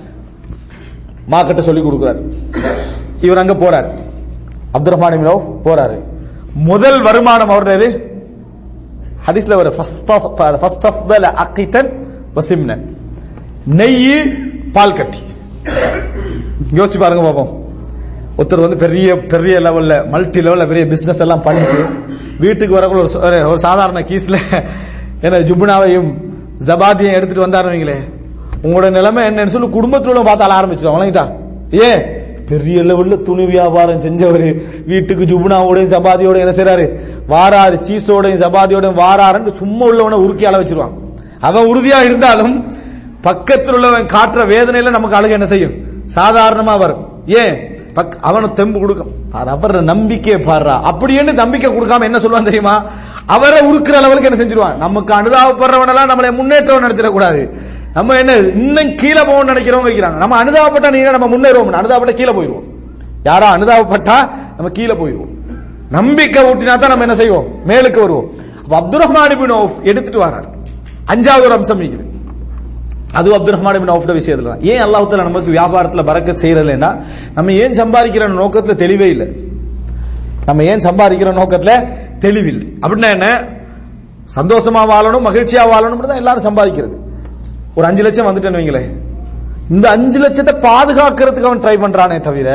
மார்க்கெட்டை 1.31 1.59
சொல்லிக் 1.59 1.85
கொடுக்கிறார். 1.85 2.21
இவர் 3.21 3.37
அங்க 3.37 3.53
போறார். 3.53 4.04
அப்துல் 4.75 4.93
ரஹ்மான் 4.93 5.51
போறாரு. 5.65 6.01
முதல் 6.53 7.01
வருமானம் 7.01 7.49
அவருடையது 7.49 8.19
ஹதீஸ்ல 9.27 9.55
ஒரு 9.55 9.71
ஃபர்ஸ்ட் 9.73 10.11
ஆஃப் 10.11 11.07
த 11.07 11.33
அக்கித்தன் 11.33 11.89
வசிம்னன் 12.35 12.81
நெய் 13.65 14.37
பால் 14.73 14.93
கட்டி. 14.93 15.17
யோசிச்சு 16.73 16.99
பாருங்க 16.99 17.29
பாப்போம். 17.29 17.63
ஒருத்தர் 18.37 18.61
வந்து 18.61 18.77
பெரிய 18.77 19.19
பெரிய 19.19 19.59
லெவல்ல 19.59 20.09
மல்டி 20.09 20.39
லெவல்ல 20.39 20.67
பெரிய 20.67 20.85
பிசினஸ் 20.85 21.19
எல்லாம் 21.19 21.41
பண்ணிட்டு 21.41 21.85
வீட்டுக்கு 22.39 22.77
வரக்குள்ள 22.77 23.17
ஒரு 23.17 23.49
ஒரு- 23.49 23.55
சாதாரண 23.55 23.99
கீஸ்ல 23.99 24.37
என்ன 25.21 25.39
ஜுப்னாவையும் 25.39 26.13
ஜபாதியும் 26.65 27.13
எடுத்துட்டு 27.13 27.47
வந்தாருவீங்களே 27.47 27.95
உங்களோட 28.63 28.91
நிலைமை 28.91 29.27
என்னன்னு 29.27 29.47
சொல்லி 29.47 29.69
குடும்பத்தில் 29.69 30.15
உள்ள 30.15 30.35
பார்த்தால 30.35 30.49
ஆரம்பிச்சிடும் 30.49 30.95
வழங்கிட்டா 30.95 31.31
ஏன்? 31.71 32.14
பெரிய 32.45 32.79
லெவல்ல 32.79 33.21
துணி 33.21 33.45
வியாபாரம் 33.45 34.01
செஞ்சவர். 34.01 34.61
வீட்டுக்கு 34.85 35.23
ஜுபுனாவோடையும் 35.23 35.93
சபாதியோட 35.93 36.37
என்ன 36.37 36.51
செய்யறாரு 36.51 36.89
வாராரு 37.29 37.75
சீஸோடையும் 37.75 38.41
சபாதியோடையும் 38.41 38.99
வாராருன்னு 38.99 39.51
சும்மா 39.51 39.85
உள்ளவனை 39.85 40.19
உருக்கி 40.19 40.45
அள 40.45 40.57
வச்சிருவான். 40.57 40.93
அவன் 41.39 41.65
உறுதியா 41.65 42.01
இருந்தாலும் 42.03 42.73
பக்கத்தில் 43.21 43.73
உள்ளவன் 43.73 44.05
காட்டுற 44.05 44.45
வேதனையில 44.49 44.89
நமக்கு 44.89 45.15
அழகு 45.15 45.33
என்ன 45.33 45.45
செய்யும்? 45.45 45.73
சாதாரணமா 46.15 46.77
வரும். 46.77 47.07
ஏன்? 47.25 47.79
பக்- 47.95 48.53
தெம்பு 48.53 48.79
கொடுக்கும். 48.79 49.11
அவர 49.31 49.81
நம்பிக்கையை 49.81 50.41
பாடுறா 50.41 50.79
அப்படின்னு 50.91 51.33
நம்பிக்கை 51.33 51.71
கொடுக்காம 51.71 52.03
என்ன 52.03 52.17
சொல்லுவான் 52.17 52.43
தெரியுமா? 52.43 52.85
அவரை 53.25 53.59
உருக்குற 53.59 53.89
அளவுக்கு 53.89 54.29
என்ன 54.29 54.43
செஞ்சிருவான்? 54.43 54.75
நமக்கு 54.75 55.13
அனுதாபப்படுறவனெல்லாம் 55.13 56.09
நம்மளை 56.09 56.31
முன்னேற்றம் 56.31 56.83
நினைச்சிடக்கூடாது. 56.83 57.55
நம்ம 57.95 58.17
என்ன 58.17 58.33
இன்னும் 58.35 58.95
கீழே 58.95 59.21
போகணும்னு 59.21 59.51
நினைக்கிறவங்க 59.53 59.89
வைக்கிறாங்க. 59.89 60.17
நம்ம 60.17 60.43
அனுதாபப்பட்டா 60.43 60.91
நீங்க 60.91 61.11
நம்ம 61.11 61.27
முன்னேறுவோம். 61.33 61.69
அனுதாபப்பட்ட 61.81 62.13
கீழே 62.13 62.31
போயிடுவோம். 62.31 62.65
யாரோ 63.23 63.47
அனுதாபப்பட்டா 63.57 64.29
நம்ம 64.55 64.71
கீழே 64.71 64.93
போயிடுவோம். 64.93 65.31
நம்பிக்கை 65.89 66.43
ஊட்டினா 66.43 66.79
தான் 66.79 66.93
நம்ம 66.93 67.01
என்ன 67.01 67.15
செய்வோம்? 67.15 67.47
மேலுக்கு 67.67 67.99
வருவோம். 67.99 68.27
அப்ப 68.63 68.77
அப்துல் 68.77 69.01
ரஹ்மான் 69.01 69.39
பின் 69.39 69.51
ஓஃப் 69.51 69.81
எடுத்துட்டு 69.81 70.19
வரார். 70.25 70.47
அஞ்சாவது 71.13 71.41
ஒரு 71.41 71.51
அம்சம் 71.51 71.81
இருக்குது. 71.81 72.05
அது 73.13 73.33
அப்துல் 73.33 73.55
ரஹ்மான் 73.55 73.79
பின் 73.79 73.93
அவுஃப்ட 73.95 74.13
விஷயத்துல 74.19 74.43
தான். 74.43 74.61
ஏன் 74.61 74.81
அல்லாஹத்துல 74.83 75.15
நமக்கு 75.15 75.51
வியாபாரத்துல 75.51 76.05
பறக்க 76.05 76.31
செய்யறதுலன்னா 76.31 76.99
நம்ம 77.33 77.51
ஏன் 77.51 77.71
சம்பாதிக்கிற 77.71 78.27
நோக்கத்துல 78.41 78.75
தெளிவே 78.75 79.09
இல்லை. 79.09 79.27
நம்ம 80.45 80.63
ஏன் 80.63 80.77
சம்பாதிக்கிற 80.77 81.29
நோக்கத்துல 81.41 81.89
தெளிவில்லை. 82.19 82.67
அப்படின்னா 82.81 83.09
என்ன? 83.09 83.47
சந்தோஷமா 84.35 84.83
வாழணும் 84.93 85.27
மகிழ்ச்சியா 85.29 85.63
வாழணும் 85.73 86.07
தான் 86.07 86.21
எல்லாரும் 86.23 86.47
சம்பாதிக்கிறது. 86.49 87.04
ஒரு 87.75 87.85
அஞ்சு 87.89 88.03
லட்சம் 88.05 88.27
வந்துட்டேன்னு 88.27 88.59
வைங்களேன் 88.59 88.89
இந்த 89.69 89.85
அஞ்சு 89.95 90.17
லட்சத்தை 90.23 90.53
பாதுகாக்கிறதுக்கு 90.65 91.49
அவன் 91.49 91.63
ட்ரை 91.63 91.75
பண்றானே 91.83 92.17
தவிர 92.27 92.49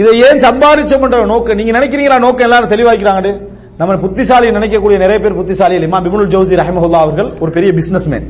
இதை 0.00 0.12
ஏன் 0.26 0.42
சம்பாதிச்சோம்ன்ற 0.44 1.24
நோக்கம் 1.32 1.58
நீங்க 1.60 1.72
நினைக்கிறீங்களா 1.78 2.18
நோக்கம் 2.24 2.46
எல்லாரும் 2.48 2.72
தெளிவாக்கிறாங்க 2.74 3.30
நம்ம 3.78 3.98
புத்திசாலி 4.04 4.48
நினைக்கக்கூடிய 4.56 4.96
நிறைய 5.02 5.18
பேர் 5.24 5.38
புத்திசாலி 5.38 5.76
இமாம் 5.82 6.04
பிபுல் 6.06 6.32
ஜோசி 6.34 6.58
ரஹமஹுல்லா 6.60 7.00
அவர்கள் 7.04 7.30
ஒரு 7.42 7.50
பெரிய 7.56 7.70
பிசினஸ்மேன் 7.78 8.26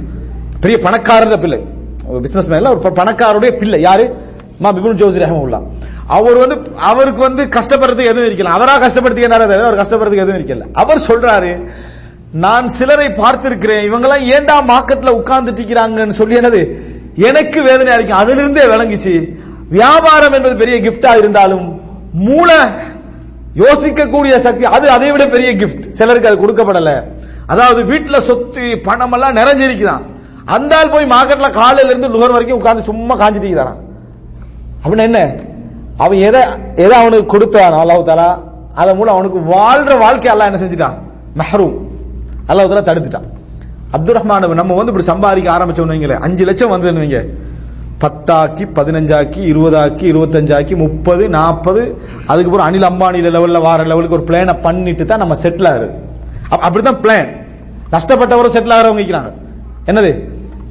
பெரிய 0.62 0.76
பணக்காரர் 0.84 1.42
பிள்ளை. 1.44 1.58
பிசினஸ்மேன் 2.24 2.60
இல்ல 2.60 2.70
ஒரு 2.74 2.92
பணக்காரருடைய 3.00 3.52
பிள்ளை. 3.60 3.78
யாரு? 3.86 4.04
மா 4.62 4.70
பிபுல் 4.76 4.98
ஜோசி 5.00 5.18
ரஹமஹுல்லா 5.24 5.60
அவர் 6.16 6.38
வந்து 6.42 6.56
அவருக்கு 6.90 7.20
வந்து 7.26 7.42
கஷ்டப்படுறதுக்கு 7.56 8.10
எதுவும் 8.12 8.28
இருக்கல 8.28 8.52
அவரா 8.56 8.74
கஷ்டப்படுறதுக்கு 8.84 9.28
என்ன 9.28 9.38
அவர் 9.62 9.80
கஷ்டப்படுறதுக்கு 9.80 10.24
எதுவும் 10.24 10.38
இருக்கல 10.40 10.66
அவர் 10.82 11.00
சொல்றாரு 11.08 11.52
நான் 12.32 12.68
சிலரை 12.68 13.08
பார்த்திருக்கிறேன். 13.08 13.84
இவங்கெல்லாம் 13.88 14.24
ஏண்டா 14.34 14.56
மார்க்கெட்ல 14.62 15.10
உட்கார்ந்துட்டு 15.20 15.60
இருக்கிறாங்கன்னு 15.60 16.08
சொல்லி 16.08 16.36
என்னது? 16.36 16.62
எனக்கு 17.28 17.62
வேதனையா 17.62 17.96
இருக்கு 17.98 18.14
அதிலிருந்தே 18.20 18.64
விளங்குச்சு. 18.72 19.14
வியாபாரம் 19.68 20.32
என்பது 20.32 20.56
பெரிய 20.56 20.76
கிஃப்டா 20.80 21.16
இருந்தாலும் 21.16 21.80
மூளை 22.12 22.58
யோசிக்கக்கூடிய 23.54 24.34
சக்தி 24.36 24.64
அது 24.64 24.90
அதை 24.90 25.12
விட 25.12 25.28
பெரிய 25.28 25.50
கிஃப்ட் 25.52 25.88
சிலருக்கு 25.88 26.28
அது 26.28 26.42
கொடுக்கப்படல. 26.42 27.04
அதாவது 27.46 27.80
வீட்டுல 27.92 28.16
சொத்து 28.16 28.80
பணம் 28.82 29.12
எல்லாம் 29.12 29.36
நிறைஞ்சிருக்கிறான். 29.36 30.02
அந்த 30.44 30.76
ஆள் 30.76 30.90
போய் 30.90 31.12
மார்க்கெட்ல 31.14 31.50
காலையில 31.50 31.90
இருந்து 31.90 32.08
நுகர் 32.08 32.30
வரைக்கும் 32.30 32.58
உட்கார்ந்து 32.58 32.82
சும்மா 32.82 33.14
காஞ்சிட்டு 33.16 33.48
இருக்கிறான் 33.48 33.80
அப்படின்னு 34.84 35.02
என்ன? 35.02 35.34
அவன் 35.98 36.18
எதை 36.18 36.42
எதை 36.74 36.98
அவனுக்கு 36.98 37.26
கொடுத்தான் 37.26 37.72
அல்லாஹ் 37.72 38.08
தாலா 38.10 38.38
அதன் 38.74 38.96
மூலம் 38.96 39.14
அவனுக்கு 39.14 39.38
வாழ்ற 39.38 39.98
வாழ்க்கை 39.98 40.30
எல்லாம் 40.32 40.48
என்ன 40.52 40.60
செஞ்சுட்டான்? 40.62 40.96
மெஹரூம். 41.40 41.76
அல்லாஹ் 42.52 42.70
தாலா 42.72 42.84
தடுத்துட்டான். 42.90 43.28
அப்துல் 43.96 44.16
ரஹ்மான் 44.18 44.46
நம்ம 44.62 44.74
வந்து 44.80 44.92
இப்படி 44.92 45.06
சம்பாதிக்க 45.12 45.48
ஆரம்பிச்சோம்னு 45.56 45.94
வைங்களேன் 45.94 46.22
அஞ்சு 46.26 46.44
லட்சம் 46.50 46.72
வந்ததுன்னு 46.74 47.02
வைங்க. 47.04 47.20
பத்தாக்கி 48.02 48.64
பதினஞ்சாக்கி 48.76 49.40
இருபதாக்கி 49.50 50.04
இருபத்தஞ்சாக்கி 50.12 50.74
முப்பது 50.84 51.24
நாற்பது 51.34 51.82
அதுக்கப்புறம் 52.30 52.66
அனில் 52.68 52.86
அம்பானி 52.88 53.18
லெவல்ல 53.26 53.58
வார 53.66 53.84
லெவலுக்கு 53.90 54.16
ஒரு 54.18 54.24
பிளானை 54.30 54.54
பண்ணிட்டு 54.64 55.04
தான் 55.10 55.22
நம்ம 55.22 55.36
செட்டில் 55.42 55.68
ஆகுறது. 55.72 55.92
அப்படிதான் 56.66 56.98
பிளான் 57.04 57.28
நஷ்டப்பட்டவரும் 57.94 58.54
செட்டில் 58.56 58.74
ஆகிறவங்க 58.76 59.02
இருக்கிறாங்க 59.02 59.30
என்னது? 59.90 60.10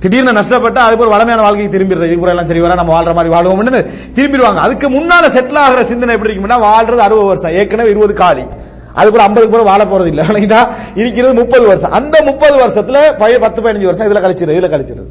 திடீர்னு 0.03 0.31
நஷ்டப்பட்டா 0.39 0.81
அதுக்கு 0.87 1.05
ஒரு 1.05 1.13
வளமையான 1.13 1.43
வாழ்க்கைக்கு 1.45 1.73
திரும்பிடுறது. 1.75 2.09
இதுக்கு 2.09 2.31
எல்லாம் 2.33 2.49
சரி 2.51 2.61
வர 2.65 2.75
நம்ம 2.81 2.93
வாழ்ற 2.95 3.11
மாதிரி 3.17 3.33
வாழ்வோம்னு 3.35 3.81
திரும்பிடுவாங்க. 4.17 4.59
அதுக்கு 4.65 4.87
முன்னால 4.97 5.25
செட்டில் 5.37 5.61
ஆகிற 5.63 5.83
சிந்தனை 5.91 6.15
எப்படி 6.17 6.31
இருக்கும்னா 6.31 6.59
வாழ்றது 6.67 7.01
அறுபது 7.07 7.29
வருஷம் 7.31 7.55
ஏற்கனவே 7.61 7.91
இருபது 7.93 8.15
காலி. 8.23 8.45
அதுக்கு 8.93 9.19
ஐம்பதுக்கு 9.19 9.57
கூட 9.57 9.69
வாழ 9.69 9.85
போறது 9.85 10.07
இல்ல. 10.07 10.23
விளங்கிட்டா? 10.23 10.67
இருக்கிறது 10.95 11.33
முப்பது 11.33 11.67
வருஷம். 11.67 11.91
அந்த 11.91 12.21
முப்பது 12.23 12.67
வருஷத்துல 12.67 13.39
பத்து 13.39 13.61
பதினஞ்சு 13.61 13.83
வருஷம் 13.83 14.07
இதுல 14.07 14.19
கழிச்சிருது 14.19 14.53
இதுல 14.53 14.69
கழிச்சிருது 14.69 15.05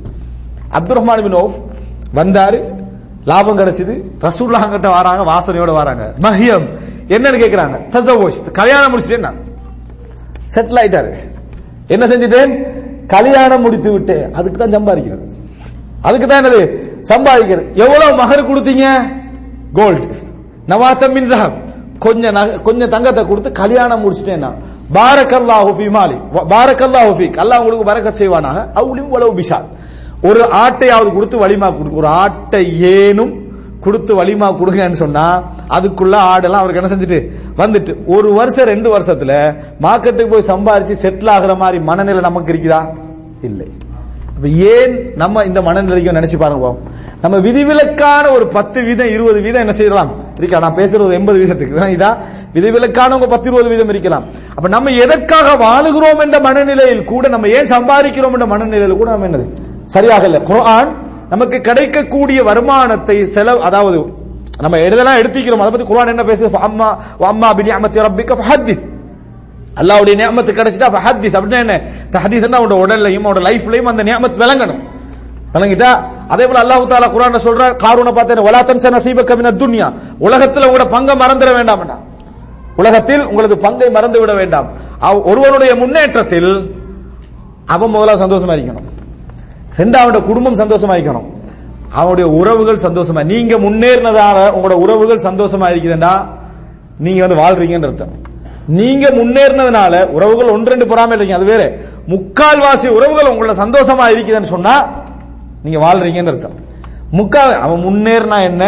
அப்துல் 0.69 0.97
ரஹ்மான் 0.97 1.23
பின் 1.23 1.35
ஓஃப் 1.35 1.55
வந்தாரு 2.15 2.79
லாபம் 3.25 3.59
கிடைச்சது. 3.59 4.03
ரசூல்லா 4.21 4.71
கிட்ட 4.71 4.89
வராங்க 4.91 5.33
வாசனையோட 5.33 5.73
வராங்க. 5.73 6.15
மஹியம். 6.21 6.67
என்னன்னு 7.09 7.41
கேக்குறாங்க. 7.43 7.81
தசவோஷ். 7.91 8.51
கல்யாணம் 8.51 8.99
முடிச்சிட்டேன் 8.99 9.35
செட்டில் 10.55 10.79
ஆயிட்டாரு. 10.79 11.15
என்ன 11.87 12.07
செஞ்சுட்டேன்? 12.07 12.67
கல்யாணம் 13.07 13.61
முடித்து 13.61 13.93
விட்டு 13.93 14.31
அதுக்கு 14.33 14.69
தான் 14.69 14.87
சம்பாதிக்கிறது. 14.87 15.29
அதுக்கு 16.03 16.27
தான் 16.27 16.45
என்னது? 16.45 16.71
சம்பாதிக்கிறது. 17.09 17.73
எவ்வளவு 17.73 18.17
மகர் 18.17 18.51
கொடுத்தீங்க? 18.51 18.87
கோல்டு 19.73 20.07
நவாத்தம் 20.69 21.31
தஹப். 21.33 21.70
கொஞ்சம் 22.01 22.33
நக- 22.33 22.59
கொஞ்சம் 22.59 22.89
தங்கத்தை 22.89 23.27
கொடுத்து 23.27 23.53
கல்யாணம் 23.53 24.05
முடிச்சிட்டேன்னா. 24.05 24.37
நான் 24.37 24.55
பாரக்கல்லாஹு 24.95 25.71
ஃபீ 25.71 25.89
மாலிக். 25.89 26.23
வ- 26.35 26.53
பாரக்கல்லாஹு 26.53 27.13
ஃபீக். 27.13 27.37
அல்லாஹ் 27.37 27.59
உங்களுக்கு 27.59 27.85
பரக்கத் 27.85 28.23
செய்வானாக. 28.23 28.71
அவளையும் 28.75 29.21
வலவு 29.21 29.41
பிஷாத் 29.41 29.67
ஒரு 30.23 30.49
ஆட்டையாவது 30.53 31.13
கொடுத்து 31.13 31.49
வலிமா 31.49 31.77
கொடுக்க 31.77 31.97
ஒரு 31.97 32.07
ஆட்டை 32.07 32.83
ஏனும் 32.83 33.33
கொடுத்து 33.81 34.25
வலிமா 34.25 34.55
கொடுங்கன்னு 34.55 34.91
சொன்னா 34.91 35.39
அதுக்குள்ள 35.69 36.17
ஆடெல்லாம் 36.17 36.59
அவருக்கு 36.59 36.83
என்ன 36.83 36.89
செஞ்சுட்டு? 36.89 37.31
வந்துட்டு. 37.57 37.97
ஒரு 38.07 38.33
வருஷம் 38.33 38.65
ரெண்டு 38.65 38.99
வருஷத்துல 38.99 39.57
மார்க்கெட்டுக்கு 39.83 40.29
போய் 40.29 40.47
சம்பாரிச்சு 40.47 40.97
செட்டில் 41.03 41.31
ஆகுற 41.31 41.57
மாதிரி 41.57 41.81
மனநிலை 41.81 42.21
நமக்கு 42.21 42.53
இருக்குதா 42.53 42.89
இல்லை. 43.43 43.67
அப்ப 44.41 44.49
ஏன் 44.49 44.93
நம்ம 45.17 45.43
இந்த 45.45 45.61
மனநிலைக்கு 45.61 46.13
நினைச்சு 46.19 46.37
பாருங்க 46.39 46.69
நம்ம 47.23 47.39
விதிவிலக்கான 47.39 48.31
ஒரு 48.31 48.47
பத்து 48.47 48.83
வீதம் 48.83 49.11
இருபது 49.15 49.41
வீதம் 49.41 49.61
என்ன 49.61 49.73
செய்யலாம்? 49.73 50.11
இருக்கா 50.37 50.59
நான் 50.59 50.75
பேசுறது 50.75 51.13
எண்பது 51.13 51.39
வீதத்துக்கு. 51.41 51.75
இதா? 51.97 52.11
விதிவிலக்கானவங்க 52.55 53.27
பத்து 53.27 53.49
இருபது 53.51 53.69
வீதம் 53.69 53.89
இருக்கலாம். 53.89 54.25
அப்ப 54.57 54.69
நம்ம 54.69 54.91
எதற்காக 54.91 55.49
வாழுகிறோம் 55.65 56.23
என்ற 56.25 56.41
மனநிலையில் 56.41 57.05
கூட 57.05 57.29
நம்ம 57.29 57.49
ஏன் 57.49 57.67
சம்பாதிக்கிறோம் 57.67 58.33
என்ற 58.33 58.47
மனநிலையில் 58.47 58.97
கூட 58.97 59.11
நம்ம 59.11 59.29
என்னது? 59.29 59.47
சரியாக 59.85 60.25
இல்லை. 60.25 60.41
குரான் 60.41 60.91
நமக்கு 61.29 61.61
கிடைக்கக்கூடிய 61.61 62.43
வருமானத்தை 62.43 63.25
செலவு 63.25 63.63
அதாவது 63.63 64.01
நம்ம 64.61 64.79
எதெல்லாம் 64.79 65.21
எடுத்துக்கிறோம் 65.21 65.65
அதை 65.65 65.71
பத்தி 65.71 65.95
குரான் 65.95 66.13
என்ன 66.15 66.23
பேசுது? 66.23 66.53
அம்மா 66.53 67.03
அம்மா 67.19 67.55
பினிஅமத்தி 67.55 68.07
ரப்பிக்க 68.09 68.43
அல்லாவுடைய 69.81 70.15
நியமத்து 70.15 70.53
கிடைச்சிட்டா 70.53 70.95
ஃபஹத்திஸ் 70.95 71.37
அப்படின்னா 71.37 71.59
என்ன? 71.59 71.81
தஹதீஸ்னா 72.11 72.61
அவனோட 72.61 72.75
உடல்லையும் 72.75 73.27
அவனோட 73.27 73.41
லைஃப்லையும் 73.41 73.83
அந்த 73.83 74.03
நியமத் 74.03 74.39
விளங்கணும். 74.39 74.81
விளங்கிட்டா 75.55 75.99
அதே 76.29 76.47
போல 76.47 76.63
அல்லாஹ் 76.63 76.89
தாலா 76.89 77.11
குரான் 77.11 77.49
சொல்ற 77.49 77.77
காரூன 77.77 78.13
பார்த்தேன் 78.13 78.39
வலா 78.39 78.77
சே 78.77 78.89
நசீப 78.89 79.17
கவின 79.17 79.51
துன்யா. 79.51 79.93
உலகத்தில் 80.19 80.63
உங்களோட 80.63 80.89
பங்கை 80.89 81.15
மறந்துட 81.15 81.53
வேண்டாம் 81.53 82.09
உலகத்தில் 82.77 83.27
உங்களது 83.27 83.59
பங்கை 83.59 83.91
மறந்து 83.91 84.21
விட 84.21 84.35
வேண்டாம். 84.35 84.71
அவ- 84.99 85.21
ஒருவனுடைய 85.21 85.75
முன்னேற்றத்தில் 85.75 86.75
அவன் 87.67 87.95
முதல்ல 87.95 88.19
சந்தோஷமா 88.19 88.59
இருக்கணும். 88.59 88.89
ரெண்டாவது 89.77 90.23
குடும்பம் 90.23 90.55
சந்தோஷமா 90.55 90.93
இருக்கணும். 90.93 91.31
அவனுடைய 91.93 92.31
உறவுகள் 92.31 92.79
சந்தோஷமா 92.83 93.25
நீங்க 93.25 93.57
முன்னேறினதால 93.57 94.53
உங்களோட 94.55 94.73
உறவுகள் 94.73 95.33
சந்தோஷமா 95.33 95.75
இருக்குதுன்னா 95.75 96.27
நீங்க 96.99 97.27
வந்து 97.27 97.43
வாழ்றீங்கன்னு 97.43 97.85
அர்த்தம். 97.85 98.29
நீங்க 98.79 99.05
முன்னேறினதுனால 99.19 99.95
உறவுகள் 100.17 100.53
ஒன்று 100.55 100.73
ரெண்டு 100.73 100.87
பொறாம 100.91 101.13
இருக்கீங்க. 101.13 101.35
அது 101.35 101.45
வேற. 101.45 101.63
முக்கால்வாசி 102.13 102.89
உறவுகள் 102.97 103.31
உங்களோட 103.33 103.55
சந்தோஷமா 103.63 104.07
இருக்குதுன்னு 104.15 104.53
சொன்னா 104.55 104.75
நீங்க 105.65 105.79
வாழ்றீங்கன்னு 105.85 106.33
அர்த்தம். 106.33 106.57
முக்கால் 107.19 107.55
அவன் 107.65 107.85
முன்னேறினா 107.87 108.39
என்ன? 108.51 108.65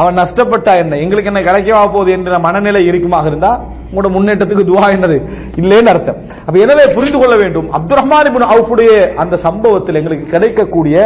அவன் 0.00 0.18
நஷ்டப்பட்டா 0.18 0.72
என்ன? 0.82 0.96
எங்களுக்கு 0.96 1.30
என்ன 1.32 1.40
கிடைக்கவா 1.40 1.84
போகுது 1.92 2.10
என்ற 2.12 2.38
மனநிலை 2.38 2.82
இருக்குமாக 2.90 3.26
இருந்தா 3.26 3.52
உங்களோட 3.88 4.08
முன்னேற்றத்துக்கு 4.16 4.64
துவா 4.70 4.86
என்னது? 4.96 5.16
இல்லைன்னு 5.60 5.92
அர்த்தம். 5.92 6.18
அப்ப 6.46 6.56
எனவே 6.64 6.84
புரிந்து 6.96 7.18
கொள்ள 7.18 7.36
வேண்டும்? 7.36 7.68
அப்துல் 7.76 7.98
ரஹ்மான் 8.00 8.28
இப்னு 8.30 8.50
அவுஃபுடைய 8.54 8.90
அந்த 9.14 9.36
சம்பவத்தில் 9.46 9.94
எங்களுக்கு 9.94 10.26
கிடைக்கக்கூடிய 10.34 10.96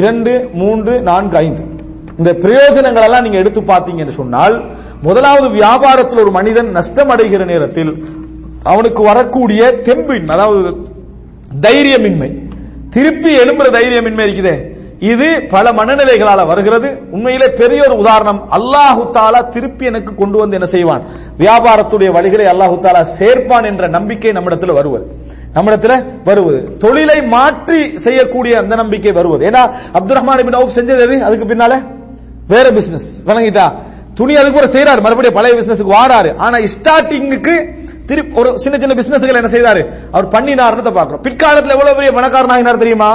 இரண்டு 0.00 0.32
மூன்று 0.60 0.94
நான்கு 1.10 1.36
ஐந்து. 1.36 1.64
இந்த 2.18 2.32
பிரயோஜனங்கள் 2.42 3.06
எல்லாம் 3.08 3.22
நீங்க 3.22 3.38
எடுத்து 3.38 3.60
பார்த்தீங்கன்னு 3.60 4.18
சொன்னால் 4.20 4.54
முதலாவது 5.02 5.48
வியாபாரத்தில் 5.48 6.20
ஒரு 6.20 6.30
மனிதன் 6.30 6.70
நஷ்டம் 6.70 7.10
அடைகிற 7.10 7.44
நேரத்தில் 7.44 8.04
அவனுக்கு 8.62 9.02
வரக்கூடிய 9.02 9.74
தெம்பின் 9.82 10.30
அதாவது 10.30 10.76
தைரியமின்மை 11.60 12.38
திருப்பி 12.90 13.38
எழும்புற 13.38 13.66
தைரியமின்மை 13.70 14.20
இருக்குதே. 14.20 14.74
இது 15.00 15.42
பல 15.48 15.72
மனநிலைகளால 15.72 16.46
வருகிறது. 16.46 16.98
உண்மையிலே 17.10 17.48
பெரிய 17.48 17.82
ஒரு 17.88 17.98
உதாரணம். 17.98 18.48
அல்லாஹு 18.52 19.10
தாலா 19.12 19.48
திருப்பி 19.48 19.86
எனக்கு 19.86 20.14
கொண்டு 20.14 20.38
வந்து 20.38 20.54
என்ன 20.54 20.66
செய்வான்? 20.66 21.02
வியாபாரத்துடைய 21.38 22.10
வழிகளை 22.12 22.44
அல்லாஹு 22.44 22.78
தாலா 22.78 23.06
சேர்ப்பான் 23.18 23.64
என்ற 23.64 23.88
நம்பிக்கை 23.88 24.32
நம்மிடத்தில் 24.32 24.70
வருவது. 24.70 25.06
நம்மிடத்துல 25.54 26.04
வருவது. 26.24 26.76
தொழிலை 26.78 27.22
மாற்றி 27.22 27.98
செய்யக்கூடிய 27.98 28.58
அந்த 28.58 28.74
நம்பிக்கை 28.74 29.12
வருவது. 29.12 29.50
ஏன்னா 29.50 29.70
அப்துல் 29.92 30.16
ரஹ்மான் 30.16 30.66
செஞ்சது 30.66 31.00
எது? 31.00 31.24
அதுக்கு 31.24 31.54
பின்னால? 31.54 31.86
வேற 32.48 32.70
பிசினஸ் 32.70 33.22
விளங்கிட்டா? 33.26 33.72
துணி 34.18 34.34
அதுக்கு 34.40 34.58
கூட 34.58 34.68
செய்யறாரு 34.74 35.00
மறுபடியும் 35.06 35.38
பழைய 35.38 35.54
பிசினஸ்க்கு 35.58 35.94
வாராரு. 35.96 36.30
ஆனா 36.44 36.56
ஸ்டார்டிங்குக்கு 36.74 37.54
திருப்பி 38.08 38.38
ஒரு 38.40 38.48
சின்ன 38.64 38.76
சின்ன 38.82 38.94
பிசினஸ்கள் 38.98 39.40
என்ன 39.40 39.50
செய்தாரு? 39.54 39.82
அவர் 40.14 40.28
பண்ணினார்னு 40.34 40.92
பாக்குறோம் 40.98 41.22
பிற்காலத்துல 41.26 41.74
எவ்வளவு 41.76 41.96
பெரிய 41.98 42.12
பணக்காரன் 42.18 42.54
ஆகினார் 42.56 42.82
தெரியுமா? 42.84 43.10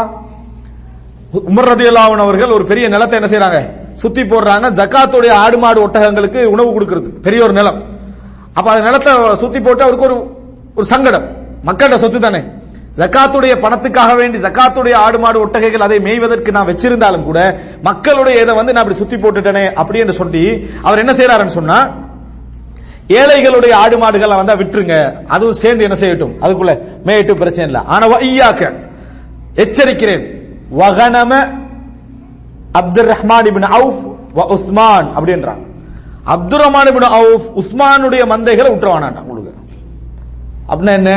உமர் 1.50 1.70
ரதியல்லாஹு 1.74 2.16
அவர்கள் 2.28 2.56
ஒரு 2.58 2.66
பெரிய 2.72 2.86
நிலத்தை 2.96 3.16
என்ன 3.20 3.30
செய்யறாங்க 3.34 3.60
சுத்தி 4.02 4.22
போடுறாங்க. 4.22 4.68
ஜக்காத்துடைய 4.80 5.32
ஆடு 5.44 5.58
மாடு 5.64 5.80
ஒட்டகங்களுக்கு 5.88 6.42
உணவு 6.54 6.70
கொடுக்கறது. 6.76 7.10
பெரிய 7.26 7.44
ஒரு 7.44 7.54
நிலம். 7.60 7.80
அப்ப 8.58 8.68
அந்த 8.72 8.84
நிலத்தை 8.88 9.12
சுத்தி 9.44 9.60
போட்டு 9.60 9.84
அவருக்கு 9.86 10.08
ஒரு 10.10 10.18
ஒரு 10.76 10.86
சங்கடம். 10.94 11.26
மக்கள்கிட்ட 11.68 11.98
சொத்து 12.04 12.20
தானே? 12.20 12.42
ஜக்காத்துடைய 13.00 13.54
பணத்துக்காக 13.64 14.12
வேண்டி 14.20 14.38
ஜக்காத்துடைய 14.46 14.96
ஆடு 15.06 15.18
மாடு 15.24 15.38
ஒட்டகைகள் 15.44 15.86
அதை 15.86 15.98
மேய்வதற்கு 16.08 16.56
நான் 16.56 16.70
வச்சிருந்தாலும் 16.70 17.28
கூட 17.28 17.40
மக்களுடைய 17.88 18.42
இதை 18.44 18.54
வந்து 18.60 18.74
நான் 18.74 18.84
அப்படி 18.84 19.02
சுத்தி 19.02 19.18
போட்டுட்டேனே 19.24 19.66
அப்படி 19.82 20.02
என்று 20.04 20.16
சொல்லி 20.22 20.44
அவர் 20.88 21.02
என்ன 21.04 21.14
செய்யறாருன்னு 21.20 21.58
சொன்னா 21.60 21.78
ஏழைகளுடைய 23.20 23.74
ஆடு 23.84 23.96
மாடுகள் 24.02 24.40
வந்தா 24.42 24.56
விட்டுருங்க 24.60 24.98
அதுவும் 25.36 25.60
சேர்ந்து 25.62 25.86
என்ன 25.88 25.98
செய்யட்டும் 26.02 26.36
அதுக்குள்ள 26.44 26.74
மேயட்டும் 27.08 27.42
பிரச்சனை 27.42 27.66
இல்லை. 27.70 27.82
ஆனா 27.94 28.06
ஐயாக்க 28.28 28.64
எச்சரிக்கிறேன். 29.64 30.24
வகனம 30.82 31.34
Abdul 32.80 33.10
Rahman 33.14 33.48
ibn 33.52 33.70
Awf 33.78 34.02
Uthman 34.56 35.08
அப்படின்றாங்க. 35.18 35.64
அப்துல் 36.34 36.64
ரஹ்மான் 36.66 36.90
இபின் 36.92 37.10
அவுஃப் 37.20 37.48
உஸ்மானுடைய 37.62 38.24
மந்தைகளை 38.34 38.70
விட்டுருவானாண்டா 38.74 39.24
உங்களுக்கு 39.26 39.41
அப்படின்னா 40.72 40.94
என்ன? 41.00 41.12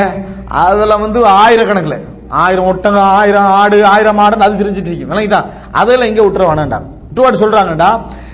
அதுல 0.48 0.96
வந்து 0.96 1.26
ஆயிரக்கணக்கில். 1.26 1.98
ஆயிரம் 2.28 2.68
ஒட்டங்க 2.70 3.00
ஆயிரம் 3.18 3.48
ஆடு 3.61 3.86
ஆயிரம் 3.86 4.18
ஆடுன்னு 4.18 4.46
அது 4.46 4.61
தெரிஞ்சிட்டு 4.62 4.90
இருக்கு. 4.90 5.11
விளங்கிட்டா? 5.12 5.40
அதெல்லாம் 5.72 6.09
இங்க 6.09 6.22
விட்டுற 6.22 6.44
வேணாண்டா 6.50 6.78
விட்டுவாட்டு 7.09 7.42
சொல்றாங்கடா 7.44 7.90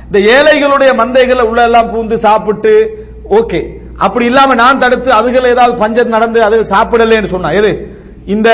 இந்த 0.07 0.19
ஏழைகளுடைய 0.35 0.91
மந்தைகளை 1.01 1.41
உள்ள 1.41 1.63
எல்லாம் 1.63 1.91
பூந்து 1.93 2.17
சாப்பிட்டு 2.27 2.73
ஓகே. 3.39 3.61
அப்படி 3.97 4.25
இல்லாம 4.25 4.55
நான் 4.55 4.79
தடுத்து 4.79 5.11
அதுகள் 5.13 5.51
ஏதாவது 5.55 5.75
பஞ்சம் 5.77 6.09
நடந்து 6.09 6.45
அது 6.45 6.61
சாப்பிடலன்னு 6.61 7.33
சொன்னா 7.35 7.51
எது? 7.51 7.71
இந்த 8.25 8.49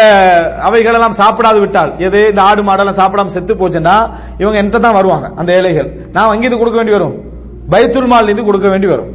அவைகள் 0.60 0.94
எல்லாம் 0.94 1.16
சாப்பிடாது 1.20 1.60
விட்டால் 1.60 1.92
எது? 1.98 2.28
இந்த 2.28 2.42
ஆடு 2.42 2.62
மாடெல்லாம் 2.62 2.98
சாப்பிடாம 3.02 3.26
செத்து 3.26 3.54
போச்சுன்னா 3.54 3.96
இவங்க 4.38 4.62
என்கிட்ட 4.62 4.80
தான் 4.80 4.94
வருவாங்க 4.94 5.30
அந்த 5.36 5.52
ஏழைகள். 5.52 5.88
நான் 6.12 6.30
அங்கிருந்து 6.32 6.58
கொடுக்க 6.58 6.78
வேண்டி 6.80 6.92
வரும். 6.92 7.14
பைத்துல் 7.70 8.06
மால் 8.06 8.28
இது 8.28 8.44
கொடுக்க 8.44 8.68
வேண்டி 8.68 8.86
வரும். 8.86 9.10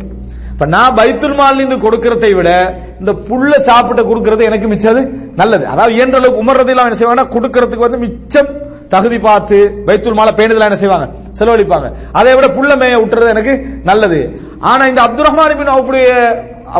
இப்ப 0.61 0.73
நான் 0.73 0.95
பைத்துல் 0.97 1.37
மால் 1.37 1.59
இருந்து 1.59 1.77
கொடுக்கறதை 1.83 2.29
விட 2.39 2.49
இந்த 3.01 3.11
புல்ல 3.27 3.53
சாப்பிட்டு 3.67 4.03
கொடுக்கறது 4.09 4.43
எனக்கு 4.49 4.67
மிச்சது? 4.73 5.01
நல்லது. 5.39 5.63
அதாவது 5.73 5.93
இயன்ற 5.95 6.17
அளவுக்கு 6.19 6.41
உமர்றது 6.43 6.71
எல்லாம் 6.73 6.87
என்ன 6.89 6.97
செய்வாங்க 6.99 7.23
கொடுக்கறதுக்கு 7.35 7.85
வந்து 7.85 7.99
மிச்சம் 8.03 8.49
தகுதி 8.93 9.17
பார்த்து 9.25 9.57
பைத்துல் 9.87 10.17
மாலை 10.19 10.33
பேணுதலாம் 10.39 10.69
என்ன 10.69 10.79
செய்வாங்க? 10.83 11.07
செலவழிப்பாங்க. 11.39 11.89
அதை 12.19 12.35
விட 12.37 12.49
புல்ல 12.57 12.77
மேய 12.81 13.01
விட்டுறது 13.01 13.33
எனக்கு 13.33 13.55
நல்லது. 13.89 14.21
ஆனா 14.71 14.83
இந்த 14.91 15.01
அப்துல் 15.07 15.27
ரஹ்மான் 15.29 15.57
பின் 15.61 15.73
அவருடைய 15.77 16.07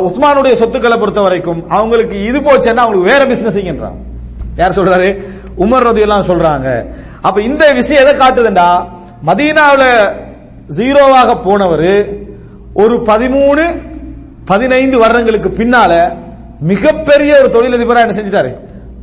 உஸ்மானுடைய 0.07 0.53
சொத்துக்களை 0.61 0.99
பொறுத்த 0.99 1.21
வரைக்கும் 1.27 1.61
அவங்களுக்கு 1.77 2.17
இது 2.29 2.41
போச்சுன்னா 2.47 2.83
அவங்களுக்கு 2.85 3.11
வேற 3.13 3.21
பிசினஸ் 3.33 3.61
யார் 4.61 4.79
சொல்றாரு? 4.79 5.11
உமர் 5.65 5.87
ரதி 5.89 6.03
எல்லாம் 6.07 6.27
சொல்றாங்க. 6.31 6.69
அப்ப 7.27 7.37
இந்த 7.49 7.73
விஷயம் 7.81 8.03
எதை 8.05 8.13
காட்டுதுண்டா 8.23 8.71
மதீனாவில் 9.29 9.89
ஜீரோவாக 10.77 11.41
போனவர் 11.47 11.89
ஒரு 12.73 12.95
பதிமூணு 12.95 13.81
பதினைந்து 14.45 14.97
வருடங்களுக்கு 14.97 15.49
பின்னால 15.49 16.17
மிகப்பெரிய 16.59 17.37
ஒரு 17.41 17.49
தொழிலதிபரா 17.49 17.99
என்ன 17.99 18.15
செஞ்சிட்டாரு? 18.15 18.55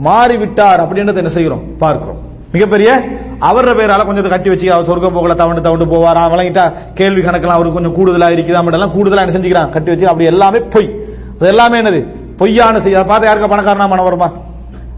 மாறிவிட்டார் 0.04 0.80
அப்படின்றத 0.80 1.16
என்ன 1.16 1.28
செய்கிறோம்? 1.28 1.78
பார்க்கிறோம். 1.78 2.18
மிகப்பெரிய 2.52 3.04
அவர 3.38 3.72
பேரால 3.72 4.06
கொஞ்சம் 4.06 4.28
கட்டி 4.28 4.48
வச்சு 4.48 4.72
அவர் 4.72 4.86
சொர்க்க 4.86 5.10
போகல 5.10 5.34
தவண்டு 5.34 5.60
தவண்டு 5.60 5.84
போவாரா 5.84 6.22
வழங்கிட்டா 6.32 6.72
கேள்வி 6.94 7.20
கணக்கெல்லாம் 7.20 7.58
அவருக்கு 7.58 7.82
கொஞ்சம் 7.82 7.96
கூடுதலா 7.96 8.30
இருக்குதா 8.30 8.72
எல்லாம் 8.72 8.92
கூடுதலா 8.92 9.24
என்ன 9.24 9.38
செஞ்சுக்கிறான்? 9.38 9.70
கட்டி 9.70 9.90
வச்சு 9.90 10.06
அப்படி 10.06 10.24
எல்லாமே 10.24 10.58
பொய். 10.58 10.94
அது 11.40 11.48
எல்லாமே 11.48 11.80
என்னது? 11.80 12.06
பொய்யான 12.36 12.80
செய்ய 12.80 12.98
அதை 12.98 13.08
பார்த்து 13.08 13.28
யாருக்கா 13.28 13.52
பணக்காரனா 13.54 13.88
மனம் 13.88 14.04
வருமா 14.04 14.32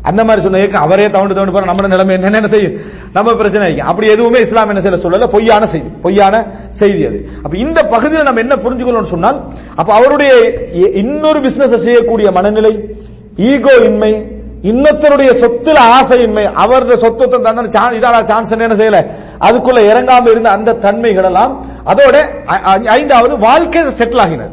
அந்த 0.02 0.24
மாதிரி 0.24 0.42
சொன்ன 0.42 0.56
இயக்கம் 0.56 0.82
அவரே 0.82 1.08
தவண்டு 1.08 1.34
தவண்டு 1.34 1.52
போற 1.52 1.64
நம்ம 1.64 1.86
நிலைமை 1.86 2.14
என்ன 2.14 2.36
என்ன 2.36 2.48
செய்யும்? 2.48 2.72
நம்ம 3.12 3.34
பிரச்சனை 3.34 3.80
அப்படி 3.80 4.08
எதுவுமே 4.08 4.38
இஸ்லாம் 4.38 4.68
என்ன 4.68 4.90
செய்யல? 4.90 4.98
சொல்லல. 4.98 5.26
பொய்யான 5.26 5.66
செய்தி. 5.66 5.88
பொய்யான 5.88 6.46
செய்தி 6.70 7.06
அது. 7.06 7.28
அப்ப 7.42 7.56
இந்த 7.56 7.84
பகுதியில் 7.84 8.24
நம்ம 8.24 8.40
என்ன 8.40 8.54
புரிஞ்சுக்கணும்னு 8.54 9.02
சொன்னால் 9.02 9.52
அப்ப 9.76 9.94
அவருடைய 9.94 10.52
இன்னொரு 10.94 11.40
பிசினஸ் 11.40 11.74
செய்யக்கூடிய 11.74 12.30
மனநிலை 12.30 12.96
ஈகோ 13.36 13.74
இன்மை 13.74 14.38
இன்னொருத்தருடைய 14.62 15.30
சொத்துல 15.30 15.78
ஆசையின்மை 16.00 16.52
அவருடைய 16.52 16.96
சொத்து 16.96 17.28
தந்தான 17.28 17.62
இதான 17.62 18.24
சான்ஸ் 18.24 18.50
என்ன 18.50 18.66
செய்யல? 18.66 19.06
அதுக்குள்ள 19.40 19.80
இறங்காம 19.80 20.30
இருந்த 20.30 20.50
அந்த 20.50 20.72
தன்மைகள் 20.72 21.24
எல்லாம் 21.24 21.66
அதோட 21.86 22.44
ஐ- 22.46 22.86
ஐந்தாவது 22.86 23.38
வாழ்க்கை 23.38 23.82
செட்டில் 23.82 24.20
ஆகினது. 24.20 24.50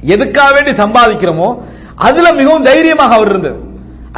எதுக்காக 0.00 0.52
வேண்டி 0.52 0.70
சம்பாதிக்கிறோமோ 0.70 1.58
அதுல 1.94 2.32
மிகவும் 2.32 2.62
தைரியமாக 2.62 3.14
அவர் 3.14 3.28
இருந்தது. 3.28 3.65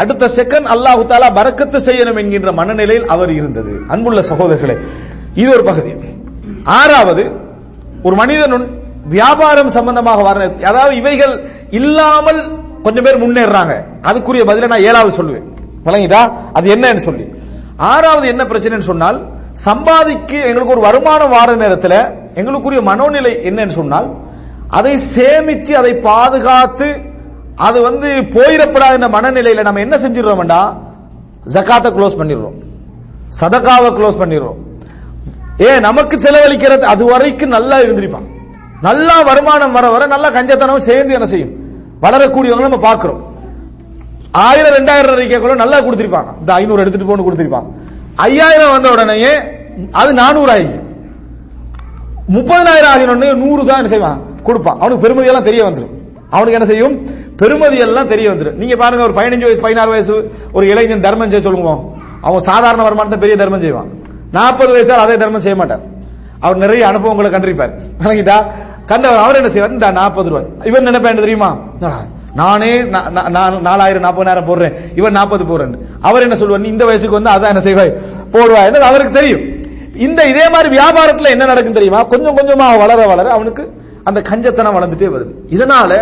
அடுத்த 0.02 0.24
செகண்ட் 0.38 0.68
அல்லாஹு 0.74 1.02
தாலா 1.10 1.28
பறக்கத்து 1.38 1.78
செய்யணும் 1.88 2.18
என்கின்ற 2.22 2.50
மனநிலையில் 2.60 3.06
அவர் 3.14 3.30
இருந்தது. 3.38 3.72
அன்புள்ள 3.92 4.20
சகோதரர்களே 4.30 4.76
இது 5.40 5.48
ஒரு 5.56 5.64
பகுதி. 5.70 5.90
ஆறாவது 6.80 7.24
ஒரு 8.06 8.14
மனிதன் 8.20 8.66
வியாபாரம் 9.16 9.70
சம்பந்தமாக 9.76 10.22
வர 10.28 10.38
அதாவது 10.70 10.94
இவைகள் 11.00 11.34
இல்லாமல் 11.78 12.40
கொஞ்சம் 12.84 13.06
பேர் 13.06 13.22
முன்னேறாங்க. 13.24 13.74
அதுக்குரிய 14.08 14.42
பதில 14.50 14.68
நான் 14.72 14.86
ஏழாவது 14.88 15.12
சொல்லுவேன். 15.18 15.46
விளங்கிட்டா? 15.86 16.22
அது 16.58 16.66
என்னன்னு 16.74 17.02
சொல்லி. 17.08 17.24
ஆறாவது 17.92 18.26
என்ன 18.32 18.42
பிரச்சனைன்னு 18.50 18.90
சொன்னால் 18.92 19.18
சம்பாதிக்க 19.66 20.32
எங்களுக்கு 20.48 20.74
ஒரு 20.76 20.82
வருமானம் 20.88 21.34
வார 21.36 21.48
நேரத்தில் 21.62 22.00
எங்களுக்குரிய 22.40 22.80
மனோநிலை 22.90 23.32
என்னன்னு 23.48 23.74
சொன்னால் 23.80 24.08
அதை 24.78 24.94
சேமித்து 25.16 25.72
அதை 25.80 25.92
பாதுகாத்து 26.08 26.88
அது 27.66 27.78
வந்து 27.88 28.08
போயிடப்படாத 28.34 29.06
மனநிலையில 29.16 29.62
நம்ம 29.68 29.80
என்ன 29.84 29.96
செஞ்சிடறோம்டா? 30.04 30.60
ஜக்காத்தை 31.54 31.90
க்ளோஸ் 31.96 32.18
பண்ணிடுறோம். 32.20 32.56
சதக்காவை 33.40 33.90
க்ளோஸ் 33.98 34.20
பண்ணிடுறோம். 34.22 34.58
ஏ 35.66 35.68
நமக்கு 35.86 36.16
செலவழிக்கிறது 36.24 36.84
அது 36.92 37.02
வரைக்கும் 37.12 37.54
நல்லா 37.56 37.76
இருந்திருப்பான். 37.84 38.26
நல்லா 38.86 39.16
வருமானம் 39.28 39.74
வர 39.76 39.86
வர 39.94 40.02
நல்லா 40.14 40.28
கஞ்சத்தனம் 40.36 40.86
சேர்ந்து 40.88 41.16
என்ன 41.18 41.26
செய்யும்? 41.32 41.52
வளரக்கூடியவங்க 42.04 42.66
நம்ம 42.68 42.80
பார்க்கிறோம். 42.88 43.20
ஆயிரம் 44.46 44.74
ரெண்டாயிரம் 44.78 45.12
ரூபாய்க்குள்ள 45.12 45.54
நல்லா 45.64 45.78
கொடுத்திருப்பாங்க. 45.86 46.30
இந்த 46.40 46.50
ஐநூறு 46.60 46.82
எடுத்துட்டு 46.82 47.08
போன்னு 47.10 47.26
கொடுத்திருப்பாங்க 47.26 47.68
ஐயாயிரம் 48.28 48.74
வந்த 48.76 48.88
உடனே 48.94 49.16
அது 50.00 50.10
நானூறு 50.22 50.50
ஆகி. 50.56 50.68
முப்பதாயிரம் 52.36 52.92
ஆகினோடனே 52.94 53.28
நூறு 53.42 53.62
தான் 53.68 53.80
என்ன 53.80 53.90
செய்வான்? 53.94 54.18
கொடுப்பான். 54.46 54.78
அவனுக்கு 54.80 55.04
பெருமதியெல்லாம் 55.04 55.48
தெரிய 55.50 55.62
வந்துடும் 55.68 55.94
அவனுக்கு 56.30 56.52
என்ன 56.52 56.66
செய்யும்? 56.66 57.06
பெருமதி 57.36 57.78
எல்லாம் 57.78 58.08
தெரிய 58.08 58.30
வந்துடும் 58.30 58.52
நீங்க 58.52 58.76
பாருங்க 58.76 59.04
ஒரு 59.04 59.12
பதினஞ்சு 59.12 59.42
வயசு 59.42 59.60
பதினாறு 59.60 59.90
வயசு 59.90 60.32
ஒரு 60.52 60.66
இளைஞன் 60.66 61.00
தர்மம் 61.00 61.30
செய்ய 61.30 61.44
சொல்லுங்க 61.44 61.84
அவன் 62.20 62.40
சாதாரண 62.40 62.82
வருமானத்தை 62.82 63.18
பெரிய 63.18 63.36
தர்மம் 63.36 63.60
செய்வான். 63.60 63.88
நாற்பது 64.32 64.72
வயசால் 64.72 64.98
அதே 64.98 65.16
தர்மம் 65.16 65.40
செய்ய 65.40 65.56
மாட்டார். 65.56 65.80
அவர் 66.40 66.56
நிறைய 66.56 66.86
அனுபவங்களை 66.86 67.30
கண்டிருப்பார். 67.30 67.80
விளங்கிட்டா? 68.00 68.46
கண்ட 68.86 69.08
அவர் 69.08 69.34
என்ன 69.34 69.48
செய்வார்? 69.48 69.70
இந்த 69.70 69.90
நாற்பது 69.90 70.28
ரூபாய். 70.28 70.46
இவன் 70.64 70.86
நினைப்பேன் 70.86 71.14
தெரியுமா? 71.14 71.58
நானே 72.34 72.82
நா- 72.82 73.28
நா- 73.34 73.60
நாலாயிரம் 73.60 74.02
நாற்பதாயிரம் 74.02 74.46
போடுறேன். 74.46 74.74
இவன் 74.96 75.12
நாற்பது 75.12 75.44
போடுறேன். 75.44 75.74
அவர் 76.00 76.22
என்ன 76.22 76.36
சொல்வார் 76.36 76.64
இந்த 76.64 76.84
வயசுக்கு 76.84 77.20
வந்து 77.20 77.30
அதான் 77.30 77.60
என்ன 77.60 77.60
செய்வாய்? 77.60 77.98
போடுவா 78.32 78.64
என்று 78.64 78.82
அவருக்கு 78.82 79.12
தெரியும். 79.12 79.40
இந்த 79.96 80.24
இதே 80.24 80.48
மாதிரி 80.48 80.76
வியாபாரத்தில் 80.76 81.30
என்ன 81.30 81.44
நடக்கும் 81.44 81.72
தெரியுமா? 81.72 82.02
கொஞ்சம் 82.02 82.34
கொஞ்சமாக 82.34 82.76
வளர 82.76 83.06
வளர 83.06 83.30
அவனுக்கு 83.30 83.72
அந்த 84.08 84.20
கஞ்சத்தனம் 84.28 84.76
வளர்ந்துட்டே 84.76 85.08
வருது. 85.14 85.32
இதனால 85.56 85.92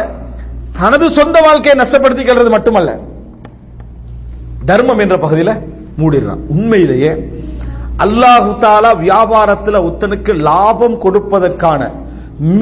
தனது 0.80 1.06
சொந்த 1.18 1.36
வாழ்க்கையை 1.46 1.76
நஷ்டப்படுத்திக்கிறது 1.80 2.50
மட்டுமல்ல 2.56 2.90
தர்மம் 4.70 5.02
என்ற 5.04 5.16
பகுதியில 5.24 5.52
மூடிடுறான். 6.00 6.42
உண்மையிலேயே 6.54 7.12
அல்லாஹு 8.04 8.50
தாலா 8.64 8.90
வியாபாரத்துல 9.04 9.76
ஒத்தனுக்கு 9.88 10.32
லாபம் 10.48 10.96
கொடுப்பதற்கான 11.04 11.82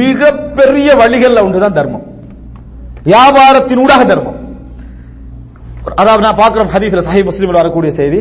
மிகப்பெரிய 0.00 0.88
வழிகள்ல 1.00 1.42
ஒன்றுதான் 1.46 1.76
தர்மம். 1.78 2.04
வியாபாரத்தினூடாக 3.10 4.02
தர்மம். 4.12 4.38
அதாவது 6.00 6.22
நான் 6.26 6.40
பார்க்கிறோம் 6.42 6.70
ஹதீஸ்ல 6.74 7.02
சஹி 7.08 7.22
முஸ்லீம்ல 7.30 7.60
வரக்கூடிய 7.62 7.92
செய்தி 8.00 8.20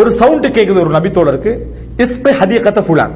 ஒரு 0.00 0.10
சவுண்ட் 0.20 0.48
கேட்குது 0.56 0.82
ஒரு 0.84 0.92
நபித்தோழருக்கு 0.96 1.52
இஸ்பே 2.04 2.32
ஹதீகத்தை 2.40 2.82
ஃபுலான். 2.88 3.14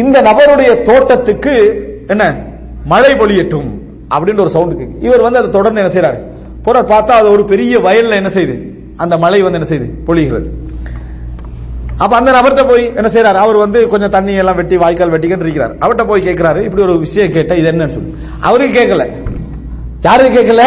இந்த 0.00 0.16
நபருடைய 0.28 0.70
தோட்டத்துக்கு 0.88 1.54
என்ன? 2.08 2.24
மழை 2.84 3.12
பொழியட்டும் 3.14 3.68
அப்படின்னு 4.14 4.40
ஒரு 4.40 4.50
சவுண்டு 4.50 4.74
கேக்கு. 4.76 5.04
இவர் 5.04 5.20
வந்து 5.20 5.38
அதை 5.38 5.50
தொடர்ந்து 5.50 5.80
என்ன 5.82 5.92
செய்யறாரு 5.94 6.18
போறார் 6.64 6.90
பார்த்தா 6.92 7.16
அது 7.20 7.30
ஒரு 7.30 7.44
பெரிய 7.44 7.78
வயல்ல 7.78 8.10
என்ன 8.10 8.28
செய்யுது 8.28 8.56
அந்த 8.96 9.18
மழை 9.18 9.42
வந்து 9.42 9.58
என்ன 9.58 9.68
செய்யுது 9.72 9.88
பொழிகிறது. 10.08 10.48
அப்ப 11.96 12.16
அந்த 12.16 12.30
நபர்கிட்ட 12.32 12.68
போய் 12.68 12.84
என்ன 12.94 13.08
செய்யறாரு 13.08 13.40
அவர் 13.44 13.56
வந்து 13.56 13.88
கொஞ்சம் 13.88 14.10
தண்ணி 14.10 14.32
எல்லாம் 14.32 14.56
வெட்டி 14.56 14.76
வாய்க்கால் 14.76 15.12
வெட்டிக்கிட்டு 15.12 15.46
இருக்கிறார். 15.46 15.74
அவர்கிட்ட 15.76 16.06
போய் 16.06 16.26
கேட்கிறாரு 16.28 16.60
இப்படி 16.60 16.82
ஒரு 16.82 16.98
விஷயம் 16.98 17.32
கேட்ட 17.32 17.54
இது 17.54 17.72
என்னன்னு 17.72 17.96
சொல்லி. 17.96 18.14
அவருக்கு 18.40 18.80
கேட்கல 18.80 19.06
யாருக்கு 20.02 20.38
கேட்கல 20.38 20.64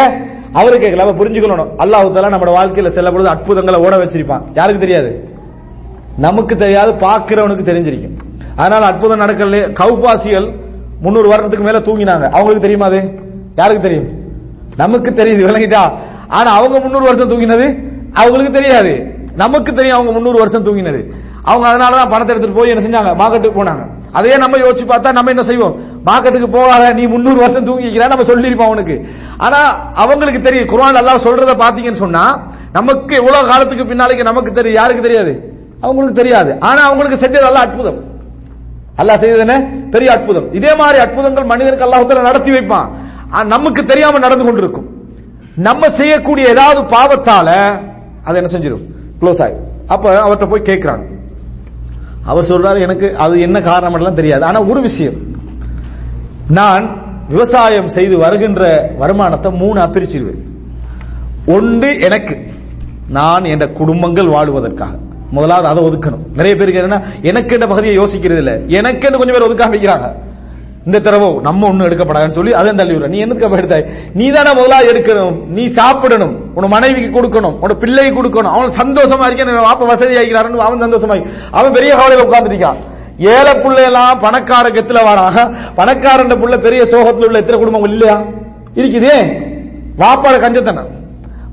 அவருக்கு 0.54 0.88
கேட்கல 0.88 1.06
அப்ப 1.06 1.26
புரிஞ்சுக்கணும். 1.26 1.72
அல்லாஹ் 1.78 2.14
தாலா 2.16 2.30
நம்ம 2.30 2.66
வாழ்க்கையில 2.66 2.88
செல்ல 2.88 3.12
பொழுது 3.12 3.30
அற்புதங்களை 3.30 3.80
ஓட 3.80 3.98
வச்சிருப்பான். 3.98 4.42
யாருக்கு 4.54 4.82
தெரியாது? 4.82 5.30
நமக்கு 6.18 6.56
தெரியாது 6.56 6.92
பாக்குறவனுக்கு 6.92 7.64
தெரிஞ்சிருக்கும். 7.70 8.18
அதனால 8.56 8.86
அற்புதம் 8.86 9.20
நடக்கல 9.20 9.72
கௌபாசிகள் 9.72 10.48
முன்னூறு 11.02 11.34
வருடத்துக்கு 11.34 11.64
மேல 11.64 11.80
தூங்கினாங்க. 11.80 12.24
அவங்களுக்கு 12.24 12.60
தெரியுமா 12.60 12.86
அது? 12.86 13.20
யாருக்கு 13.56 13.82
தெரியும்? 13.82 14.10
நமக்கு 14.78 15.12
தெரியுது 15.12 15.50
விளங்கிட்டா? 15.50 15.92
ஆனா 16.28 16.52
அவங்க 16.52 16.80
முன்னூறு 16.80 17.04
வருஷம் 17.04 17.30
தூங்கினது 17.30 17.92
அவங்களுக்கு 18.14 18.54
தெரியாது. 18.54 19.06
நமக்கு 19.36 19.74
தெரியும் 19.74 19.96
அவங்க 19.96 20.14
முன்னூறு 20.14 20.38
வருஷம் 20.38 20.66
தூங்கினது. 20.66 21.12
அவங்க 21.44 21.68
அதனாலதான் 21.68 22.10
பணத்தை 22.10 22.36
எடுத்துட்டு 22.36 22.60
போய் 22.60 22.70
என்ன 22.70 22.82
செஞ்சாங்க? 22.82 23.16
மார்க்கெட்டுக்கு 23.16 23.60
போனாங்க. 23.60 23.88
அதே 24.12 24.38
நம்ம 24.38 24.58
யோசிச்சு 24.58 24.86
பார்த்தா 24.88 25.12
நம்ம 25.12 25.30
என்ன 25.30 25.44
செய்வோம்? 25.44 25.80
மார்க்கெட்டுக்கு 26.06 26.52
போகாத 26.52 26.94
நீ 26.94 27.06
முன்னூறு 27.06 27.36
வருஷம் 27.36 27.66
தூங்கிக்கிற 27.66 28.08
நம்ம 28.08 28.24
சொல்லிருப்போம் 28.24 28.66
அவனுக்கு. 28.66 29.08
ஆனா 29.38 29.90
அவங்களுக்கு 29.94 30.40
தெரியும். 30.40 30.68
குரான் 30.68 30.96
எல்லாம் 30.96 31.18
சொல்றத 31.18 31.62
பாத்தீங்கன்னு 31.62 31.94
சொன்னா 31.94 32.48
நமக்கு 32.74 33.16
இவ்வளவு 33.16 33.48
காலத்துக்கு 33.48 33.84
பின்னாலேக்கு 33.84 34.24
நமக்கு 34.24 34.52
தெரியும். 34.52 34.82
யாருக்கு 34.82 35.02
தெரியாது? 35.02 35.54
அவங்களுக்கு 35.82 36.22
தெரியாது. 36.22 36.56
ஆனா 36.60 36.82
அவங்களுக்கு 36.82 37.26
செஞ்சது 37.26 37.46
எல்லாம் 37.46 37.56
அற்புதம். 37.56 38.11
அல்லாஹ் 38.98 39.16
செய்தது 39.16 39.40
என்ன? 39.40 39.70
பெரிய 39.92 40.12
அற்புதம். 40.12 40.54
இதே 40.54 40.76
மாதிரி 40.76 40.98
அற்புதங்கள் 40.98 41.44
மனிதனுக்கு 41.44 41.86
அல்லாஹத்துல 41.86 42.22
நடத்தி 42.22 42.52
வைப்பான். 42.52 42.90
நமக்கு 43.46 43.84
தெரியாம 43.84 44.20
நடந்து 44.20 44.46
கொண்டிருக்கும். 44.46 44.88
நம்ம 45.56 45.90
செய்யக்கூடிய 45.90 46.48
ஏதாவது 46.48 46.82
பாவத்தால 46.82 47.50
அது 48.24 48.38
என்ன 48.38 48.50
செஞ்சிடும் 48.52 48.86
க்ளோஸ் 49.22 49.44
ஆகும் 49.44 49.70
அப்ப 49.88 50.26
அவர்கிட்ட 50.26 50.50
போய் 50.50 50.62
கேட்கிறாங்க 50.62 51.06
அவர் 52.24 52.44
சொல்றாரு 52.44 52.80
எனக்கு 52.80 53.18
அது 53.18 53.40
என்ன 53.40 53.62
காரணம் 53.62 53.94
எல்லாம் 53.94 54.14
தெரியாது. 54.14 54.46
ஆனா 54.46 54.64
ஒரு 54.64 54.82
விஷயம். 54.82 55.14
நான் 56.50 56.86
விவசாயம் 57.30 57.88
செய்து 57.88 58.18
வருகின்ற 58.18 58.92
வருமானத்தை 58.98 59.52
மூணு 59.52 59.82
அப்பிரிச்சிருவேன் 59.82 60.42
ஒன்று 61.46 62.00
எனக்கு. 62.00 62.38
நான் 63.08 63.44
என்ற 63.44 63.68
குடும்பங்கள் 63.68 64.28
வாழுவதற்காக. 64.28 64.96
முதலாவது 65.32 65.68
அதை 65.68 65.84
ஒதுக்கணும். 65.84 66.36
நிறைய 66.36 66.56
பேருக்கு 66.56 66.82
என்னன்னா 66.82 67.02
எனக்கு 67.22 67.54
என்ற 67.54 67.68
பகுதியை 67.68 68.00
யோசிக்கிறது 68.00 68.38
இல்ல. 68.38 68.60
எனக்கு 68.68 69.12
கொஞ்சம் 69.12 69.40
பேர் 69.40 69.52
ஒதுக்காம 69.52 69.72
வைக்கிறாங்க 69.72 70.16
இந்த 70.86 71.00
தடவை 71.00 71.34
நம்ம 71.34 71.70
ஒண்ணு 71.70 71.88
எடுக்கப்படாதுன்னு 71.88 72.28
சொல்லி 72.28 72.54
அதை 72.54 72.76
தள்ளி 72.76 72.94
விடுற 72.94 73.08
நீ 73.08 73.26
என்னதுக்கு 73.26 73.56
எடுத்தாய்? 73.58 73.90
நீ 74.14 74.30
தானே 74.30 74.54
முதலாவது 74.54 74.94
எடுக்கணும். 74.94 75.46
நீ 75.46 75.66
சாப்பிடணும். 75.66 76.56
உன் 76.56 76.68
மனைவிக்கு 76.68 77.22
கொடுக்கணும். 77.22 77.60
உன 77.60 77.74
பிள்ளைக்கு 77.74 78.24
கொடுக்கணும். 78.24 78.46
அவன் 78.46 78.70
சந்தோஷமா 78.82 79.26
இருக்கேன். 79.26 79.58
வாப்ப 79.58 79.86
வசதி 79.86 80.14
ஆகிறான்னு 80.14 80.56
அவன் 80.56 80.82
சந்தோஷமா 80.82 81.28
அவன் 81.52 81.72
பெரிய 81.72 81.96
கவலையில 81.96 82.32
உட்கார்ந்துருக்கான். 82.32 82.76
ஏழை 83.18 83.54
புள்ளை 83.54 83.84
எல்லாம் 83.84 84.20
பணக்கார 84.20 84.70
கெத்துல 84.70 85.00
வாராக 85.08 85.56
பணக்காரன் 85.76 86.44
புள்ள 86.44 86.58
பெரிய 86.58 86.86
சோகத்தில் 86.86 87.26
உள்ள 87.26 87.38
எத்தனை 87.38 87.60
குடும்பங்கள் 87.60 87.92
இல்லையா? 87.92 88.22
இருக்குதே. 88.76 89.32
வாப்பாட 90.00 90.40
கஞ்சத்தனம். 90.40 91.01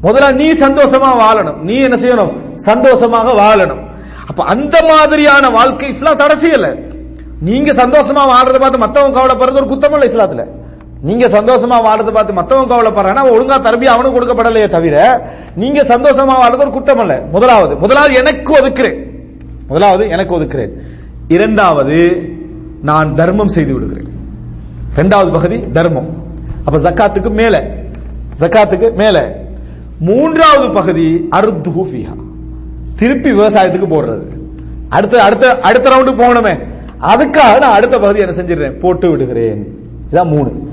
முதல்ல 0.02 0.32
நீ 0.32 0.52
சந்தோஷமா 0.52 1.08
வாழணும். 1.20 1.56
நீ 1.56 1.74
என்ன 1.74 1.96
செய்யணும்? 1.96 2.56
சந்தோஷமாக 2.56 3.30
வாழணும். 3.30 3.86
அப்ப 4.26 4.44
அந்த 4.44 4.84
மாதிரியான 4.88 5.50
வாழ்க்கை 5.50 5.88
இஸ்லாம் 5.88 6.16
தடை 6.16 6.36
செய்யல. 6.36 6.96
நீங்க 7.40 7.72
சந்தோஷமா 7.72 8.18
வாழ்றதை 8.18 8.58
பார்த்து 8.58 8.78
மத்தவங்க 8.78 9.20
கவலைப்படுறது 9.20 9.52
ஒரு 9.52 9.64
குத்தம் 9.64 10.10
இஸ்லாத்துல. 10.10 10.46
நீங்க 11.02 11.26
சந்தோஷமா 11.26 11.76
வாழ்றதை 11.76 12.12
பார்த்து 12.12 12.32
மத்தவங்க 12.32 12.74
கவலைப்படுறாங்கன்னா 12.74 13.32
ஒழுங்கா 13.32 13.60
தரபி 13.60 13.84
அவனுக்கு 13.84 14.20
கொடுக்கப்படலையே 14.20 14.68
தவிர 14.68 15.26
நீங்க 15.56 15.82
சந்தோஷமா 15.82 16.32
வாழ்றது 16.44 16.58
ஒரு 16.58 16.70
குத்தம் 16.70 16.98
அல்ல 16.98 17.20
முதலாவது 17.32 17.76
முதலாவது 17.76 18.14
எனக்கு 18.14 18.54
ஒதுக்கிறேன். 18.54 18.96
முதலாவது 19.68 20.08
எனக்கு 20.08 20.40
ஒதுக்கிறேன். 20.40 20.70
இரண்டாவது 21.28 22.28
நான் 22.82 23.14
தர்மம் 23.14 23.48
செய்து 23.48 23.72
விடுகிறேன். 23.72 24.08
இரண்டாவது 24.92 25.32
பகுதி 25.32 25.70
தர்மம். 25.70 26.22
அப்ப 26.64 26.78
ஜக்காத்துக்கு 26.78 27.30
மேல. 27.30 27.74
ஜக்காத்துக்கு 28.38 28.92
மேல. 28.92 29.46
மூன்றாவது 30.00 30.70
பகுதி 30.70 31.28
அருத்துஹு 31.30 31.84
ஃபீஹா. 31.90 32.14
திருப்பி 32.96 33.32
விவசாயத்துக்கு 33.32 33.86
போடுறது. 33.90 34.22
அடுத்த 34.88 35.22
அடுத்த 35.22 35.60
அடுத்த 35.60 35.90
ரவுண்டு 35.90 36.16
போகணுமே. 36.16 36.58
அதுக்காக 37.02 37.58
நான் 37.58 37.74
அடுத்த 37.74 37.98
பகுதி 37.98 38.20
என்ன 38.20 38.32
செஞ்சிடுறேன்? 38.32 38.78
போட்டு 38.78 39.10
விடுகிறேன். 39.10 39.78
இதான் 40.12 40.28
மூணு. 40.28 40.68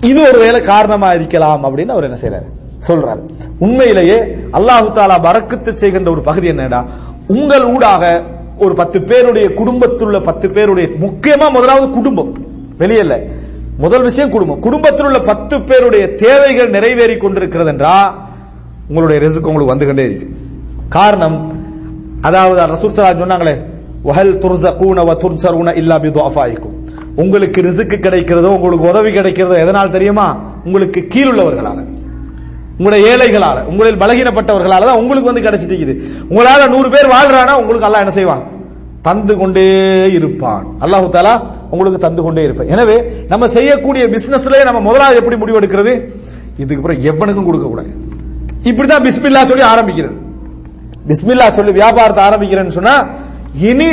இது 0.00 0.28
ஒரு 0.28 0.38
வேலை 0.38 0.60
காரணமா 0.60 1.12
இருக்கலாம் 1.12 1.64
அப்படின்னு 1.64 1.88
அவர் 1.88 2.04
என்ன 2.04 2.16
செய்யறாரு 2.22 2.62
சொல்றாரு. 2.88 3.20
உண்மையிலேயே 3.58 4.18
அல்லாஹு 4.52 4.90
தாலா 4.92 5.18
வரக்குத்து 5.22 5.72
செய்கின்ற 5.72 6.10
ஒரு 6.10 6.20
பகுதி 6.20 6.46
என்னடா? 6.46 6.84
உங்கள் 7.26 7.64
ஊடாக 7.64 8.22
ஒரு 8.58 8.74
பத்து 8.74 9.02
பேருடைய 9.02 9.48
குடும்பத்துள்ள 9.48 10.22
பத்து 10.22 10.50
பேருடைய 10.50 10.88
முக்கியமா 11.00 11.50
முதலாவது 11.52 11.90
குடும்பம். 11.90 12.38
வெளியல்ல 12.78 13.22
முதல் 13.78 14.02
விஷயம் 14.02 14.30
குடும்பம். 14.30 14.60
குடும்பத்தில் 14.60 15.06
உள்ள 15.06 15.18
பத்து 15.18 15.62
பேருடைய 15.62 16.14
தேவைகள் 16.14 16.70
நிறைவேறி 16.70 17.16
கொண்டிருக்கிறது 17.16 17.70
என்றா 17.70 18.26
உங்களுடைய 18.88 19.18
ரிசுக்கு 19.24 19.50
உங்களுக்கு 19.50 19.74
வந்துகிட்டே 19.74 20.04
இருக்கு. 20.08 20.26
காரணம் 20.96 21.36
அதாவது 22.28 22.60
ரசூல் 22.74 22.94
சலா 22.96 23.12
சொன்னாங்களே 23.22 23.54
வஹல் 24.08 24.34
துர்சகூன 24.42 25.04
வ 25.08 25.12
துர்சரூன 25.22 25.74
இல்லா 25.80 25.96
பி 26.04 26.10
துஆஃபாயிக்கும் 26.16 26.76
உங்களுக்கு 27.22 27.58
ரிசுக்கு 27.66 27.96
கிடைக்கிறதோ 28.06 28.48
உங்களுக்கு 28.56 28.86
உதவி 28.92 29.10
கிடைக்கிறதோ 29.16 29.56
எதனால் 29.64 29.94
தெரியுமா? 29.96 30.26
உங்களுக்கு 30.66 31.00
கீழுள்ளவர்களால. 31.12 31.78
உங்களுடைய 32.78 33.00
ஏழைகளால 33.10 33.58
உங்களில் 33.70 33.98
பலகீனப்பட்டவர்களால 34.02 34.86
தான் 34.88 35.00
உங்களுக்கு 35.02 35.30
வந்து 35.30 35.44
கிடைச்சிட்டு 35.46 35.94
உங்களால 36.30 36.66
நூறு 36.74 36.88
பேர் 36.94 37.12
வாழ்றானா 37.14 37.54
உங்களுக்கு 37.60 37.86
அல்லாஹ் 37.88 38.04
என்ன 38.04 38.14
செய்வான்? 38.18 38.42
தந்து 39.06 39.34
கொண்டே 39.40 39.66
இருப்பான். 40.18 40.64
அல்லாஹு 40.84 41.06
தாலா 41.16 41.34
உங்களுக்கு 41.72 41.98
தந்து 42.06 42.20
கொண்டே 42.26 42.42
இருப்பான். 42.46 42.70
எனவே 42.74 42.96
நம்ம 43.32 43.44
செய்யக்கூடிய 43.56 44.04
பிசினஸ்லயே 44.14 44.62
நம்ம 44.68 44.80
முதலாவது 44.88 45.20
எப்படி 45.22 45.36
முடிவெடுக்கிறது 45.42 45.92
இதுக்கு 46.62 46.80
அப்புறம் 46.80 47.00
எவனுக்கும் 47.10 47.46
கொடுக்க 47.48 47.66
கூடாது 47.68 47.90
இப்படிதான் 48.70 49.04
பிஸ்மில்லா 49.06 49.42
சொல்லி 49.50 49.64
ஆரம்பிக்கிறது. 49.74 50.16
பிஸ்மில்லா 51.08 51.48
சொல்லி 51.48 51.72
வியாபாரத்தை 51.72 52.24
ஆரம்பிக்கிறேன்னு 52.24 52.76
சொன்னா 52.78 52.94
இனி 53.70 53.88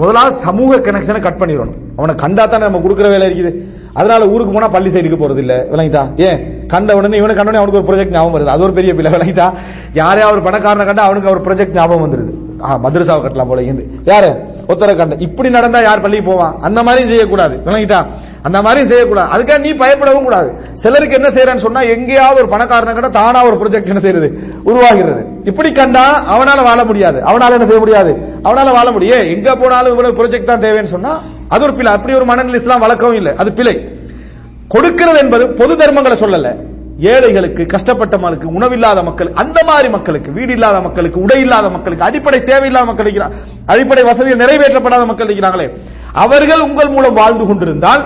முதலாவது 0.00 0.34
சமூக 0.36 0.76
கனெக்ஷனை 0.76 1.20
கட் 1.20 1.40
பண்ணிடணும். 1.40 1.78
அவனை 1.96 2.14
கண்டா 2.14 2.46
தானே 2.46 2.64
நம்ம 2.64 2.78
கொடுக்குற 2.78 3.08
வேலை 3.14 3.26
இருக்குது. 3.28 3.50
அதனால 3.92 4.28
ஊருக்கு 4.28 4.52
போனா 4.52 4.68
பள்ளி 4.68 4.90
சைடுக்கு 4.94 5.18
போறது 5.22 5.38
இல்ல 5.38 5.54
விளங்கிட்டா? 5.72 6.02
ஏன்? 6.28 6.40
கண்ட 6.70 6.96
உடனே 6.96 7.16
இவனை 7.20 7.34
கண்ட 7.36 7.50
உடனே 7.50 7.62
அவனுக்கு 7.62 7.82
ஒரு 7.82 7.88
ப்ராஜெக்ட் 7.90 8.14
ஞாபகம் 8.16 8.34
வருது. 8.36 8.52
அது 8.54 8.62
ஒரு 8.62 8.72
பெரிய 8.72 8.94
பிள்ளை 8.94 9.12
விளங்கிட்டா? 9.12 9.52
யாரே 9.92 10.20
அவர் 10.20 10.46
பணக்காரனை 10.48 10.84
கண்டா 10.84 11.02
அவனுக்கு 11.02 11.30
அவர் 11.30 11.44
ப்ராஜெக்ட் 11.46 11.76
ஞாபகம் 11.78 12.04
வந்துருது. 12.04 12.32
ஆ 12.64 12.78
மதுரசாவை 12.84 13.20
கட்டலாம் 13.22 13.48
போல 13.48 13.62
இருந்து 13.62 13.84
யாரு? 14.04 14.30
ஒத்தர 14.68 14.96
கண்ட. 14.96 15.14
இப்படி 15.26 15.50
நடந்தா 15.50 15.80
யார் 15.80 16.00
பள்ளிக்கு 16.00 16.30
போவான் 16.30 16.54
அந்த 16.60 16.82
மாதிரியும் 16.82 17.10
செய்யக்கூடாது. 17.10 17.54
விளங்கிட்டா? 17.66 18.00
அந்த 18.42 18.62
மாதிரியும் 18.62 18.90
செய்யக்கூடாது. 18.90 19.28
அதுக்காக 19.34 19.58
நீ 19.58 19.70
பயப்படவும் 19.72 20.22
கூடாது. 20.22 20.54
சிலருக்கு 20.74 21.14
என்ன 21.14 21.28
செய்யறான்னு 21.28 21.64
சொன்னா 21.66 21.80
எங்கேயாவது 21.80 22.40
ஒரு 22.42 22.50
பணக்காரனை 22.56 22.92
கண்டா 22.92 23.08
தானா 23.08 23.46
ஒரு 23.46 23.56
ப்ராஜெக்ட் 23.56 23.92
என்ன 23.92 24.00
செய்யறது 24.00 24.28
உருவாகிறது. 24.64 25.26
இப்படி 25.44 25.72
கண்டா 25.72 26.04
அவனால 26.36 26.62
வாழ 26.64 26.84
முடியாது. 26.84 27.20
அவனால 27.20 27.50
என்ன 27.50 27.64
செய்ய 27.64 27.78
முடியாது? 27.78 28.12
அவனால 28.42 28.72
வாழ 28.72 28.90
முடியும். 28.90 29.26
எங்க 29.36 29.56
போனாலும் 29.56 29.90
இவ்வளவு 29.90 30.18
ப்ராஜெக்ட் 30.20 30.50
தான் 30.52 30.60
தேவைன்னு 30.60 30.94
சொன்னா 30.96 31.20
அது 31.48 31.64
ஒரு 31.64 31.72
பிழை. 31.72 31.92
அப்படி 31.92 32.14
ஒரு 32.14 32.24
மனநிலை 32.24 32.60
இஸ்லாம் 32.60 32.80
வழக்கவும் 32.80 33.14
இல்லை. 33.14 33.32
அது 33.36 33.52
பிழை. 33.52 33.99
கொடுக்கிறது 34.72 35.18
என்பது 35.18 35.44
பொது 35.60 35.72
தர்மங்களை 35.76 36.16
சொல்லல. 36.24 36.48
ஏழைகளுக்கு 37.12 37.62
கஷ்டப்பட்ட 37.66 38.14
உணவில்லாத 38.56 39.02
மக்கள் 39.02 39.30
அந்த 39.42 39.58
மாதிரி 39.66 39.88
மக்களுக்கு 39.88 40.30
வீடு 40.32 40.52
இல்லாத 40.52 40.80
மக்களுக்கு 40.80 41.20
உடை 41.20 41.38
இல்லாத 41.40 41.70
மக்களுக்கு 41.70 42.04
அடிப்படை 42.04 42.42
தேவையில்லாத 42.42 42.86
மக்கள் 42.86 43.20
அடிப்படை 43.66 44.02
வசதிகள் 44.02 44.42
நிறைவேற்றப்படாத 44.42 45.06
மக்கள் 45.06 45.28
இருக்கிறாங்களே. 45.28 45.66
அவர்கள் 46.24 46.60
உங்கள் 46.60 46.88
மூலம் 46.88 47.14
வாழ்ந்து 47.14 47.46
கொண்டிருந்தால் 47.46 48.02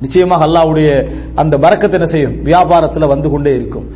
நிச்சயமாக 0.00 0.44
அல்லாவுடைய 0.46 0.88
அந்த 1.34 1.54
பறக்கத்தை 1.58 1.98
என்ன 1.98 2.10
செய்யும்? 2.10 2.34
வியாபாரத்தில் 2.44 3.10
வந்து 3.12 3.30
கொண்டே 3.30 3.54
இருக்கும். 3.54 3.86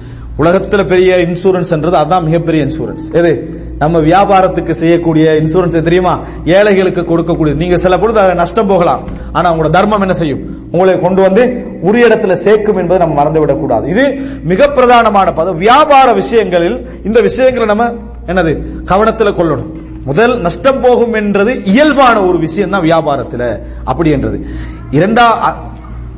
உலகத்துல 0.41 0.87
பெரிய 0.87 1.17
இன்சூரன்ஸ் 1.17 1.71
என்றது 1.71 1.97
அதான் 1.97 2.23
மிகப்பெரிய 2.23 2.65
இன்சூரன்ஸ் 2.65 3.13
எது? 3.13 3.61
நம்ம 3.79 4.01
வியாபாரத்துக்கு 4.01 4.71
செய்யக்கூடிய 4.71 5.41
இன்சூரன்ஸ் 5.43 5.83
தெரியுமா? 5.83 6.25
ஏழைகளுக்கு 6.45 7.01
கொடுக்கக்கூடிய 7.01 7.55
நீங்க 7.55 7.77
சில 7.77 7.99
பொழுது 7.99 8.35
நஷ்டம் 8.35 8.67
போகலாம். 8.67 9.09
ஆனா 9.33 9.55
உங்களோட 9.55 9.71
தர்மம் 9.71 10.01
என்ன 10.01 10.13
செய்யும்? 10.13 10.41
உங்களை 10.73 11.01
கொண்டு 11.01 11.23
வந்து 11.23 11.67
உரிய 11.81 12.07
இடத்துல 12.07 12.33
சேர்க்கும் 12.33 12.77
என்பதை 12.77 13.07
நம்ம 13.07 13.23
மறந்துவிடக் 13.23 13.59
கூடாது. 13.59 13.89
இது 13.89 14.19
மிக 14.45 14.67
பிரதானமான 14.67 15.35
பதம். 15.35 15.57
வியாபார 15.57 16.13
விஷயங்களில் 16.13 16.89
இந்த 17.05 17.21
விஷயங்களை 17.21 17.67
நம்ம 17.67 17.93
என்னது? 18.27 18.83
கவனத்தில் 18.83 19.35
கொள்ளணும். 19.35 19.73
முதல் 20.05 20.41
நஷ்டம் 20.41 20.81
போகும் 20.81 21.13
என்றது 21.13 21.65
இயல்பான 21.65 22.23
ஒரு 22.23 22.39
விஷயம் 22.39 22.71
தான் 22.71 22.83
வியாபாரத்தில். 22.83 23.59
அப்படி 23.85 24.11
என்றது. 24.11 24.47
இரண்டா 24.91 25.27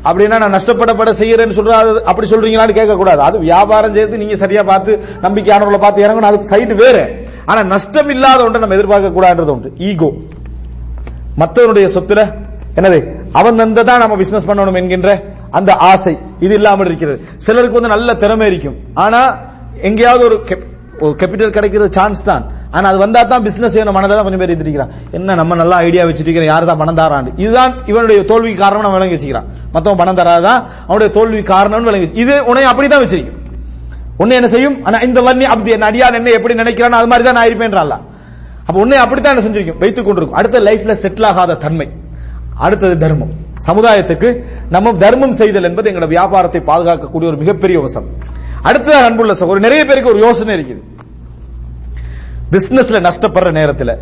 அப்படின்னா 0.08 0.36
நான் 0.42 0.54
நஷ்டப்படப்பட 0.56 1.10
செய்யறேன்னு 1.20 1.56
சொல்றா 1.58 1.76
அப்படி 2.10 2.26
சொல்றீங்களான்னு 2.30 2.78
கேட்க 2.78 2.94
கூடாது 3.00 3.20
அது 3.28 3.36
வியாபாரம் 3.48 3.94
செய்து 3.96 4.20
நீங்க 4.22 4.36
சரியா 4.42 4.62
பார்த்து 4.70 4.92
நம்பிக்கையானவர்களை 5.24 5.80
பார்த்து 5.84 6.04
இறங்கணும். 6.06 6.30
அது 6.30 6.50
சைடு 6.52 6.74
வேற. 6.84 6.96
ஆனா 7.50 7.60
நஷ்டம் 7.74 8.10
இல்லாத 8.14 8.40
ஒன்றை 8.46 8.60
நம்ம 8.64 8.76
எதிர்பார்க்க 8.78 9.16
கூடாதுன்றது 9.18 9.54
உண்டு 9.56 9.70
ஈகோ 9.90 10.10
மற்றவனுடைய 11.42 11.86
சொத்துல 11.96 12.22
என்னது 12.78 12.98
அவன் 13.38 13.74
தான் 13.90 14.02
நம்ம 14.02 14.16
பிசினஸ் 14.22 14.48
பண்ணணும் 14.48 14.78
என்கின்ற 14.80 15.10
அந்த 15.58 15.70
ஆசை. 15.90 16.12
இது 16.44 16.54
இல்லாமல் 16.58 16.88
இருக்கிறது. 16.90 17.18
சிலருக்கு 17.46 17.78
வந்து 17.78 17.94
நல்ல 17.94 18.14
திறமை 18.22 18.46
இருக்கும். 18.52 18.76
ஆனா 19.04 19.20
எங்கேயாவது 19.88 20.24
ஒரு 20.28 20.36
ஒரு 21.04 21.14
கேபிட்டல் 21.20 21.52
கிடைக்கிறது 21.56 21.90
சான்ஸ் 21.98 22.22
தான். 22.30 22.44
ஆனா 22.76 22.86
அது 22.90 22.98
வந்தா 23.04 23.20
தான் 23.32 23.44
பிசினஸ் 23.46 23.74
செய்யணும். 23.74 23.96
மனதான் 23.98 24.24
கொஞ்சம் 24.26 24.42
பேர் 24.42 24.52
இருந்திருக்கிறான் 24.52 24.92
என்ன 25.18 25.34
நம்ம 25.40 25.58
நல்லா 25.62 25.76
ஐடியா 25.86 26.04
வச்சிருக்கிறோம் 26.08 26.50
யாரு 26.52 26.64
தான் 26.70 26.80
பணம் 26.82 26.98
தரான்னு. 27.00 27.32
இதுதான் 27.42 27.72
இவனுடைய 27.90 28.20
தோல்வி 28.30 28.54
காரணம் 28.62 28.84
நம்ம 28.86 28.98
விளங்கி 28.98 29.16
வச்சுக்கிறான். 29.16 29.48
மத்தவன் 29.74 30.00
பணம் 30.02 30.18
தராதான் 30.20 30.60
அவனுடைய 30.88 31.10
தோல்வி 31.18 31.42
காரணம் 31.52 31.88
விளங்கி 31.90 32.08
இது 32.24 32.36
உன்னை 32.50 32.64
அப்படிதான் 32.72 33.04
வச்சிருக்கும். 33.04 33.38
உன்னை 34.22 34.34
என்ன 34.38 34.48
செய்யும்? 34.54 34.76
ஆனா 34.86 34.96
இந்த 35.08 35.20
வன்னி 35.26 35.44
அப்படி 35.52 35.70
என்ன 35.76 35.86
அடியான் 35.90 36.18
என்ன 36.20 36.32
எப்படி 36.38 36.54
நினைக்கிறான் 36.62 36.98
அது 37.00 37.10
மாதிரி 37.12 37.26
தான் 37.28 37.38
நான் 37.38 37.48
இருப்பேன்றான்ல 37.50 37.96
அப்ப 38.66 38.76
உன்னை 38.82 38.98
அப்படித்தான் 39.04 39.32
என்ன 39.34 39.44
செஞ்சிருக்கும்? 39.46 39.80
வைத்துக் 39.82 40.06
கொண்டிருக்கும். 40.06 40.38
அடுத்த 40.40 40.60
லைஃப்ல 40.68 40.94
செட்டில் 41.04 41.28
ஆகாத 41.30 41.56
தன்மை. 41.64 41.86
அடுத்தது 42.64 42.94
தர்மம். 43.04 43.32
சமுதாயத்துக்கு 43.66 44.28
நம்ம 44.74 44.92
தர்மம் 45.02 45.34
செய்தல் 45.40 45.66
என்பது 45.68 45.88
எங்களோட 45.90 46.08
வியாபாரத்தை 46.14 46.60
பாதுகாக்கக்கூடிய 46.70 47.30
ஒரு 47.32 47.38
மிகப்பெரிய 47.42 47.76
அவசரம் 47.82 48.10
அடுத்ததாக 48.68 49.04
அன்புள்ள 49.08 49.34
சகோதரர் 49.40 49.66
நிறைய 49.66 49.82
பேருக்கு 49.84 50.12
ஒரு 50.12 50.20
யோசனை 50.26 50.52
இருக்குது. 50.58 50.82
பிசினஸ்ல 52.52 52.98
நஷ்டப்படுற 53.08 53.50
நேரத்தில் 53.58 53.94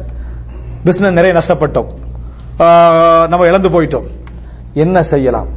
பிசினஸ் 0.87 1.17
நிறைய 1.19 1.33
நஷ்டப்பட்டோம். 1.39 1.91
நம்ம 3.33 3.47
இழந்து 3.51 3.69
போயிட்டோம். 3.75 4.09
என்ன 4.85 5.03
செய்யலாம்? 5.13 5.49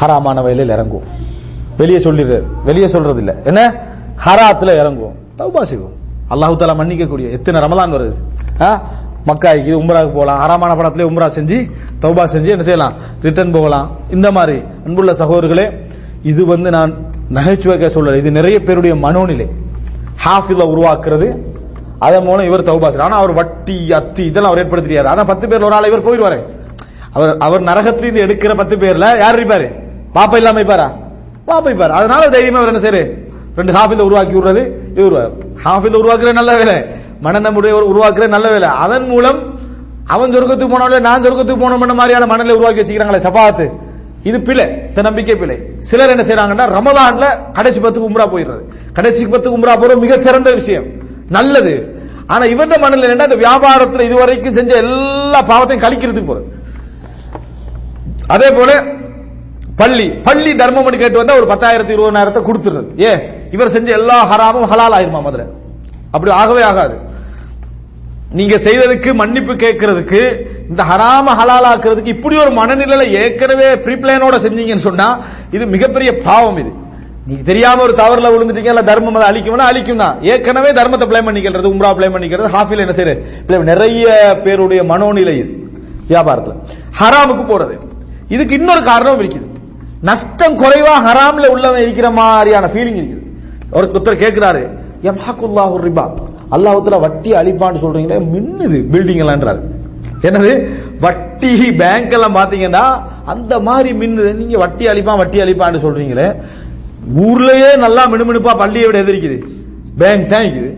ஹராமான 0.00 0.42
வயலில் 0.46 0.74
இறங்குவோம். 0.76 1.08
வெளியே 1.80 1.98
சொல்லிடுற 2.06 2.42
வெளியே 2.68 2.88
சொல்றது 2.94 3.20
இல்ல 3.22 3.32
என்ன? 3.50 3.62
ஹராத்துல 4.26 4.76
இறங்குவோம். 4.80 5.16
தௌபா 5.38 5.62
செய்வோம். 5.70 5.94
அல்லாஹு 6.30 6.54
தாலா 6.60 6.74
மன்னிக்கக்கூடிய 6.82 7.26
எத்தனை 7.36 7.60
ரமதான் 7.64 7.94
வருது? 7.96 8.14
மக்காய்க்கு 9.30 9.72
உம்ராக்கு 9.82 10.12
போகலாம். 10.16 10.40
ஹராமான 10.42 10.72
படத்திலே 10.78 11.04
உம்ரா 11.10 11.28
செஞ்சு 11.36 11.58
தௌபா 12.02 12.24
செஞ்சு 12.34 12.50
என்ன 12.54 12.66
செய்யலாம்? 12.68 12.94
ரிட்டர்ன் 13.26 13.54
போகலாம். 13.56 13.86
இந்த 14.16 14.28
மாதிரி 14.36 14.58
அன்புள்ள 14.86 15.12
சகோதரர்களே 15.22 15.66
இது 16.30 16.42
வந்து 16.52 16.70
நான் 16.76 16.92
நகைச்சுவைக்க 17.34 17.86
சூழல் 17.86 18.16
இது 18.16 18.30
நிறைய 18.30 18.62
பேருடைய 18.62 18.94
மனோநிலை. 18.94 19.46
ஹாஃபில 20.24 20.64
உருவாக்குறது 20.72 21.38
அதன் 21.98 22.24
மூலம் 22.24 22.46
இவர் 22.46 22.62
தௌபா 22.62 23.00
ஆனா 23.00 23.16
அவர் 23.16 23.32
வட்டி 23.32 23.92
அத்தி 23.92 24.24
இதெல்லாம் 24.24 24.52
அவர் 24.52 24.66
ஏற்படுத்தியாரு 24.66 25.04
அதான் 25.04 25.26
பத்து 25.26 25.48
பேர்ல 25.48 25.62
ஒரு 25.62 25.74
ஆள் 25.74 25.84
இவர் 25.84 26.06
போயிடுவாரு. 26.06 26.42
அவர் 27.12 27.36
அவர் 27.38 27.62
நரகத்திலிருந்து 27.62 28.24
எடுக்கிற 28.26 28.56
பத்து 28.56 28.76
பேர்ல 28.76 29.18
யார் 29.18 29.38
இருப்பாரு? 29.38 29.66
பாப்பா 30.14 30.34
இல்லாம 30.34 30.58
இருப்பாரா? 30.58 30.94
பாப்பா 31.46 31.68
இருப்பாரு. 31.70 31.88
அதனால 31.88 32.28
தைரியமா 32.28 32.58
அவர் 32.58 32.74
என்ன 32.74 32.80
செய்யு 32.80 33.26
ரெண்டு 33.56 33.72
ஹாஃபில 33.72 34.00
உருவாக்கி 34.00 34.34
விடுறது 34.34 34.72
இவர் 34.98 35.30
ஹாஃபில 35.64 36.00
உருவாக்குற 36.02 36.32
நல்ல 36.32 36.56
வேலை. 36.56 36.84
மனநம்புடைய 37.22 37.72
உருவாக்குற 37.92 38.28
நல்ல 38.28 38.50
வேலை. 38.50 38.68
அதன் 38.68 39.06
மூலம் 39.06 39.58
அவன் 40.06 40.34
சொர்க்கத்துக்கு 40.34 40.72
போனாலே 40.74 41.00
நான் 41.00 41.22
சொர்க்கத்துக்கு 41.22 41.62
போனோம் 41.62 41.94
மாதிரியான 41.94 42.26
மனநிலை 42.26 42.56
உருவாக்கி 42.56 42.82
வச்சுக்கிறாங்களே 42.82 43.22
சபாத்து 43.26 43.70
இது 44.28 44.38
பிழை. 44.46 44.66
இந்த 44.88 45.02
நம்பிக்கை 45.06 45.34
பிழை. 45.36 45.56
சிலர் 45.88 46.12
என்ன 46.14 46.22
செய்யறாங்கன்னா 46.28 46.64
ரமதான்ல 46.76 47.26
கடைசி 47.52 47.80
பத்துக்கு 47.80 48.08
உம்ரா 48.10 48.26
போயிடுறது. 48.32 48.64
கடைசி 48.92 49.26
பத்துக்கு 49.26 49.56
உம்ரா 49.58 49.74
போறது 49.80 49.98
மிக 50.04 50.18
சிறந்த 50.18 50.52
விஷயம். 50.52 50.86
நல்லது. 51.28 51.74
ஆனா 52.26 52.44
இவன் 52.44 52.72
மனநிலை 52.80 53.08
என்ன 53.08 53.26
அந்த 53.28 53.36
வியாபாரத்துல 53.36 54.00
இதுவரைக்கும் 54.00 54.52
செஞ்ச 54.52 54.76
எல்லா 54.76 55.40
பாவத்தையும் 55.42 55.84
கழிக்கிறதுக்கு 55.84 56.28
போறது. 56.30 56.48
அதே 58.26 58.50
போல 58.50 58.70
பள்ளி. 59.76 60.06
பள்ளி 60.28 60.54
தர்மம் 60.54 60.98
கேட்டு 61.02 61.16
வந்தா 61.16 61.34
ஒரு 61.34 61.46
பத்தாயிரத்தி 61.54 61.94
இருபதாயிரத்தை 61.96 62.42
கொடுத்துருது 62.48 63.00
ஏ 63.00 63.12
இவர் 63.52 63.74
செஞ்ச 63.76 63.92
எல்லா 63.92 64.16
ஹராமும் 64.30 64.68
ஹலால் 64.72 64.96
ஆயிருமா 64.98 65.20
முதல்ல 65.28 65.46
அப்படி 66.10 66.34
ஆகவே 66.34 66.62
ஆகாது. 66.62 66.96
நீங்க 68.38 68.56
செய்ததுக்கு 68.56 69.14
மன்னிப்பு 69.14 69.52
கேட்கறதுக்கு 69.52 70.20
இந்த 70.70 70.82
ஹராம 70.90 71.34
ஹலாலாக்குறதுக்கு 71.40 72.14
இப்படி 72.16 72.36
ஒரு 72.36 72.50
மனநிலையில 72.50 73.04
ஏற்கனவே 73.22 73.68
ப்ரீப்ளானோட 73.84 74.36
செஞ்சீங்கன்னு 74.44 74.86
சொன்னா 74.88 75.06
இது 75.50 75.66
மிகப்பெரிய 75.66 76.10
பாவம் 76.26 76.58
இது. 76.62 76.72
நீங்க 77.28 77.42
தெரியாம 77.42 77.82
ஒரு 77.82 77.92
தவறுல 77.92 78.30
விழுந்துட்டீங்க 78.32 78.72
இல்ல 78.72 78.82
தர்மம் 78.82 79.16
அதை 79.18 79.28
அழிக்கும்னா 79.30 79.68
அழிக்கும் 79.70 80.02
தான். 80.02 80.16
ஏற்கனவே 80.22 80.70
தர்மத்தை 80.70 81.06
பிளே 81.10 81.20
பண்ணிக்கிறது 81.28 81.72
உம்ரா 81.74 81.90
பிளே 81.98 82.08
பண்ணிக்கிறது 82.14 82.48
ஹாஃபில் 82.56 82.82
என்ன 82.84 82.94
செய்யுது 82.98 83.14
blame. 83.48 83.64
நிறைய 83.64 84.06
பேருடைய 84.44 84.82
மனோநிலை 84.82 85.34
இது 85.42 85.54
வியாபாரத்துல. 86.10 86.54
ஹராமுக்கு 87.00 87.44
போறது. 87.52 87.74
இதுக்கு 88.28 88.54
இன்னொரு 88.54 88.82
காரணம் 88.82 89.20
இருக்குது. 89.22 89.46
நஷ்டம் 90.02 90.58
குறைவா 90.62 90.94
ஹராம்ல 91.08 91.46
உள்ளவன் 91.54 91.82
இருக்கிற 91.82 92.10
மாதிரியான 92.10 92.66
ஃபீலிங் 92.66 92.98
இருக்குது. 93.00 93.22
ஒரு 93.70 93.86
ஒருத்தர் 93.86 94.22
கேட்கிறாரு 94.24 94.62
யம்ஹகுல்லாஹு 95.02 95.76
ரிபா. 95.88 96.06
அல்லாஹத்துல 96.54 96.98
வட்டி 97.04 97.30
அழிப்பான்னு 97.40 97.82
சொல்றீங்களே 97.84 98.18
மின்னுது 98.34 98.78
பில்டிங் 98.92 99.22
எல்லாம்ன்றாரு 99.24 99.62
என்னது? 100.26 100.52
வட்டி 101.04 101.50
பேங்க் 101.80 102.14
எல்லாம் 102.16 102.36
பாத்தீங்கன்னா 102.36 102.84
அந்த 103.32 103.54
மாதிரி 103.68 103.90
மின்னுது. 104.02 104.30
நீங்க 104.40 104.56
வட்டி 104.62 104.84
அழிப்பான் 104.92 105.20
வட்டி 105.22 105.38
அழிப்பான்னு 105.44 105.84
சொல்றீங்களே 105.84 106.28
ஊர்லயே 107.26 107.70
நல்லா 107.84 108.02
மினுமினுப்பா 108.12 108.52
பள்ளியை 108.62 108.86
விட 108.86 108.98
எதிரிக்குது. 109.04 109.36
பேங்க் 110.00 110.30
தான் 110.32 110.44
இருக்குது 110.46 110.72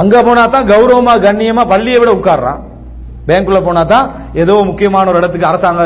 அங்க 0.00 0.22
போனா 0.22 0.44
தான் 0.54 0.68
கௌரவமா 0.70 1.14
கண்ணியமா 1.26 1.64
பள்ளியை 1.72 1.98
விட 1.98 2.10
உட்கார்றான். 2.18 2.60
பேங்க்குள்ள 3.28 3.60
போனா 3.66 3.82
தான் 3.92 4.06
ஏதோ 4.42 4.54
முக்கியமான 4.70 5.10
ஒரு 5.12 5.20
இடத்துக்கு 5.20 5.48
அரசாங்க 5.50 5.82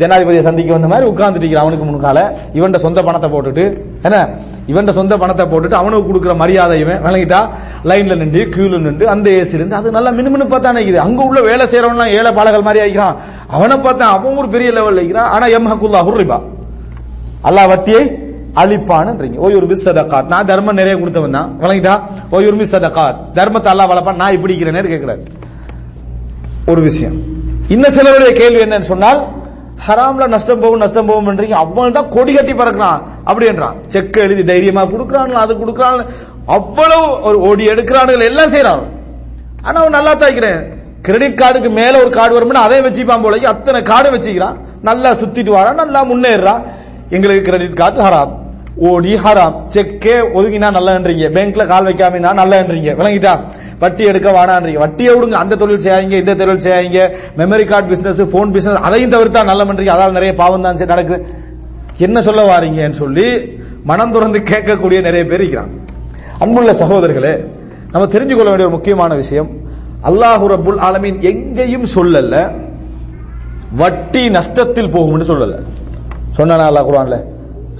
ஜனாதிபதியை 0.00 0.42
சந்திக்க 0.48 0.76
வந்த 0.76 0.88
மாதிரி 0.92 1.06
உட்கார்ந்துட்டு 1.12 1.62
அவனுக்கு 1.64 1.84
முன்கால. 1.88 2.18
இவன் 2.58 2.82
சொந்த 2.86 3.02
பணத்தை 3.08 3.30
போட்டுட்டு 3.34 3.64
என்ன? 4.06 4.18
இவன் 4.72 4.96
சொந்த 5.00 5.16
பணத்தை 5.22 5.46
போட்டுட்டு 5.52 5.80
அவனுக்கு 5.80 6.08
கொடுக்குற 6.10 6.34
மரியாதை 6.42 6.76
இவன் 6.84 7.02
விளங்கிட்டா 7.06 7.40
லைன்ல 7.90 8.16
நின்று 8.22 8.44
கியூல 8.54 8.82
நின்று 8.86 9.06
அந்த 9.14 9.28
ஏசி 9.40 9.54
இருந்து 9.58 9.78
அது 9.80 9.96
நல்லா 9.96 10.12
மினுமினுப்பா 10.18 10.60
தான் 10.66 10.80
இருக்குது 10.80 11.04
அங்க 11.06 11.20
உள்ள 11.28 11.40
வேலை 11.48 11.66
செய்யறவன் 11.72 12.14
ஏழை 12.18 12.32
பாலகள் 12.38 12.66
மாதிரி 12.68 12.82
ஆகிக்கிறான் 12.84 13.18
அவனை 13.56 13.76
பார்த்தா 13.88 14.12
அவன் 14.16 14.40
ஒரு 14.42 14.48
பெரிய 14.54 14.70
லெவல்ல 14.78 15.02
இருக்கிறான். 15.02 15.30
ஆனா 15.34 15.46
எம்ஹகுல்லா 15.58 16.02
ஹுர்ரிபா 16.08 16.38
அல்லாஹ் 17.48 17.70
வத்தியை 17.74 18.04
அழிப்பானுன்றீங்க. 18.60 19.36
ஓய் 19.44 19.56
ஒரு 19.58 19.66
மிஸ் 19.70 19.88
நான் 20.34 20.48
தர்மம் 20.50 20.78
நிறைய 20.80 20.94
கொடுத்தவன் 21.00 21.36
தான். 21.38 21.50
விளங்கிட்டா? 21.62 21.94
ஓய் 22.34 22.48
ஒரு 22.50 22.56
மிஸ் 22.60 22.74
சதகாத். 22.76 23.18
தர்மத்தை 23.38 23.70
அல்லா 23.72 23.84
வளர்ப்பான். 23.90 24.20
நான் 24.22 24.36
இப்படி 24.36 24.54
இருக்கிறேன்னு 24.54 24.92
கேட்கிறாரு. 24.94 25.22
ஒரு 26.72 26.80
விஷயம். 26.88 27.16
இன்னும் 27.74 27.94
சிலருடைய 27.96 28.30
கேள்வி 28.40 28.60
என்னன்னு 28.64 28.90
சொன்னால் 28.92 29.20
ஹராம்ல 29.86 30.24
நஷ்டம் 30.34 30.62
போகும் 30.62 30.82
நஷ்டம் 30.82 31.08
போகும்ன்றீங்க 31.10 31.56
அவன் 31.64 31.96
தான் 31.96 32.08
கொடி 32.14 32.32
கட்டி 32.36 32.54
பறக்கிறான். 32.60 33.02
அப்படின்றான் 33.30 33.76
செக் 33.92 34.18
எழுதி 34.24 34.44
தைரியமா 34.50 34.82
கொடுக்கறான் 34.94 35.42
அது 35.44 35.52
கொடுக்கறான். 35.62 36.00
அவ்வளவு 36.56 37.04
ஒரு 37.28 37.38
ஓடி 37.48 37.64
எடுக்கிறானுகள் 37.72 38.28
எல்லாம் 38.30 38.52
செய்யறான் 38.54 38.82
ஆனா 39.66 39.76
அவன் 39.82 39.96
நல்லா 39.98 40.12
தாய்க்கிறேன் 40.22 40.60
கிரெடிட் 41.06 41.40
கார்டுக்கு 41.40 41.70
மேல 41.80 41.94
ஒரு 42.02 42.10
கார்டு 42.18 42.36
வரும்னா 42.36 42.64
அதை 42.68 42.80
வச்சுப்பான் 42.86 43.24
போல 43.24 43.38
அத்தனை 43.54 43.80
கார்டு 43.92 44.08
வச்சுக்கிறான். 44.14 44.56
நல்லா 44.88 45.10
சுத்திட்டு 45.20 45.52
வரான் 45.58 45.80
நல்லா 45.82 46.00
முன்னேறான் 46.10 46.62
எங்களுக்கு 47.16 47.46
கிரெடிட் 47.48 47.80
கார்டு 47.80 48.00
ஹராம். 48.06 48.32
ஓடி 48.78 49.14
ஹராம். 49.14 49.54
செக்கே 49.74 50.16
ஒதுங்கினா 50.36 50.68
நல்லன்றீங்க 50.76 51.28
பேங்க்ல 51.36 51.66
கால் 51.66 51.86
வைக்காம 51.86 52.16
இருந்தா 52.16 52.32
நல்லன்றீங்க 52.40 52.90
விளங்கிட்டா? 52.98 53.32
வட்டி 53.78 54.04
எடுக்க 54.04 54.28
வேணான்றீங்க. 54.30 54.78
வட்டியை 54.78 55.14
விடுங்க. 55.14 55.36
அந்த 55.42 55.56
தொழில் 55.56 55.82
செய்யாங்க 55.84 56.14
இந்த 56.22 56.34
தொழில் 56.34 56.64
செய்யாங்க 56.66 56.98
memory 57.36 57.64
card 57.64 57.88
business 57.88 58.32
phone 58.32 58.52
business 58.52 58.80
அதையும் 58.80 59.10
தவிர்த்தா 59.10 59.42
நல்லமன்றீங்க 59.50 59.92
அதால் 59.96 60.12
நிறைய 60.12 60.34
பாவம் 60.34 60.62
தான் 60.62 60.76
சரி 60.76 60.90
நடக்குது. 60.90 61.26
என்ன 61.98 62.22
சொல்ல 62.22 62.42
வாரீங்கன்னு 62.50 62.90
சொல்லி 62.90 63.58
மனம் 63.84 64.12
துறந்து 64.12 64.38
கேட்கக்கூடிய 64.38 65.00
நிறைய 65.00 65.26
பேர் 65.26 65.40
இருக்கிறாங்க. 65.42 65.74
அன்புள்ள 66.38 66.72
சகோதரர்களே 66.72 67.44
நம்ம 67.92 68.06
தெரிஞ்சு 68.06 68.34
கொள்ள 68.36 68.48
வேண்டிய 68.48 68.68
ஒரு 68.68 68.70
முக்கியமான 68.70 69.14
விஷயம். 69.14 69.50
அல்லாஹு 70.02 70.46
ரபுல் 70.54 70.80
ஆலமீன் 70.88 71.20
எங்கேயும் 71.20 71.86
சொல்லல. 71.94 72.52
வட்டி 73.76 74.28
நஷ்டத்தில் 74.28 74.92
போகும்னு 74.96 75.30
சொல்லல. 75.32 75.54
சொன்னா 76.30 76.70
அல்லாஹ் 76.70 76.88
குரான்ல 76.90 77.24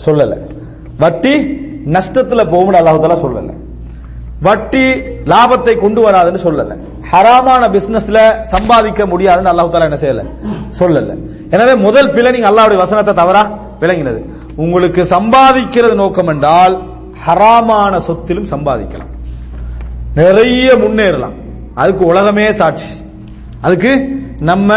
சொல்லலை. 0.07 0.38
வட்டி 0.99 1.34
நஷ்டத்துல 1.96 2.42
போகும்னு 2.53 2.78
அல்லாஹால 2.80 3.16
சொல்லல. 3.24 3.55
வட்டி 4.42 4.84
லாபத்தை 5.32 5.78
கொண்டு 5.78 6.11
வராதுன்னு 6.11 6.40
சொல்லல. 6.46 6.76
ஹராமான 7.11 7.62
பிசினஸ்ல 7.74 8.42
சம்பாதிக்க 8.42 9.07
முடியாதுன்னு 9.07 9.51
அல்லாஹ் 9.53 9.88
என்ன 9.88 9.99
செய்யல? 10.05 10.24
சொல்லல. 10.80 11.18
எனவே 11.51 11.74
முதல் 11.74 12.11
பிழை 12.11 12.30
நீங்க 12.30 12.49
அல்லாவுடைய 12.51 12.76
வசனத்தை 12.76 13.14
தவறா 13.14 13.42
விளங்கினது. 13.80 14.20
உங்களுக்கு 14.57 15.03
சம்பாதிக்கிறது 15.03 15.94
நோக்கம் 15.94 16.26
என்றால் 16.26 16.82
ஹராமான 17.26 17.99
சொத்திலும் 18.09 18.51
சம்பாதிக்கலாம். 18.55 19.12
நிறைய 20.14 20.74
முன்னேறலாம். 20.74 21.36
அதுக்கு 21.74 22.05
உலகமே 22.05 22.53
சாட்சி. 22.53 22.92
அதுக்கு 23.61 23.92
நம்ம 24.40 24.74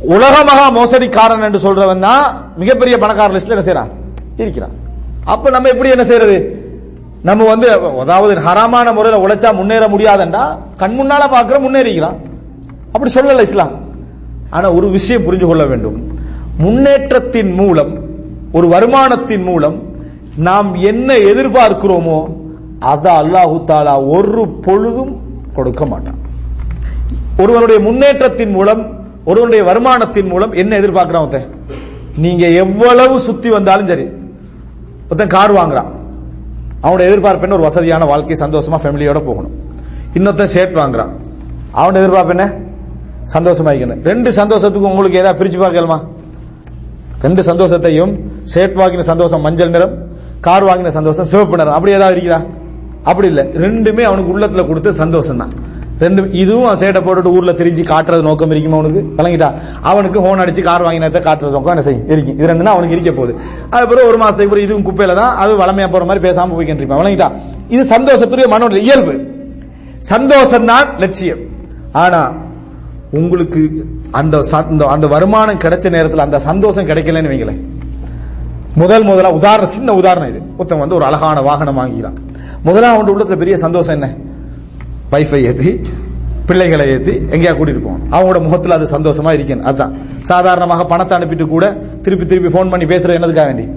உலகமாக 0.00 0.70
மோசடிக்காரன் 0.70 1.42
என்று 1.42 1.58
சொல்றவன் 1.58 2.00
தான் 2.00 2.54
மிகப்பெரிய 2.56 2.98
பணக்கார 2.98 3.32
லிஸ்ட்ல 3.32 3.56
என்ன 3.56 3.64
செய்யறான்? 3.64 3.90
இருக்கிறான். 4.36 4.81
அப்ப 5.24 5.50
நம்ம 5.50 5.68
எப்படி 5.68 5.90
என்ன 5.90 6.04
செய்யறது? 6.04 6.36
நம்ம 7.22 7.44
வந்து 7.44 7.70
அதாவது 8.00 8.34
ஹராமான 8.34 8.92
முறையில 8.94 9.26
உழைச்சா 9.26 9.54
முன்னேற 9.54 9.88
முடியாதுன்னா 9.88 10.44
கண் 10.76 10.96
முன்னால 11.00 11.22
பாக்குற 11.34 11.56
முன்னேறிக்கலாம். 11.66 12.16
அப்படி 12.92 13.12
சொல்லல 13.14 13.40
இஸ்லாம். 13.40 13.74
ஆனா 14.50 14.72
ஒரு 14.72 14.90
விஷயம் 14.90 15.24
புரிஞ்சு 15.26 15.46
கொள்ள 15.46 15.66
வேண்டும். 15.66 15.98
முன்னேற்றத்தின் 16.58 17.52
மூலம் 17.52 17.92
ஒரு 18.52 18.68
வருமானத்தின் 18.68 19.42
மூலம் 19.42 19.82
நாம் 20.36 20.74
என்ன 20.74 21.14
எதிர்பார்க்கிறோமோ 21.14 22.18
அதை 22.78 23.12
அல்லாஹு 23.12 23.56
தாலா 23.66 24.06
ஒரு 24.06 24.48
பொழுதும் 24.48 25.20
கொடுக்க 25.54 25.86
மாட்டான். 25.86 26.18
ஒருவனுடைய 27.38 27.80
முன்னேற்றத்தின் 27.80 28.50
மூலம் 28.50 29.00
ஒருவனுடைய 29.24 29.64
வருமானத்தின் 29.70 30.28
மூலம் 30.28 30.52
என்ன 30.52 30.76
எதிர்பார்க்கிறான் 30.76 31.48
நீங்க 32.16 32.46
எவ்வளவு 32.48 33.18
சுத்தி 33.18 33.50
வந்தாலும் 33.50 33.86
சரி. 33.86 34.06
ஒருத்தன் 35.12 35.38
கார் 35.38 35.54
வாங்குறான். 35.54 35.90
அவனோட 36.82 37.00
எதிர்பார்ப்பு 37.00 37.42
என்ன? 37.42 37.54
ஒரு 37.54 37.64
வசதியான 37.64 38.04
வாழ்க்கை 38.04 38.36
சந்தோஷமா 38.40 38.76
ஃபேமிலியோட 38.82 39.24
போகணும். 39.24 39.50
இன்னொருத்தன் 40.14 40.52
ஷர்ட் 40.54 40.78
வாங்குறான். 40.78 41.10
அவனோட 41.74 41.94
எதிர்பார்ப்பு 41.94 42.28
என்ன? 42.28 42.54
சந்தோஷமா 43.32 43.70
இருக்கணும். 43.72 44.04
ரெண்டு 44.04 44.32
சந்தோஷத்துக்கு 44.32 44.88
உங்களுக்கு 44.88 45.18
ஏதாவது 45.18 45.44
பிரிச்சு 45.44 45.58
பார்க்கலாமா? 45.58 46.02
ரெண்டு 47.20 47.42
சந்தோஷத்தையும் 47.42 48.20
ஷர்ட் 48.54 48.78
வாங்கின 48.78 49.00
சந்தோஷம் 49.00 49.40
மஞ்சள் 49.40 49.70
நிறம் 49.70 49.94
கார் 50.40 50.64
வாங்கின 50.64 50.88
சந்தோஷம் 50.88 51.24
சிவப்பு 51.24 51.56
நிறம். 51.56 51.74
அப்படி 51.74 51.92
ஏதாவது 51.92 52.20
இருக்குதா? 52.20 52.46
அப்படி 53.02 53.28
இல்ல. 53.28 53.42
ரெண்டுமே 53.42 54.02
அவனுக்கு 54.02 54.38
உள்ளத்துல 54.38 54.66
கொடுத்து 54.66 54.92
சந்தோஷம் 54.92 55.36
தான் 55.36 55.52
ரெண்டு 56.02 56.30
இதுவும் 56.32 56.78
சேட்டை 56.78 57.02
போட்டுட்டு 57.02 57.24
ஊர்ல 57.24 57.52
திரிஞ்சு 57.52 57.84
காட்டுறது 57.88 58.22
நோக்கம் 58.22 58.50
இருக்குமா 58.50 58.78
அவனுக்கு? 58.78 59.22
விளங்கிட்டா? 59.22 59.54
அவனுக்கு 59.80 60.20
ஹோன் 60.20 60.38
அடிச்சு 60.38 60.62
கார் 60.62 60.82
வாங்கினத 60.82 61.20
காட்டுறது 61.20 61.50
நோக்கம். 61.50 61.66
என்ன 61.66 61.82
செய்யும்? 61.82 62.08
இருக்கும் 62.08 62.34
இது 62.34 62.46
ரெண்டு 62.46 62.64
தான் 62.64 62.74
அவனுக்கு 62.74 63.00
இருக்க 63.00 63.20
போகுது. 63.20 63.40
அதுக்கப்புறம் 63.70 64.06
ஒரு 64.06 64.16
மாசத்துக்கு 64.16 64.42
அப்புறம் 64.42 64.64
இதுவும் 64.64 64.84
குப்பையில 64.84 65.14
தான் 65.14 65.36
அது 65.36 65.54
வளமையா 65.54 65.90
போற 65.90 66.04
மாதிரி 66.04 66.28
பேசாம 66.28 66.42
போய்க்கிட்டு 66.42 66.74
இருப்பான். 66.74 67.04
விளங்கிட்டா? 67.04 67.32
இது 67.68 67.96
சந்தோஷத்துடைய 67.96 68.50
மனோட 68.50 68.76
இயல்பு. 68.76 69.30
சந்தோஷம் 69.98 70.66
தான் 70.66 70.98
லட்சியம். 70.98 71.38
ஆனா 71.92 72.32
உங்களுக்கு 73.10 73.84
அந்த 74.10 74.38
ச- 74.38 74.68
அந்த- 74.68 74.86
அந்த 74.86 75.06
வருமானம் 75.06 75.58
கிடைச்ச 75.58 75.90
நேரத்தில் 75.90 76.18
அந்த 76.18 76.38
சந்தோஷம் 76.38 76.86
கிடைக்கலன்னு 76.86 77.28
வைங்களேன். 77.28 77.60
முதல் 78.74 79.04
முதலா 79.04 79.32
உதாரணம் 79.32 79.68
சின்ன 79.68 79.94
உதாரணம் 79.94 80.28
இது. 80.28 80.40
ஒருத்தன் 80.56 80.78
வந்து 80.78 80.94
ஒரு 80.94 81.04
அழகான 81.04 81.40
வாகனம் 81.42 81.78
வாங்கிக்கிறான். 81.78 82.16
முதலாம் 82.62 82.98
அவன் 82.98 83.16
உள்ளத்துல 83.16 83.36
பெரிய 83.36 83.56
சந்தோஷம் 83.56 84.00
என்ன? 84.00 84.14
வைஃபை 85.12 85.44
ஏத்தி 85.44 85.80
பிள்ளைகளை 86.46 86.88
ஏத்தி 86.88 87.10
எங்கேயா 87.10 87.52
கூட்டிட்டு 87.52 87.82
போகணும் 87.82 88.12
அவங்களோட 88.12 88.42
முகத்துல 88.42 88.74
அது 88.74 88.98
சந்தோஷமா 88.98 89.30
இருக்கணும். 89.38 89.62
அதுதான் 89.62 89.98
சாதாரணமாக 90.22 90.84
பணத்தை 90.84 91.18
அனுப்பிட்டு 91.18 91.46
கூட 91.46 91.76
திருப்பி 92.02 92.26
திருப்பி 92.26 92.58
ஃபோன் 92.58 92.70
பண்ணி 92.70 92.94
பேசுறது 92.94 93.16
என்னதுக்காக 93.18 93.44
வேண்டி? 93.44 93.68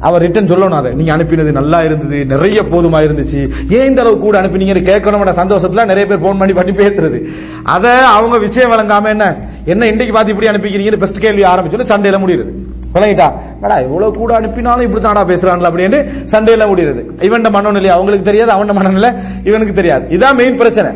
அவர் 0.00 0.20
ரிட்டர்ன் 0.20 0.50
சொல்லணும் 0.50 0.78
அதை. 0.80 0.92
நீங்க 0.92 1.16
அனுப்பினது 1.16 1.52
நல்லா 1.52 1.82
இருந்தது 1.82 2.26
நிறைய 2.26 2.62
போதுமா 2.62 3.00
இருந்துச்சு. 3.06 3.50
ஏன் 3.72 3.86
இந்த 3.86 4.00
அளவு 4.00 4.18
கூட 4.18 4.40
அனுப்பினீங்கன்னு 4.42 4.82
கேட்கணும் 4.90 5.24
சந்தோஷத்துல 5.40 5.84
நிறைய 5.84 6.06
பேர் 6.06 6.20
போன் 6.20 6.38
பண்ணி 6.38 6.54
பண்ணி 6.54 6.72
பேசுறது. 6.72 7.28
அதை 7.62 7.90
அவங்க 7.90 8.38
விஷயம் 8.38 8.72
வழங்காம 8.72 9.06
என்ன? 9.06 9.36
என்ன 9.64 9.86
இன்னைக்கு 9.86 10.14
பார்த்து 10.14 10.34
இப்படி 10.34 10.50
அனுப்பிக்கிறீங்க 10.50 10.96
பெஸ்ட் 10.96 11.20
கேள்வி 11.20 11.42
ஆரம்பிச்சோன்னு 11.42 11.90
சண்டையில 11.92 12.18
முடியுது. 12.24 12.46
விளங்கிட்டா. 12.94 13.26
மேடா 13.62 13.76
இவ்வளவு 13.86 14.12
கூட 14.20 14.30
அனுப்பினாலும் 14.38 14.86
இப்படி 14.86 15.02
தாடா 15.04 15.22
பேசுறான்ல 15.30 15.68
அப்படின்னு 15.70 15.98
சண்டையில 16.32 16.66
முடியுது 16.70 17.02
இவன் 17.28 17.46
மனநிலை 17.56 17.90
அவங்களுக்கு 17.96 18.28
தெரியாது 18.30 18.50
அவன் 18.56 18.78
மனநிலை 18.78 19.10
இவனுக்கு 19.48 19.74
தெரியாது. 19.74 20.04
இதான் 20.16 20.38
மெயின் 20.40 20.58
பிரச்சனை. 20.62 20.90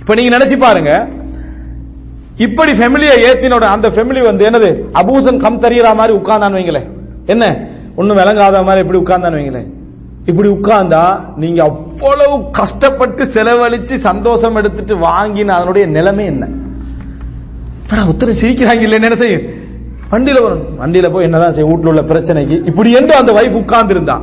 இப்ப 0.00 0.14
நீங்க 0.14 0.32
நினைச்சு 0.36 0.58
பாருங்க. 0.58 0.92
இப்படி 2.46 2.72
ஃபெமிலியை 2.72 3.14
ஏத்தினோட 3.28 3.64
அந்த 3.74 3.88
ஃபெமிலி 3.94 4.20
வந்து 4.24 4.44
என்னது? 4.50 4.68
அபூசன் 5.00 5.40
கம் 5.44 5.62
தெரியற 5.62 5.88
மாதிரி 6.00 6.12
உட்கார்ந்தான்னு 6.18 6.58
வைங்களேன் 6.58 6.88
என்ன? 7.26 7.44
ஒண்ணும் 7.96 8.18
விளங்காத 8.20 8.62
மாதிரி 8.62 8.82
இப்படி 8.84 9.00
உட்கார்ந்தான்னு 9.02 9.38
வைங்களேன் 9.40 9.68
இப்படி 10.30 10.48
உட்கார்ந்தா 10.48 11.02
நீங்க 11.36 11.60
அவ்வளவு 11.62 12.34
கஷ்டப்பட்டு 12.50 13.24
செலவழிச்சு 13.34 13.94
சந்தோஷம் 14.08 14.56
எடுத்துட்டு 14.56 14.94
வாங்கின 14.96 15.54
அதனுடைய 15.58 15.86
நிலைமை 15.96 16.24
என்ன? 16.24 16.48
ஆனா 17.90 18.02
ஒருத்தர் 18.02 18.40
சிரிக்கிறாங்க 18.42 18.84
இல்ல 18.86 19.00
என்ன 19.00 19.16
செய்யும்? 19.16 19.46
வண்டியில 20.12 20.42
வரும். 20.42 20.64
வண்டியில 20.80 21.06
போய் 21.12 21.24
என்னதான் 21.24 21.52
செய்ய 21.52 21.70
வீட்டுல 21.70 21.92
உள்ள 21.92 22.02
பிரச்சனைக்கு 22.02 22.66
இப்படி 22.66 22.90
என்று 22.92 23.14
அந்த 23.14 23.32
வைஃப் 23.32 23.56
உட்கார்ந்து 23.62 23.94
இருந்தா 23.94 24.16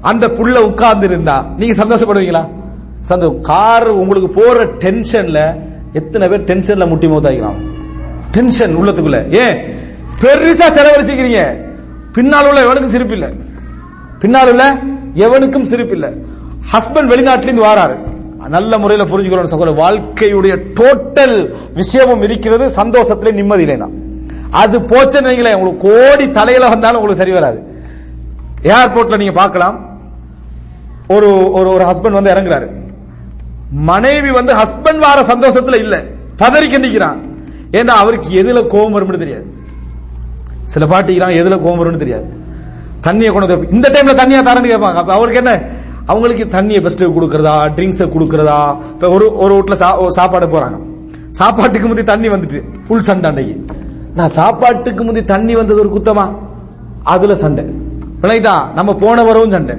அந்த 0.00 0.28
புள்ள 0.28 0.56
உட்கார்ந்து 0.68 1.06
இருந்தா 1.06 1.36
நீங்க 1.56 1.74
சந்தோஷப்படுவீங்களா? 1.84 2.42
சந்தோஷம் 3.00 3.40
கார் 3.40 3.88
உங்களுக்கு 3.88 4.28
போற 4.40 4.64
டென்ஷன்ல 4.64 5.38
எத்தனை 5.92 6.28
பேர் 6.28 6.48
டென்ஷன்ல 6.50 6.88
முட்டி 6.88 7.06
மோதாகிறான் 7.06 7.58
டென்ஷன் 8.30 8.76
உள்ளத்துக்குள்ள. 8.76 9.18
ஏன்? 9.42 9.56
பெருசா 10.20 10.66
செலவழிச்சுக்கிறீங்க. 10.76 11.42
பின்னால் 12.12 12.48
உள்ள 12.48 12.60
எவனுக்கும் 12.64 12.94
சிரிப்பு 12.94 13.14
இல்ல 13.14 13.28
பின்னால் 14.18 14.50
உள்ள 14.50 14.64
எவனுக்கும் 15.26 15.70
சிரிப்பு 15.72 15.94
இல்ல 15.94 16.08
ஹஸ்பண்ட் 16.72 17.10
வெளிநாட்டிலிருந்து 17.12 17.66
வாராரு. 17.68 17.96
நல்ல 18.48 18.78
முறையில் 18.78 19.10
புரிஞ்சுக்கிறோம் 19.12 19.52
சகோதரர் 19.52 19.80
வாழ்க்கையுடைய 19.82 20.54
டோட்டல் 20.78 21.36
விஷயமும் 21.74 22.22
இருக்கிறது 22.22 22.64
சந்தோஷத்திலே 22.80 23.32
நிம்மதியிலே 23.40 23.76
தான். 23.76 23.94
அது 24.54 24.80
போச்சுன்னு 24.80 25.26
வைங்களேன். 25.26 25.54
உங்களுக்கு 25.54 25.88
கோடி 25.88 26.30
தலையில 26.30 26.68
வந்தாலும் 26.68 27.00
உங்களுக்கு 27.00 27.24
சரி 27.24 27.32
வராது. 27.32 27.82
ஏர்போர்ட்ல 28.62 29.16
நீங்க 29.16 29.32
பார்க்கலாம். 29.32 29.98
ஒரு 31.08 31.52
ஒரு 31.52 31.70
ஒரு 31.70 31.84
ஹஸ்பண்ட் 31.84 32.10
வந்து 32.10 32.34
இறங்குறாரு. 32.34 32.70
மனைவி 33.70 34.30
வந்து 34.30 34.54
ஹஸ்பண்ட் 34.54 34.98
வார 34.98 35.22
சந்தோஷத்துல 35.22 35.74
இல்ல. 35.74 36.04
பதறிக்க 36.38 36.78
நிக்கிறான் 36.78 37.22
ஏன்னா 37.70 37.86
அவருக்கு 37.86 38.42
எதுல 38.42 38.66
கோபம் 38.66 38.94
வரும்னு 38.94 39.18
தெரியாது. 39.18 39.54
சில 40.62 40.86
பாட்டிக்கிறான் 40.86 41.30
எதுல 41.30 41.62
கோபம் 41.62 41.84
வரும்னு 41.84 41.96
தெரியாது. 41.96 42.32
தண்ணியை 43.02 43.32
கொண்டு 43.32 43.46
வந்து 43.46 43.68
இந்த 43.70 43.88
டைம்ல 43.88 44.16
தண்ணியா 44.16 44.46
தரேன்னு 44.46 44.66
கேட்பாங்க. 44.66 44.94
அப்ப 44.94 45.14
அவருக்கு 45.14 45.44
என்ன? 45.44 45.62
அவங்களுக்கு 46.06 46.44
தண்ணியை 46.44 46.82
பெஸ்ட் 46.82 47.02
கொடுக்கறதா? 47.02 47.70
ட்ரிங்க்ஸ் 47.76 48.08
கொடுக்கறதா? 48.08 48.78
இப்ப 48.78 49.10
ஒரு 49.10 49.36
ஒரு 49.36 49.54
வீட்டுல 49.54 49.72
சா- 49.72 50.08
சாப்பாடு 50.08 50.46
போறாங்க. 50.46 50.80
சாப்பாட்டுக்கு 51.30 51.88
முந்தைய 51.88 52.02
தண்ணி 52.02 52.28
வந்துட்டு. 52.28 52.62
புல் 52.86 53.02
சண்டை 53.02 53.34
அன்னைக்கு. 53.34 53.74
நான் 54.14 54.28
சாப்பாட்டுக்கு 54.28 55.04
முந்தி 55.04 55.24
தண்ணி 55.24 55.54
வந்தது 55.54 55.80
ஒரு 55.80 55.88
குத்தமா? 55.88 56.34
அதுல 57.02 57.34
சண்டை. 57.34 57.64
விளையிட்டா 58.22 58.72
நம்ம 58.74 58.94
போன 58.94 59.24
வரவும் 59.24 59.50
சண்டை. 59.50 59.76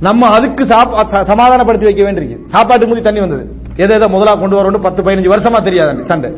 நம்ம 0.00 0.26
அதுக்கு 0.26 0.64
ச- 0.64 1.20
சமாதானப்படுத்தி 1.20 1.86
வைக்க 1.86 2.12
வேண்டியிருக்கு. 2.12 2.44
சாப்பாட்டுக்கு 2.44 2.86
முந்தி 2.86 3.02
தண்ணி 3.02 3.20
வந்தது. 3.20 3.52
எதை 3.76 3.96
எதை 3.96 4.08
முதலா 4.08 4.34
கொண்டு 4.34 4.56
வரணும் 4.56 4.80
பத்து 4.80 5.02
பதினஞ்சு 5.02 5.32
வருஷமா 5.32 5.62
தெரியாது 5.62 6.04
சண்டை. 6.04 6.36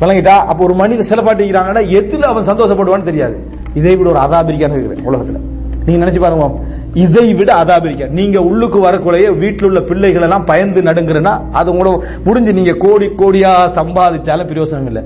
விளங்கிட்டா 0.00 0.26
அப்ப 0.26 0.64
ஒரு 0.64 0.74
மனித 0.74 1.02
சில 1.02 1.22
பாட்டிக்கிறாங்கன்னா 1.22 1.86
எதுல 1.86 2.20
அவன் 2.20 2.46
சந்தோஷப்படுவான்னு 2.46 3.02
தெரியாது. 3.02 3.46
இதே 3.74 3.90
இப்படி 3.90 4.10
ஒரு 4.10 4.18
அதாபிரிக்கான 4.18 4.72
இருக்குது 4.72 5.02
உலகத்துல. 5.06 5.38
நீங்க 5.84 6.06
நினைச்சு 6.06 6.20
பாருங்க 6.20 6.50
இதை 6.94 7.34
விட 7.34 7.50
அதாபிரிக்கா 7.62 8.06
நீங்க 8.08 8.40
உள்ளுக்கு 8.40 8.78
வரக்குள்ளேயே 8.86 9.30
வீட்டில் 9.38 9.66
உள்ள 9.68 9.80
பிள்ளைகள் 9.80 10.22
எல்லாம் 10.22 10.44
பயந்து 10.44 10.82
நடுங்குறனா 10.82 11.40
அது 11.52 11.72
உங்களோட 11.72 11.96
முடிஞ்சு 12.24 12.52
நீங்க 12.52 12.72
கோடி 12.72 13.06
கோடியா 13.06 13.52
சம்பாதிச்சாலும் 13.76 14.48
பிரயோசனம் 14.50 14.86
இல்லை. 14.86 15.02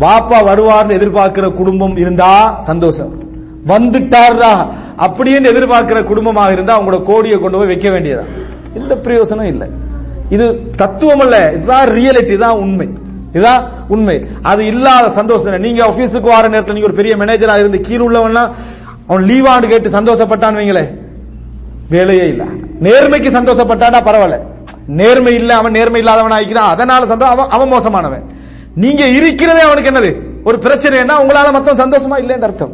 வாப்பா 0.00 0.38
வருவார்னு 0.50 0.96
எதிர்பார்க்கிற 0.98 1.54
குடும்பம் 1.54 1.96
இருந்தா 1.96 2.60
சந்தோஷம். 2.60 3.12
வந்துட்டாரா 3.66 4.52
அப்படின்னு 4.98 5.50
எதிர்பார்க்கிற 5.52 6.04
குடும்பமாக 6.04 6.52
இருந்தா 6.52 6.80
உங்களோட 6.80 7.02
கோடியை 7.02 7.38
கொண்டு 7.38 7.58
போய் 7.58 7.66
வைக்க 7.66 7.88
வேண்டியதா 7.90 8.24
எந்த 8.74 8.94
பிரயோசனம் 8.96 9.50
இல்லை. 9.52 9.68
இது 10.30 10.46
தத்துவம் 10.76 11.20
அல்ல 11.20 11.52
இதுதான் 11.52 11.88
ரியாலிட்டி 11.88 12.36
தான் 12.38 12.58
உண்மை. 12.58 12.88
இதுதான் 13.34 13.62
உண்மை. 13.88 14.26
அது 14.42 14.66
இல்லாத 14.66 15.08
சந்தோஷம் 15.08 15.64
நீங்க 15.66 15.82
ஆபீஸுக்கு 15.90 16.28
வர 16.36 16.48
நேரத்தில் 16.48 16.74
நீங்க 16.74 16.90
ஒரு 16.90 17.00
பெரிய 17.00 17.16
மேனேஜரா 17.16 17.58
இருந்து 17.58 17.80
கீழ் 17.80 18.00
உள்ளவன்லாம் 18.00 18.50
அவன் 19.06 19.24
லீவான்னு 19.30 19.68
கேட்டு 19.68 19.98
சந்தோஷப்பட்டான்னு 19.98 20.60
வைங்களேன். 20.62 21.01
வேலையே 21.92 22.26
இல்ல. 22.26 22.44
நேர்மைக்கு 22.82 23.30
சந்தோஷப்பட்டானா 23.30 23.96
பரவாயில்ல. 24.00 24.38
நேர்மை 24.86 25.34
இல்ல 25.34 25.56
அவன் 25.56 25.72
நேர்மை 25.72 26.00
இல்லாதவன் 26.00 26.30
ஆகிக்கிறான். 26.30 26.70
அதனால 26.70 27.06
சந்தோஷம் 27.06 27.38
அவன் 27.38 27.70
அவன் 27.70 27.72
மோசமானவன். 27.72 28.22
நீங்க 28.74 29.06
இருக்கிறதே 29.06 29.60
அவனுக்கு 29.60 29.90
என்னது? 29.90 30.16
ஒரு 30.44 30.58
பிரச்சனைன்னா 30.58 31.12
உங்களால 31.18 31.52
மொத்தம் 31.52 31.78
சந்தோஷமா 31.78 32.14
இல்லைன்னு 32.14 32.40
அர்த்தம். 32.40 32.72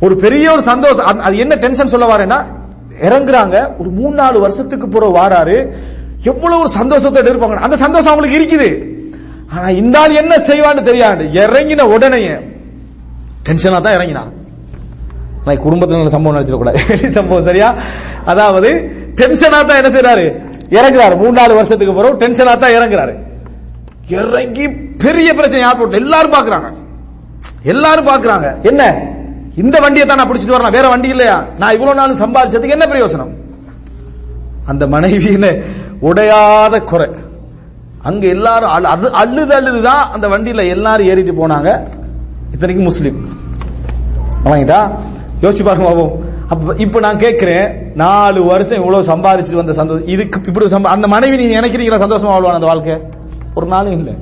ஒரு 0.00 0.16
பெரிய 0.16 0.52
ஒரு 0.52 0.62
சந்தோஷம் 0.62 1.06
அது- 1.06 1.20
அது 1.20 1.38
என்ன 1.38 1.54
டென்ஷன் 1.54 1.86
சொல்ல 1.86 2.16
வரேன்னா 2.16 2.44
இறங்குறாங்க 3.02 3.78
ஒரு 3.78 3.90
மூணு 3.90 4.14
நாலு 4.14 4.40
வருஷத்துக்கு 4.40 4.88
பிறகு 4.88 5.18
வாராரு 5.18 5.72
எவ்வளவு 6.22 6.60
ஒரு 6.60 6.68
சந்தோஷத்தை 6.68 7.22
இருப்பாங்க 7.22 7.54
அந்த 7.54 7.76
சந்தோஷம் 7.76 8.12
அவங்களுக்கு 8.12 8.56
இருக்குது. 8.56 8.90
ஆனா 9.56 9.68
இந்த 9.68 9.98
ஆள் 9.98 10.14
என்ன 10.14 10.36
செய்வான்னு 10.36 10.80
தெரியாது. 10.80 11.24
இறங்கின 11.24 11.80
உடனே 11.80 12.28
டென்ஷனா 13.48 13.80
தான் 13.80 13.92
இறங்கினான். 13.92 14.40
நான் 15.46 15.62
குடும்பத்தில் 15.64 15.98
நல்ல 15.98 16.12
சம்பவம் 16.14 16.36
நினைச்சிடக்கூடாது 16.36 16.80
வெளி 16.90 17.08
சம்பவம் 17.18 17.48
சரியா? 17.50 17.68
அதாவது 18.32 18.70
டென்ஷனா 19.20 19.58
தான் 19.68 19.80
என்ன 19.80 19.90
செய்யறாரு 19.96 20.26
இறங்குறாரு. 20.78 21.14
மூணு 21.22 21.34
நாலு 21.40 21.54
வருஷத்துக்கு 21.58 21.94
பிறகு 21.98 22.20
டென்ஷனா 22.22 22.52
தான் 22.64 22.74
இறங்குறாரு. 22.78 23.14
இறங்கி 24.18 24.64
பெரிய 25.04 25.34
பிரச்சனை 25.38 25.62
ஏர்போர்ட்ல 25.68 26.00
எல்லாரும் 26.04 26.34
பாக்குறாங்க. 26.36 26.68
எல்லாரும் 27.72 28.08
பாக்குறாங்க. 28.10 28.46
என்ன? 28.70 28.82
இந்த 29.62 29.76
வண்டியை 29.80 30.04
தான் 30.06 30.18
நான் 30.20 30.28
பிடிச்சிட்டு 30.30 30.56
வரலாம் 30.56 30.76
வேற 30.76 30.88
வண்டி 30.88 31.08
இல்லையா? 31.08 31.36
நான் 31.58 31.74
இவ்வளவு 31.76 31.98
நாள் 32.00 32.20
சம்பாதிச்சதுக்கு 32.22 32.76
என்ன 32.76 32.86
பிரயோசனம்? 32.92 33.32
அந்த 34.70 34.86
மனைவியின 34.86 35.46
உடையாத 36.08 36.84
குறை. 36.90 37.08
அங்க 38.10 38.26
எல்லாரும் 38.26 38.86
அது 38.92 39.10
அழுது 39.22 39.54
அழுதுதான் 39.54 40.04
அந்த 40.14 40.28
வண்டியில 40.28 40.64
எல்லாரும் 40.68 41.08
ஏறிட்டு 41.12 41.34
போனாங்க. 41.42 41.70
இத்தனைக்கு 42.54 42.82
முஸ்லீம். 42.82 43.18
வாங்கிட்டா? 44.44 44.80
யோசிச்சு 45.42 45.64
பாருங்க 45.64 45.90
பாப்போம் 45.90 46.12
அப்ப 46.48 46.74
இப்ப 46.76 47.00
நான் 47.00 47.18
கேட்கிறேன் 47.18 47.94
நாலு 47.94 48.44
வருஷம் 48.44 48.78
இவ்வளவு 48.78 49.10
சம்பாதிச்சுட்டு 49.12 49.62
வந்த 49.62 49.72
சந்தோஷம் 49.72 50.08
இதுக்கு 50.08 50.40
இப்படி 50.46 50.66
அந்த 50.84 51.08
மனைவி 51.08 51.36
நீங்க 51.36 51.60
நினைக்கிறீங்களா 51.60 52.02
சந்தோஷமா 52.04 52.32
வாழ்வான 52.34 52.58
அந்த 52.60 52.66
வாழ்க்கை? 52.66 52.96
ஒரு 53.54 53.66
நாளும் 53.66 53.92
இல்லை. 53.92 54.14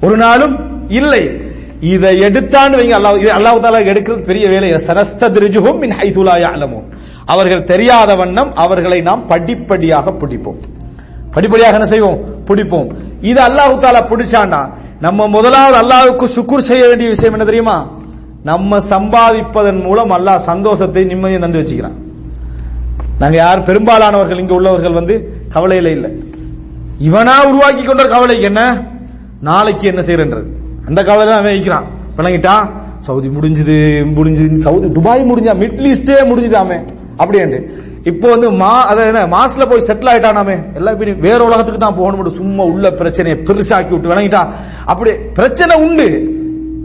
ஒரு 0.00 0.16
நாளும் 0.16 0.56
இல்லை. 0.88 1.40
இதை 1.80 2.20
எடுத்தான்னு 2.20 2.76
வைங்க 2.78 2.94
அல்லாஹ் 2.98 3.18
இது 3.18 3.32
அல்லாஹ் 3.32 3.62
தாலா 3.64 3.80
எடுக்கிறது 3.92 4.22
பெரிய 4.22 4.48
வேலை. 4.48 4.74
சனஸ்தத்ரிஜுஹும் 4.74 5.78
மின் 5.78 5.90
ஹைதுலாய 5.90 6.42
அலமும் 6.42 6.86
அவர்கள் 7.24 7.64
தெரியாத 7.64 8.14
வண்ணம் 8.14 8.54
அவர்களை 8.54 9.00
நாம் 9.00 9.26
படிப்படியாக 9.26 10.10
பிடிப்போம். 10.10 10.58
படிப்படியாக 11.32 11.74
என்ன 11.74 11.86
செய்வோம்? 11.86 12.18
பிடிப்போம். 12.46 12.88
இது 13.20 13.40
அல்லாஹு 13.40 13.74
தாலா 13.78 14.02
பிடிச்சான்னா 14.12 14.70
நம்ம 15.00 15.26
முதலாவது 15.26 15.76
அல்லாவுக்கு 15.82 16.26
சுக்குர் 16.36 16.68
செய்ய 16.70 16.88
வேண்டிய 16.88 17.08
விஷயம் 17.08 17.32
என்ன 17.32 17.44
தெரியுமா? 17.44 17.76
நம்ம 18.48 18.78
சம்பாதிப்பதன் 18.92 19.80
மூலம் 19.86 20.12
அல்லாஹ் 20.16 20.40
சந்தோஷத்தை 20.50 21.02
நிம்மதியை 21.12 21.38
தந்து 21.44 21.60
வச்சுக்கிறான். 21.60 21.96
நாங்க 23.20 23.36
யார் 23.44 23.66
பெரும்பாலானவர்கள் 23.68 24.40
இங்க 24.42 24.54
உள்ளவர்கள் 24.58 24.98
வந்து 24.98 25.14
கவலையில 25.54 25.90
இல்லை. 25.96 26.10
இவனா 27.08 27.36
உருவாக்கி 27.50 27.82
கொண்ட 27.84 28.04
கவலைக்கு 28.14 28.44
என்ன? 28.50 28.62
நாளைக்கு 29.48 29.86
என்ன 29.92 30.02
செய்யறன்றது. 30.08 30.48
அந்த 30.88 31.00
கவலை 31.08 31.24
தான் 31.28 31.40
அவன் 31.40 31.54
வைக்கிறான் 31.56 31.86
விளங்கிட்டான் 32.18 32.66
சவுதி 33.06 33.28
முடிஞ்சது 33.36 33.76
முடிஞ்சது. 34.16 34.58
சவுதி 34.66 34.86
துபாய் 34.98 35.28
முடிஞ்சா 35.30 35.54
மிடில் 35.62 35.88
ஈஸ்டே 35.92 36.18
முடிஞ்சுதாமே 36.30 36.78
அப்படின்ட்டு 37.20 37.60
இப்போ 38.10 38.26
வந்து 38.32 38.48
மா 38.62 38.72
அதாவது 38.90 39.10
என்ன 39.12 39.22
மாஸ்ல 39.34 39.64
போய் 39.70 39.86
செட்டில் 39.88 40.10
ஆயிட்டானாமே 40.12 40.56
எல்லாம் 40.78 40.94
இப்படி 40.96 41.12
வேற 41.26 41.38
உலகத்துக்கு 41.48 41.80
தான் 41.84 41.98
போகணும் 42.00 42.38
சும்மா 42.40 42.64
உள்ள 42.72 42.86
பிரச்சனையை 43.00 43.36
பெருசாக்கி 43.48 43.92
விட்டு 43.94 44.12
விளங்கிட்டா. 44.12 44.42
அப்படி 44.92 45.12
பிரச்சனை 45.38 45.74
உண்டு. 45.86 46.08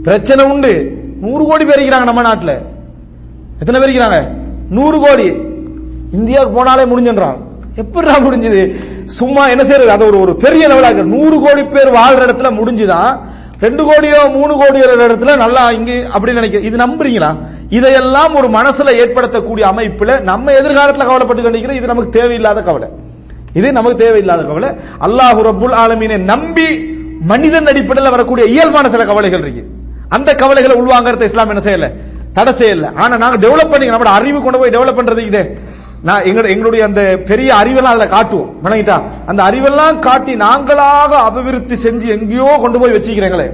பிரச்சனை 0.06 0.44
உண்டு. 0.52 0.72
நூறு 1.22 1.44
கோடி 1.44 1.64
பேர் 1.64 1.78
இருக்கிறாங்க 1.78 2.04
நம்ம 2.04 2.20
நாட்டில். 2.20 2.58
எத்தனை 3.58 3.80
பேர் 3.80 3.90
இருக்கிறாங்க? 3.90 4.28
நூறு 4.70 4.98
கோடி. 4.98 5.32
இந்தியாவுக்கு 6.12 6.64
போனாலே 6.64 6.84
முடிஞ்சுன்றான். 6.92 7.36
எப்படிடா 7.74 8.18
முடிஞ்சது? 8.18 8.74
சும்மா 9.04 9.48
என்ன 9.48 9.62
செய்யறது? 9.62 9.90
அது 9.90 10.06
ஒரு 10.06 10.20
ஒரு 10.20 10.36
பெரிய 10.36 10.68
லெவலாக 10.68 11.02
நூறு 11.02 11.40
கோடி 11.40 11.64
பேர் 11.64 11.88
வாழ்ற 11.88 12.22
இடத்துல 12.26 12.50
முடிஞ்சுதான். 12.50 13.18
ரெண்டு 13.60 13.84
கோடியோ 13.84 14.30
மூணு 14.32 14.62
கோடியோ 14.62 14.84
இடத்துல 14.84 15.36
நல்லா 15.36 15.70
இங்க 15.70 15.92
அப்படின்னு 15.92 16.32
நினைக்க 16.32 16.58
இது 16.58 16.76
நம்புறீங்களா? 16.76 17.36
இதையெல்லாம் 17.68 18.34
ஒரு 18.34 18.48
மனசுல 18.48 18.90
ஏற்படுத்தக்கூடிய 19.02 19.64
அமைப்புல 19.76 20.20
நம்ம 20.20 20.52
எதிர்காலத்துல 20.52 21.04
கவலைப்பட்டு 21.04 21.42
நினைக்கிறோம் 21.42 21.76
இது 21.76 21.86
நமக்கு 21.86 22.10
தேவையில்லாத 22.10 22.60
கவலை. 22.60 22.88
இது 23.52 23.72
நமக்கு 23.72 23.98
தேவையில்லாத 23.98 24.42
கவலை. 24.42 24.68
அல்லாஹு 25.00 25.42
ரபுல் 25.42 25.74
ஆலமீனை 25.74 26.18
நம்பி 26.18 26.78
மனிதன் 27.20 27.66
அடிப்படையில் 27.66 28.12
வரக்கூடிய 28.12 28.46
இயல்பான 28.46 28.88
சில 28.88 29.04
கவலைகள் 29.04 29.40
இருக்கு. 29.40 29.66
அந்த 30.16 30.30
கவலைகளை 30.40 30.74
உள்வாங்கறத 30.80 31.28
இஸ்லாம் 31.28 31.52
என்ன 31.54 31.62
செய்யல? 31.68 31.86
தடை 32.36 32.52
செய்யல. 32.60 32.86
ஆனா 33.02 33.14
நாங்க 33.22 33.38
டெவலப் 33.44 33.72
பண்ணி 33.72 33.86
நம்மளோட 33.90 34.12
அறிவு 34.18 34.38
கொண்டு 34.42 34.58
போய் 34.60 34.74
டெவலப் 34.76 34.98
பண்றது 34.98 35.22
இதே. 35.30 35.42
நான் 36.08 36.24
எங்க 36.28 36.40
எங்களுடைய 36.52 36.82
அந்த 36.88 37.02
பெரிய 37.30 37.48
அறிவெல்லாம் 37.60 37.92
அதுல 37.92 38.06
காட்டுவோம். 38.14 38.48
விளங்கிட்டா 38.64 38.96
அந்த 39.30 39.40
அறிவெல்லாம் 39.48 39.98
காட்டி 40.06 40.32
நாங்களாக 40.44 41.12
அபிவிருத்தி 41.26 41.76
செஞ்சு 41.84 42.08
எங்கேயோ 42.16 42.48
கொண்டு 42.64 42.80
போய் 42.80 42.94
வச்சுக்கிறீங்களே. 42.96 43.48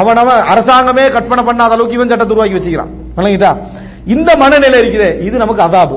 அவன் 0.00 0.18
அரசாங்கமே 0.52 1.04
கற்பனை 1.16 1.42
பண்ணாத 1.48 1.74
அளவுக்கு 1.74 1.98
இவன் 1.98 2.10
சட்டத்தை 2.12 2.34
உருவாக்கி 2.36 2.56
வச்சுக்கிறான். 2.58 2.90
விளங்கிட்டா 3.18 3.50
இந்த 4.14 4.30
மனநிலை 4.42 4.78
இருக்குதே. 4.80 5.10
இது 5.28 5.36
நமக்கு 5.44 5.62
அதாபு. 5.68 5.96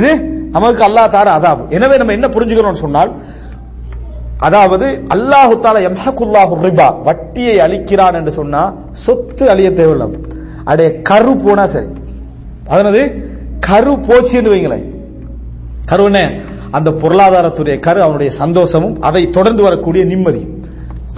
இது 0.00 0.10
நமக்கு 0.56 0.82
அல்லாஹ் 0.88 1.12
தார 1.14 1.28
அதாபு. 1.38 1.62
எனவே 1.76 1.96
நம்ம 2.00 2.12
என்ன 2.18 2.26
புரிஞ்சுக்கிறோம் 2.28 2.82
சொன்னால் 2.84 3.12
அதாவது 4.46 4.86
அல்லாஹு 5.14 5.54
தாலா 5.64 5.80
எம்ஹகுல்லாஹு 5.90 6.52
ரிபா 6.66 6.86
வட்டியை 7.08 7.56
அளிக்கிறான் 7.66 8.16
என்று 8.20 8.32
சொன்னா 8.38 8.62
சொத்து 9.04 9.44
அழிய 9.52 9.68
தேவையில்லை. 9.78 10.08
அடைய 10.70 10.88
கரு 11.10 11.32
போனா 11.44 11.64
சரி. 11.74 11.88
அதனது 12.72 13.02
கரு 13.68 13.92
போச்சுன்னு 14.08 14.52
வைங்களேன். 14.54 14.84
கரு 15.90 16.04
என்ன? 16.10 16.20
அந்த 16.76 16.88
பொருளாதாரத்துடைய 17.02 17.76
கரு 17.86 18.00
அவனுடைய 18.06 18.30
சந்தோஷமும் 18.42 18.96
அதை 19.08 19.22
தொடர்ந்து 19.36 19.62
வரக்கூடிய 19.68 20.02
நிம்மதி 20.12 20.42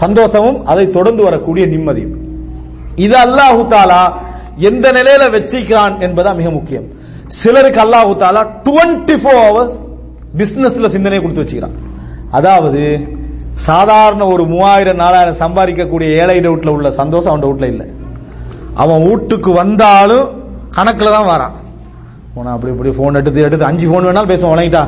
சந்தோஷமும் 0.02 0.58
அதை 0.72 0.84
தொடர்ந்து 0.96 1.22
வரக்கூடிய 1.28 1.64
நிம்மதி 1.74 2.04
இது 3.04 3.16
அல்லாஹு 3.26 3.62
தாலா 3.74 4.02
எந்த 4.68 4.86
நிலையில 4.98 5.24
வச்சிக்கிறான் 5.36 5.94
என்பதா 6.06 6.30
மிக 6.40 6.48
முக்கியம். 6.58 6.86
சிலருக்கு 7.40 7.80
அல்லாஹு 7.84 8.12
தாலா 8.22 8.42
டுவெண்ட்டி 8.66 9.16
ஃபோர் 9.22 9.40
ஹவர்ஸ் 9.46 9.76
பிசினஸ்ல 10.40 10.88
சிந்தனை 10.96 11.18
கொடுத்து 11.20 11.42
வச்சுக்கிறான். 11.42 11.76
அதாவது 12.38 12.82
சாதாரண 13.66 14.22
ஒரு 14.34 14.44
மூவாயிரம் 14.52 15.02
நாலாயிரம் 15.02 15.40
சம்பாதிக்கக்கூடிய 15.42 16.08
ஏழை 16.20 16.38
டவுட்ல 16.46 16.72
உள்ள 16.76 16.90
சந்தோஷம் 17.00 17.32
அவன் 17.32 17.48
வீட்டுல 17.50 17.68
இல்லை. 17.72 17.86
அவன் 18.82 19.04
வீட்டுக்கு 19.08 19.50
வந்தாலும் 19.52 20.24
கணக்கில் 20.76 21.16
தான் 21.16 21.28
வரான். 21.32 21.54
போனா 22.36 22.52
அப்படி 22.54 22.72
இப்படி 22.72 22.90
ஃபோன் 22.96 23.18
எடுத்து 23.18 23.40
எடுத்து 23.46 23.66
அஞ்சு 23.68 23.86
ஃபோன் 23.88 24.06
வேணாலும் 24.06 24.30
பேசுவோம் 24.30 24.52
வழங்கிட்டா 24.54 24.82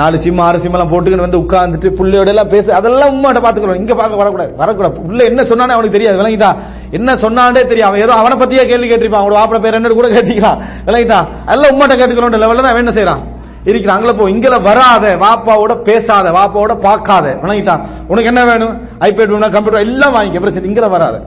நாலு 0.00 0.16
சிம் 0.24 0.42
ஆறு 0.46 0.58
சிம் 0.62 0.74
எல்லாம் 0.76 0.92
போட்டுக்கிட்டு 0.92 1.26
வந்து 1.26 1.40
உட்காந்துட்டு 1.44 1.88
பிள்ளையோட 1.98 2.28
எல்லாம் 2.34 2.52
பேச 2.52 2.74
அதெல்லாம் 2.78 3.12
உண்மாட்ட 3.14 3.40
பாத்துக்கிறோம். 3.46 3.80
இங்க 3.82 3.94
பார்க்க 4.00 4.20
வரக்கூடாது 4.20 4.52
வரக்கூடாது. 4.62 5.00
உள்ள 5.08 5.24
என்ன 5.30 5.42
சொன்னானே 5.42 5.74
அவனுக்கு 5.76 5.96
தெரியாது. 5.96 6.20
விளங்கிட்டா. 6.22 6.50
என்ன 6.98 7.16
சொன்னானே 7.24 7.64
தெரியும் 7.72 7.88
அவன் 7.88 8.04
ஏதோ 8.06 8.14
அவனை 8.20 8.36
பத்தியே 8.42 8.66
கேள்வி 8.70 8.88
கேட்டிருப்பான். 8.92 9.24
அவனோட 9.24 9.38
வாப்பட 9.40 9.60
பேர் 9.64 9.78
என்ன 9.80 9.94
கூட 10.00 10.10
கேட்டிக்கலாம் 10.16 10.60
விளங்கிட்டா. 10.88 11.20
எல்லாம் 11.54 11.72
உண்மாட்ட 11.74 11.96
கேட்டுக்கிறோம் 12.00 12.42
லெவல்ல 12.44 12.64
தான் 12.64 12.74
அவன் 12.74 12.84
என்ன 12.86 12.94
செய்யறான் 12.98 13.24
இருக்கிறான் 13.64 14.16
போ 14.16 14.28
இங்கல 14.28 14.62
வராத 14.62 15.16
வாப்பாவோட 15.16 15.82
பேசாத 15.82 16.30
வாப்பாவோட 16.30 16.78
பார்க்காத. 16.78 17.38
வணங்கிட்டான். 17.42 17.82
உனக்கு 18.08 18.24
என்ன 18.24 18.44
வேணும்? 18.44 18.88
ஐபேட் 18.98 19.28
வேணும்? 19.28 19.50
கம்ப்யூட்டர் 19.50 19.80
எல்லாம் 19.80 20.14
வாங்கிக்க. 20.14 20.40
பிரச்சனை 20.40 20.70
இங்கல 20.70 20.88
வராத. 20.88 21.22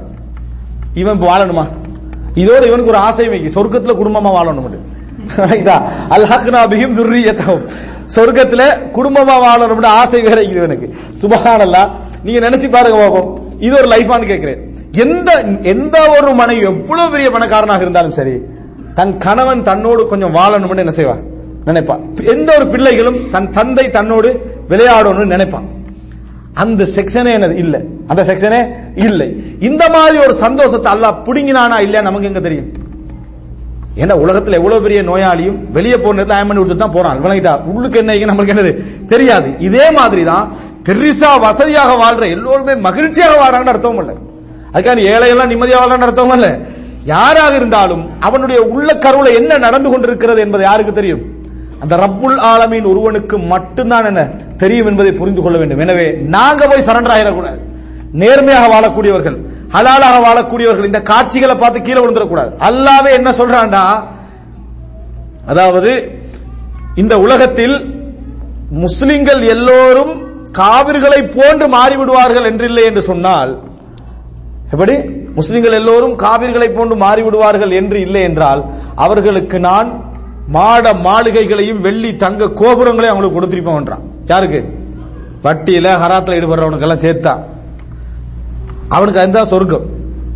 இவன் 0.93 1.13
இப்ப 1.13 1.37
வாழணுமா? 1.37 1.67
இதோட 2.35 2.65
இவனுக்கு 2.65 2.85
ஒரு 2.85 2.97
ஆசை 2.97 3.27
வைக்க. 3.27 3.61
சொர்க்கத்துல 3.61 3.93
குடும்பமா 4.01 4.31
வாழணும் 4.37 5.03
அல்ஹக்னா 6.09 6.59
பிஹிம் 6.71 6.95
துர்ரியத்தஹும். 6.95 7.67
சொர்க்கத்துல 8.15 8.63
குடும்பமா 8.93 9.35
வாழணும்னு 9.45 9.85
ஆசை 9.85 10.21
வேற 10.21 10.41
இருக்குது 10.41 10.55
இவனுக்கு. 10.55 10.95
சுபகானல்லா. 11.21 11.89
நீங்க 12.23 12.49
நினைச்சு 12.49 12.69
பாருங்க 12.69 13.09
பாப்போம் 13.09 13.39
இது 13.59 13.75
ஒரு 13.75 13.87
லைஃபான்னு 13.87 14.25
கேட்கிறேன் 14.25 14.73
எந்த 14.91 15.45
எந்த 15.61 16.09
ஒரு 16.09 16.33
மனைவி 16.33 16.61
எவ்வளவு 16.61 17.11
பெரிய 17.11 17.29
பணக்காரனாக 17.29 17.81
இருந்தாலும் 17.81 18.11
சரி 18.11 18.41
தன் 18.93 19.17
கணவன் 19.17 19.63
தன்னோடு 19.63 20.07
கொஞ்சம் 20.07 20.35
வாழணும்னு 20.35 20.77
என்ன 20.77 20.93
செய்வா? 20.95 21.34
நினைப்பான். 21.65 22.15
எந்த 22.23 22.55
ஒரு 22.55 22.67
பிள்ளைகளும் 22.67 23.29
தன் 23.31 23.51
தந்தை 23.51 23.89
தன்னோடு 23.89 24.29
விளையாடணும்னு 24.69 25.25
நினைப்பான். 25.25 25.67
அந்த 26.53 26.83
செக்ஷனே 26.95 27.31
என்னது? 27.37 27.55
இல்லை. 27.55 27.81
அந்த 28.07 28.23
செக்ஷனே 28.23 28.69
இல்லை. 28.95 29.57
இந்த 29.59 29.89
மாதிரி 29.89 30.17
ஒரு 30.17 30.33
சந்தோஷத்தை 30.33 30.93
அல்லா 30.93 31.15
புடுங்கினானா 31.25 31.79
இல்லையா 31.79 32.01
நமக்கு 32.01 32.27
எங்க 32.27 32.39
தெரியும்? 32.39 32.71
ஏன்னா 33.97 34.13
உலகத்துல 34.23 34.51
எவ்வளவு 34.51 34.81
பெரிய 34.81 35.03
நோயாளியும் 35.03 35.71
வெளியே 35.71 35.97
போன 35.97 36.23
நேரத்தில் 36.23 36.47
பண்ணி 36.47 36.53
கொடுத்து 36.53 36.75
தான் 36.75 36.91
போறான். 36.91 37.23
விளங்கிட்டா 37.23 37.63
உள்ளுக்கு 37.63 37.99
என்ன 37.99 38.33
நம்மளுக்கு 38.33 38.55
என்னது? 38.55 39.05
தெரியாது. 39.05 39.55
இதே 39.59 39.91
மாதிரி 39.91 40.23
தான் 40.23 40.53
பெருசா 40.83 41.39
வசதியாக 41.39 41.93
வாழ்ற 42.03 42.29
எல்லோருமே 42.29 42.75
மகிழ்ச்சியாக 42.75 43.35
வாழ்றாங்கன்னு 43.41 43.73
அர்த்தம் 43.75 43.97
இல்லை. 43.97 44.15
அதுக்காக 44.73 44.97
ஏழை 44.97 45.29
எல்லாம் 45.29 45.47
நிம்மதியாக 45.47 45.85
வாழ்றான்னு 45.85 45.99
அர்த்தம் 45.99 46.31
இல்லை. 46.31 46.57
யாராக 47.03 47.55
இருந்தாலும் 47.55 48.09
அவனுடைய 48.19 48.61
உள்ள 48.61 48.93
கருவுல 48.93 49.35
என்ன 49.35 49.57
நடந்து 49.57 49.89
கொண்டிருக்கிறது 49.89 50.41
என்பது 50.41 50.63
யாருக்கு 50.63 50.93
தெரியும்? 50.93 51.34
அந்த 51.83 51.93
ரப்புல் 52.03 52.37
ஆலமீன் 52.51 52.89
ஒருவனுக்கு 52.91 53.35
மட்டும்தான் 53.53 54.07
என்ன 54.09 54.21
தெரியும் 54.61 54.89
என்பதை 54.91 55.11
புரிந்து 55.21 55.41
கொள்ள 55.41 55.57
வேண்டும். 55.61 55.83
எனவே 55.85 56.05
நாங்க 56.35 56.61
போய் 56.71 56.87
சரண்டர் 56.89 57.15
ஆயிடக்கூடாது. 57.15 57.59
நேர்மையாக 58.21 58.67
வாழக்கூடியவர்கள் 58.73 59.37
ஹலாலாக 59.75 60.17
வாழக்கூடியவர்கள் 60.25 60.89
இந்த 60.89 61.01
காட்சிகளை 61.11 61.55
பார்த்து 61.63 61.79
கீழே 61.87 61.99
விழுந்துடக்கூடாது. 62.01 62.51
அல்லாவே 62.67 63.11
என்ன 63.19 63.29
சொல்றான்டா 63.39 63.83
அதாவது 65.51 65.91
இந்த 67.01 67.13
உலகத்தில் 67.25 67.75
முஸ்லிம்கள் 68.85 69.41
எல்லோரும் 69.55 70.13
காவிர்களை 70.61 71.19
போன்று 71.35 71.65
மாறிவிடுவார்கள் 71.75 72.47
என்றில்லை 72.51 72.83
என்று 72.89 73.01
சொன்னால் 73.09 73.51
எப்படி? 74.73 74.95
முஸ்லிம்கள் 75.39 75.77
எல்லோரும் 75.79 76.15
காவிர்களை 76.25 76.67
போன்று 76.77 76.95
மாறிவிடுவார்கள் 77.05 77.73
என்று 77.79 77.97
இல்லை 78.05 78.21
என்றால் 78.29 78.61
அவர்களுக்கு 79.05 79.57
நான் 79.69 79.89
மாட 80.47 80.93
மாளிகைகளையும் 80.93 81.79
வெள்ளி 81.79 82.15
தங்க 82.15 82.45
கோபுரங்களையும் 82.45 83.13
அவங்களுக்கு 83.13 83.37
கொடுத்திருப்போம் 83.37 83.99
யாருக்கு? 84.27 84.59
வட்டியில 85.43 85.87
ஹராத்துல 86.03 86.37
ஈடுபடுறவனுக்கு 86.37 86.87
எல்லாம் 86.87 87.03
சேர்த்தா. 87.05 87.33
அவனுக்கு 88.89 89.19
அதுதான் 89.19 89.45
சொர்க்கம். 89.45 89.85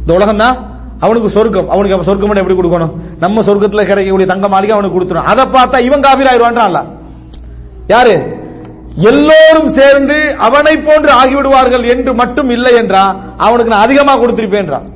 இந்த 0.01 0.13
உலகம் 0.13 0.37
தான் 0.37 0.57
அவனுக்கு 0.99 1.29
சொர்க்கம். 1.29 1.69
அவனுக்கு 1.69 1.95
அப்ப 1.95 2.07
சொர்க்கம் 2.11 2.35
எப்படி 2.35 2.57
கொடுக்கணும்? 2.59 2.93
நம்ம 3.19 3.41
சொர்க்கத்துல 3.41 3.85
கிடைக்கக்கூடிய 3.89 4.25
தங்க 4.25 4.47
மாளிகை 4.47 4.75
அவனுக்கு 4.77 4.97
கொடுத்துரும். 4.97 5.29
அதை 5.31 5.45
பார்த்தா 5.45 5.79
இவன் 5.79 6.01
காபீர் 6.01 6.31
ஆயிடுவான்றான்ல 6.31 6.85
யாரு? 7.87 8.37
எல்லோரும் 8.95 9.67
சேர்ந்து 9.67 10.35
அவனை 10.37 10.77
போன்று 10.77 11.11
ஆகிவிடுவார்கள் 11.21 11.85
என்று 11.87 12.13
மட்டும் 12.13 12.49
இல்லை 12.49 12.75
என்றா 12.75 13.15
அவனுக்கு 13.37 13.73
நான் 13.73 13.81
அதிகமா 13.81 14.17
கொடுத்திருப்பேன்றான். 14.17 14.87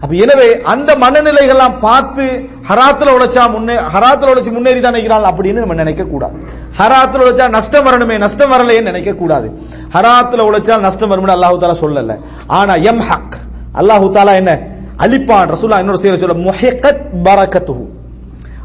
அப்ப 0.00 0.14
எனவே 0.14 0.60
அந்த 0.62 0.94
மனநிலைகள்லாம் 0.94 1.78
பார்த்து 1.80 2.50
ஹராத்துல 2.68 3.12
உழைச்சா 3.16 3.50
முன்னே 3.50 3.74
ஹராத்துல 3.74 4.32
உழைச்சு 4.32 4.52
முன்னேறி 4.52 4.80
தான் 4.80 4.92
நினைக்கிறாள் 4.92 5.22
அப்படின்னு 5.22 5.52
நம்ம 5.52 5.74
நினைக்க 5.74 6.02
கூடாது. 6.04 6.36
ஹராத்துல 6.78 7.24
உழைச்சா 7.24 7.48
நஷ்டம் 7.48 7.86
வரணுமே 7.86 8.18
நஷ்டம் 8.18 8.52
வரலையேன்னு 8.52 8.82
நினைக்க 8.82 9.12
கூடாது. 9.12 9.60
ஹராத்துல 9.94 10.46
உழைச்சா 10.48 10.78
நஷ்டம் 10.78 11.10
வரும்னு 11.10 11.36
அல்லாஹு 11.36 11.58
தாலா 11.60 11.78
சொல்லல. 11.80 12.16
ஆனா 12.46 12.74
எம் 12.74 12.98
ஹக் 12.98 13.36
அல்லாஹு 13.74 14.10
தாலா 14.12 14.34
என்ன? 14.34 14.60
அலிப்பான் 14.98 15.50
ரசூல்லா 15.54 15.78
இன்னொரு 15.78 15.98
செய்ய 15.98 16.16
சொல்ல 16.16 16.50
முஹக்கத் 16.50 17.02
பரக்கத்து 17.24 17.86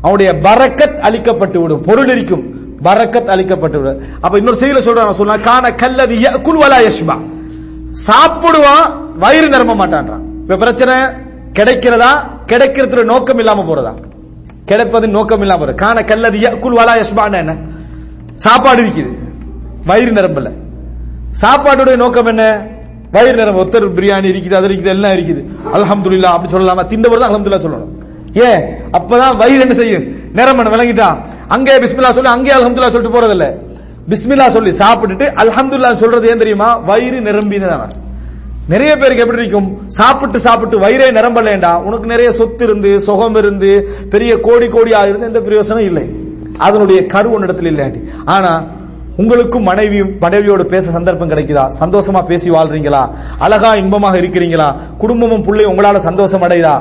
அவனுடைய 0.02 0.34
பரக்கத் 0.34 1.00
அளிக்கப்பட்டு 1.00 1.62
விடும் 1.62 1.82
பொருள் 1.82 2.10
இருக்கும். 2.10 2.44
பரக்கத் 2.84 3.30
அளிக்கப்பட்டு 3.34 3.78
விடும். 3.82 4.00
அப்ப 4.22 4.38
இன்னொரு 4.38 4.58
செய்தியில 4.58 4.82
சொல்றான் 4.86 5.12
சொன்னா 5.12 5.38
கான 5.38 5.76
கல்லது 5.76 6.16
குல்வலா 6.16 6.80
யஷ்பா. 6.88 7.16
சாப்பிடுவான் 8.08 8.86
வயிறு 9.18 9.50
நிரம்ப 9.50 9.76
மாட்டான்றான். 9.76 10.31
இப்ப 10.52 10.64
பிரச்சனை 10.64 10.96
கிடைக்கிறதா? 11.58 12.10
கிடைக்கிறதுல 12.52 13.04
நோக்கம் 13.12 13.40
இல்லாம 13.42 13.64
போறதா? 13.68 13.92
கிடைப்பது 14.70 15.08
நோக்கம் 15.08 15.44
இல்லாம 15.44 15.60
போறது. 15.62 15.76
காண 15.76 16.04
கல்லது 16.10 16.38
யக்குல் 16.46 16.76
வலா 16.80 16.94
யஸ்பான 17.02 17.38
என்ன? 17.44 17.54
சாப்பாடு 18.46 18.82
இருக்குது 18.86 19.12
வயிறு 19.90 20.12
நிரம்பல. 20.18 20.50
சாப்பாட்டுடைய 21.44 21.96
நோக்கம் 22.04 22.26
என்ன? 22.26 22.44
வயிறு 23.16 23.38
நிரம்ப. 23.42 23.64
ஒத்தர் 23.64 23.88
பிரியாணி 24.00 24.28
இருக்குது 24.34 24.58
அது 24.60 24.68
இருக்குது 24.70 24.94
எல்லாம் 24.96 25.16
இருக்குது. 25.18 25.42
அலமதுல்லா 25.76 26.34
அப்படி 26.36 26.54
சொல்லலாமா? 26.56 26.86
திண்டவர் 26.92 27.24
தான் 27.24 27.32
அலமதுல்லா 27.32 27.62
சொல்லணும். 27.68 27.94
ஏ 28.42 28.52
அப்பதான் 28.98 29.40
வயிறு 29.44 29.62
என்ன 29.62 29.74
செய்யும்? 29.82 30.06
நிரம்பணும் 30.42 30.76
விளங்கிட்டா 30.78 31.10
அங்கே 31.48 31.80
பிஸ்மில்லா 31.86 32.14
சொல்லி 32.20 32.34
அங்கே 32.36 32.54
அலமதுல்லா 32.60 32.92
சொல்லிட்டு 32.94 33.18
போறதில்ல. 33.18 33.48
பிஸ்மில்லா 34.12 34.50
சொல்லி 34.60 34.72
சாப்பிட்டுட்டு 34.84 35.28
அலமதுல்லா 35.42 35.96
சொல்றது 36.06 36.30
ஏன் 36.34 36.44
தெரியுமா? 36.46 36.72
வயிறு 36.92 37.20
நிரம்பினதான 37.32 37.90
நிறைய 38.74 38.92
பேருக்கு 38.98 39.24
எப்படி 39.24 39.42
இருக்கும்? 39.44 39.70
சாப்பிட்டு 40.00 40.40
சாப்பிட்டு 40.40 40.78
வயிறே 40.80 41.08
நிரம்பலேண்டா 41.20 41.72
உனக்கு 41.88 42.06
நிறைய 42.06 42.32
சொத்து 42.32 42.64
இருந்து 42.66 43.00
சுகம் 43.00 43.36
இருந்து 43.36 43.72
பெரிய 44.10 44.40
கோடி 44.40 44.68
கோடியா 44.68 45.02
இருந்து 45.08 45.30
எந்த 45.30 45.40
பிரயோசனம் 45.40 45.88
இல்லை. 45.90 46.06
அதனுடைய 46.58 47.06
கரு 47.06 47.30
ஒன்னிடத்தில் 47.32 47.70
இல்லாட்டி 47.72 48.02
ஆனா 48.26 48.52
உங்களுக்கும் 49.18 49.64
மனைவியும் 49.64 50.12
மனைவியோடு 50.20 50.66
பேச 50.66 50.92
சந்தர்ப்பம் 50.92 51.30
கிடைக்குதா? 51.30 51.66
சந்தோஷமா 51.80 52.22
பேசி 52.26 52.52
வாழ்றீங்களா? 52.52 53.02
அழகா 53.38 53.76
இன்பமாக 53.76 54.18
இருக்கிறீங்களா? 54.18 54.68
குடும்பமும் 54.98 55.44
பிள்ளை 55.44 55.66
உங்களால 55.66 55.96
சந்தோஷம் 55.96 56.42
அடையுதா? 56.42 56.76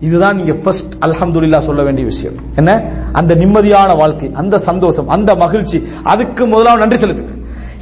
இதுதான் 0.00 0.36
நீங்க 0.36 0.52
ஃபர்ஸ்ட் 0.52 0.94
அல்ஹம்துல்லா 1.04 1.58
சொல்ல 1.58 1.82
வேண்டிய 1.82 2.06
விஷயம். 2.06 2.34
என்ன? 2.56 2.72
அந்த 3.12 3.34
நிம்மதியான 3.34 3.96
வாழ்க்கை 3.96 4.30
அந்த 4.34 4.58
சந்தோஷம் 4.58 5.08
அந்த 5.08 5.34
மகிழ்ச்சி 5.34 5.78
அதுக்கு 6.02 6.46
முதலாவது 6.46 6.80
நன்றி 6.80 6.96
செலுத்து 6.96 7.24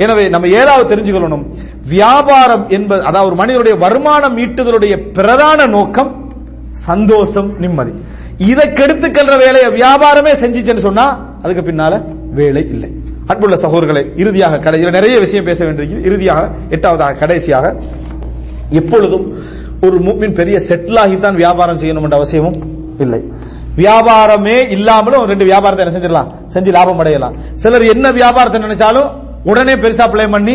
எனவே 0.03 0.25
நம்ம 0.35 0.49
ஏதாவது 0.61 0.85
தெரிஞ்சுக்கொள்ளணும். 0.93 1.45
வியாபாரம் 1.95 2.65
என்பது 2.77 3.03
அதாவது 3.09 3.29
ஒரு 3.31 3.39
மனிதனுடைய 3.41 3.77
வருமானம் 3.85 4.37
ஈட்டுதலுடைய 4.45 4.95
பிரதான 5.17 5.67
நோக்கம் 5.77 6.11
சந்தோஷம் 6.89 7.51
நிம்மதி. 7.65 7.93
இதை 8.51 8.67
கெடுத்துக்கல்ற 8.79 9.35
வேலையை 9.45 9.69
வியாபாரமே 9.81 10.33
செஞ்சிச்சேன்னு 10.43 10.87
சொன்னா 10.89 11.07
அதுக்கு 11.43 11.65
பின்னால 11.71 11.95
வேலை 12.39 12.63
இல்லை. 12.75 12.91
அன்புள்ள 13.31 13.57
சகோதரர்களை 13.65 14.03
இறுதியாக 14.23 14.59
கடை 14.65 14.79
நிறைய 14.99 15.19
விஷயம் 15.25 15.49
பேச 15.49 15.59
வேண்டியிருக்கிறது 15.65 16.09
இறுதியாக 16.11 16.43
எட்டாவதாக 16.77 17.19
கடைசியாக 17.23 17.67
எப்பொழுதும் 18.81 19.27
ஒரு 19.87 19.97
மூமின் 20.07 20.37
பெரிய 20.39 20.57
செட்டில் 20.69 21.01
ஆகித்தான் 21.03 21.39
வியாபாரம் 21.43 21.81
செய்யணும் 21.83 22.05
என்ற 22.07 22.17
அவசியமும் 22.21 22.59
இல்லை. 23.05 23.21
வியாபாரமே 23.77 24.57
இல்லாமலும் 24.77 25.25
ரெண்டு 25.31 25.45
வியாபாரத்தை 25.51 25.85
என்ன 25.85 25.95
செஞ்சிடலாம்? 25.97 26.29
செஞ்சு 26.55 26.71
லாபம் 26.77 27.01
அடையலாம். 27.03 27.37
சிலர் 27.63 27.85
என்ன 27.95 28.11
வியாபாரத்தை 28.21 28.61
நினைச்சாலும் 28.67 29.09
உடனே 29.45 29.75
பெருசா 29.75 30.05
பிளே 30.11 30.27
பண்ணி 30.35 30.55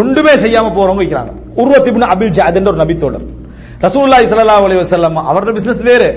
ஒன்றுமே 0.00 0.32
செய்யாம 0.44 0.70
போறவங்க 0.76 1.02
வைக்கிறாங்க 1.02 1.32
உருவத்திபின் 1.60 2.10
அபில் 2.14 2.34
ஜாத் 2.38 2.58
என்ற 2.60 2.70
ஒரு 2.72 2.80
நபித்தோடர் 2.84 3.26
ரசூல்லா 3.84 4.18
ஸல்லல்லாஹு 4.32 4.64
அலி 4.68 4.76
வஸல்லம் 4.82 5.16
அவரோட 5.30 5.52
பிசினஸ் 5.52 5.82
வேறு. 5.82 6.08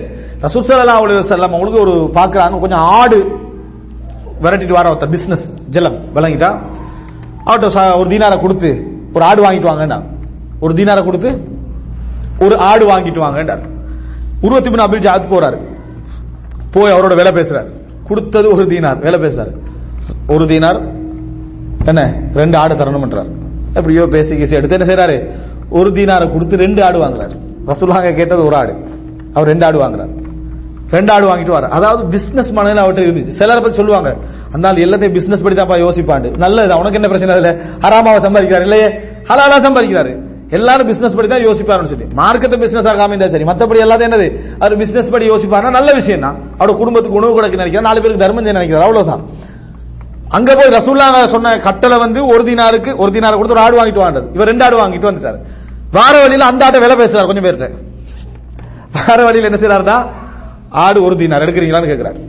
ரசூல் 0.42 0.66
சல்லா 0.68 0.96
அலி 1.04 1.14
வஸல்லம் 1.14 1.54
அவங்களுக்கு 1.56 1.80
ஒரு 1.80 1.94
பாக்குறாங்க 2.14 2.60
கொஞ்சம் 2.60 2.84
ஆடு 3.00 3.20
விரட்டிட்டு 4.44 4.76
வர 4.80 4.90
ஒருத்தர் 4.92 5.14
பிசினஸ் 5.16 5.46
ஜலம் 5.70 5.98
விளங்கிட்டா 6.16 6.52
அவர்கிட்ட 7.46 7.98
ஒரு 8.00 8.10
தீனாரை 8.10 8.38
கொடுத்து 8.40 8.70
ஒரு 9.14 9.24
ஆடு 9.30 9.42
வாங்கிட்டு 9.46 9.70
வாங்கண்டா 9.72 9.98
ஒரு 10.60 10.74
தீனாரை 10.74 11.04
கொடுத்து 11.06 11.30
ஒரு 12.46 12.56
ஆடு 12.70 12.86
வாங்கிட்டு 12.90 13.22
வாங்கன்றார். 13.26 13.64
உருவத்திபின் 14.44 14.86
அபில் 14.86 15.06
ஜாத் 15.06 15.32
போறாரு. 15.32 15.58
போய் 16.72 16.94
அவரோட 16.94 17.16
வேலை 17.16 17.32
பேசுறாரு. 17.32 17.70
கொடுத்தது 18.08 18.48
ஒரு 18.52 18.64
தீனார் 18.68 19.00
வேலை 19.00 19.20
பேசுறாரு. 19.20 19.52
ஒரு 20.28 20.46
தீனார் 20.48 20.80
என்ன? 21.92 22.04
ரெண்டு 22.42 22.56
ஆடு 22.62 22.74
தரணும்ன்றார் 22.82 23.30
எப்படியோ 23.80 24.06
பேசி 24.16 24.34
கேசி 24.40 24.58
எடுத்து 24.60 24.78
என்ன 24.78 24.88
செய்யறாரு 24.90 25.18
ஒரு 25.80 25.90
தீனாரை 25.98 26.28
கொடுத்து 26.36 26.56
ரெண்டு 26.66 26.82
ஆடு 26.88 26.98
வாங்குறாரு. 27.04 27.36
ரசூலுல்லாஹ் 27.72 28.08
கேட்டது 28.20 28.42
ஒரு 28.48 28.58
ஆடு. 28.62 28.74
அவர் 29.36 29.50
ரெண்டு 29.54 29.66
ஆடு 29.68 29.78
வாங்குறாரு. 29.84 30.14
ரெண்டு 30.96 31.12
ஆடு 31.16 31.26
வாங்கிட்டு 31.30 31.54
வர 31.56 31.66
அதாவது 31.78 32.02
பிசினஸ் 32.14 32.50
மனதில் 32.58 32.82
அவர்கிட்ட 32.84 33.08
இருந்துச்சு. 33.08 33.34
சிலரை 33.40 33.60
பத்தி 33.64 33.78
சொல்லுவாங்க. 33.82 34.12
அந்த 34.56 34.72
எல்லாத்தையும் 34.86 35.16
பிசினஸ் 35.18 35.44
படி 35.46 35.56
தான் 35.60 35.84
யோசிப்பாண்டு 35.86 36.30
நல்லது 36.44 36.80
உனக்கு 36.82 36.98
என்ன 37.00 37.10
பிரச்சனை 37.12 37.36
இல்ல 37.42 37.52
ஹராமாவை 37.84 38.20
சம்பாதிக்கிறாரு 38.26 38.66
இல்லையே? 38.68 38.88
ஹலாலா 39.30 39.60
சம்பாதிக்கிறாரு. 39.68 40.14
எல்லாரும் 40.58 40.88
பிசினஸ் 40.92 41.16
படி 41.18 41.28
தான் 41.34 41.44
யோசிப்பாருன்னு 41.48 41.92
சொல்லி. 41.92 42.08
மார்க்கத்தை 42.20 42.58
பிசினஸ் 42.64 42.88
ஆகாம 42.92 43.14
இருந்தா 43.14 43.28
சரி. 43.34 43.46
மத்தபடி 43.50 43.80
எல்லாத்தையும் 43.86 44.10
என்னது? 44.12 44.28
அவர் 44.62 44.76
பிசினஸ் 44.82 45.12
படி 45.16 45.26
யோசிப்பாருன்னா 45.32 45.74
நல்ல 45.78 45.90
விஷயம் 46.00 46.24
தான் 46.26 46.38
அவரோட 46.60 46.76
குடும்பத்துக்கு 46.82 47.20
உணவு 47.22 47.36
கொடுக்க 47.38 47.62
நினைக்கிறார். 47.62 47.88
நாலு 47.90 48.02
பேருக்கு 48.04 48.24
தர்மம் 48.26 48.46
செய்ய 48.46 48.58
நினைக்கிறார். 48.60 48.86
அவ்வளவுதான். 48.88 49.22
அங்க 50.38 50.56
போய் 50.58 50.74
ரசூல்லா 50.78 51.06
சொன்ன 51.34 51.52
கட்டளை 51.68 51.98
வந்து 52.06 52.20
ஒரு 52.32 52.44
தினாருக்கு 52.50 52.92
ஒரு 53.02 53.12
தினார் 53.16 53.38
கொடுத்து 53.38 53.56
ஒரு 53.56 53.64
ஆடு 53.66 53.78
வாங்கிட்டு 53.80 54.02
வாண்டது 54.04 54.28
இவர் 54.36 54.50
ரெண்டு 54.52 54.64
ஆடு 54.66 54.76
வாங்கிட்டு 54.82 55.10
வந்துட்டாரு. 55.10 55.38
வார 55.98 56.14
வழியில 56.24 56.46
அந்த 56.52 56.66
ஆட்டை 56.66 56.80
விலை 56.84 56.96
பேசுறாரு 57.00 57.30
கொஞ்சம் 57.30 57.46
பேர்கிட்ட. 57.46 57.70
வார 58.98 59.20
வழியில 59.28 59.50
என்ன 59.50 59.60
செய்யறாருன்னா 59.62 59.98
ஆடு 60.84 61.00
ஒரு 61.08 61.16
தினார் 61.22 61.46
எடுக்கிறீங்களான்னு 61.46 61.92
கேட்கிறாரு 61.92 62.20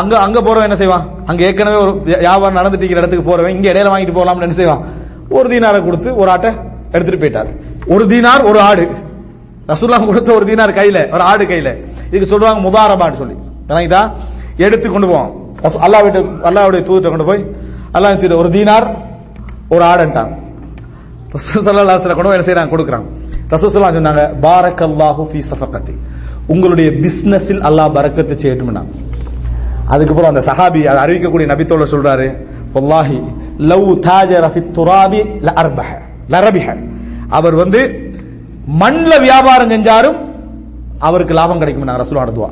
அங்க 0.00 0.14
அங்க 0.26 0.38
போறவன் 0.40 0.66
என்ன 0.68 0.76
செய்வான்? 0.80 1.04
அங்க 1.30 1.40
ஏற்கனவே 1.48 1.78
ஒரு 1.84 1.92
வியாபாரம் 2.04 2.58
நடந்துட்டு 2.58 2.84
இருக்கிற 2.84 3.02
இடத்துக்கு 3.02 3.28
போறவன் 3.30 3.54
இங்க 3.56 3.66
இடையில 3.72 3.90
வாங்கிட்டு 3.92 4.16
போலாம்னு 4.18 4.46
என்ன 4.46 4.56
செய்வான்? 4.60 4.82
ஒரு 5.36 5.46
தீனாரை 5.52 5.80
கொடுத்து 5.84 6.16
ஒரு 6.20 6.30
ஆட்டை 6.34 6.50
எடுத்துட்டு 6.94 7.20
போயிட்டார். 7.22 7.50
ஒரு 7.94 8.04
தீனார் 8.12 8.42
ஒரு 8.50 8.60
ஆடு. 8.68 8.84
ரசூல்லா 9.70 9.98
கொடுத்த 10.06 10.32
ஒரு 10.38 10.44
தீனார் 10.50 10.78
கையில 10.78 10.98
ஒரு 11.14 11.22
ஆடு 11.30 11.44
கையில. 11.52 11.70
இதுக்கு 12.08 12.30
சொல்லுவாங்க 12.32 12.60
முதாரபான்னு 12.68 13.20
சொல்லி. 13.22 13.36
விளங்கிட்டா 13.68 14.02
எடுத்து 14.66 14.86
கொண்டு 14.90 15.10
போவான். 15.12 15.32
ரசூ- 15.64 15.82
அல்லாஹ் 15.84 16.04
அல்லாவுடைய 16.44 16.80
தூதத்தை 16.82 17.10
கொண்டு 17.10 17.24
போய் 17.24 17.42
அல்லாஹ் 17.94 18.16
தூதர் 18.16 18.40
ஒரு 18.42 18.50
தீனார் 18.50 18.86
ஒரு 19.70 19.84
ஆடுன்ட்டாங்க 19.84 20.34
ரசூல் 21.34 21.64
சல்லா 21.64 21.82
அலைஹி 21.88 22.14
கொண்டு 22.14 22.36
என்ன 22.36 22.46
செய்யறாங்க 22.48 22.70
கொடுக்குறாங்க. 22.74 23.06
ரசூல் 23.50 23.70
ஸல்லல்லாஹு 23.70 23.98
சொன்னாங்க 23.98 24.24
பாரக் 24.42 24.82
அல்லாஹு 24.82 25.22
ஃபி 25.30 25.40
சஃபகத்தி. 25.50 25.94
உங்களுடைய 26.48 26.88
பிசினஸில் 27.02 27.62
அல்லாஹ் 27.62 27.90
பரக்கத்து 27.96 28.34
செய்யட்டும்னா 28.36 28.82
அதுக்கப்புறம் 29.88 30.30
அந்த 30.32 30.42
சஹாபி 30.48 30.80
அதை 30.88 31.00
அறிவிக்கக்கூடிய 31.04 31.46
நபித்தோழர் 31.48 31.92
சொல்றாரு 31.94 32.26
வல்லாஹி 32.74 33.18
லவ் 33.70 33.88
தாஜர 34.00 34.44
ஃபி 34.54 34.60
துராபி 34.78 35.20
ல 35.40 35.50
அரபஹர் 35.56 36.02
ல 36.24 36.34
லரபிஹ 36.34 36.66
அவர் 37.30 37.54
வந்து 37.54 37.80
மண்ணில் 38.82 39.20
வியாபாரம் 39.20 39.70
செஞ்சாரும் 39.70 40.18
அவருக்கு 41.00 41.34
லாபம் 41.34 41.58
கிடைக்கும் 41.58 41.84
நான் 41.84 42.00
ரசூல் 42.02 42.32
துவா. 42.32 42.50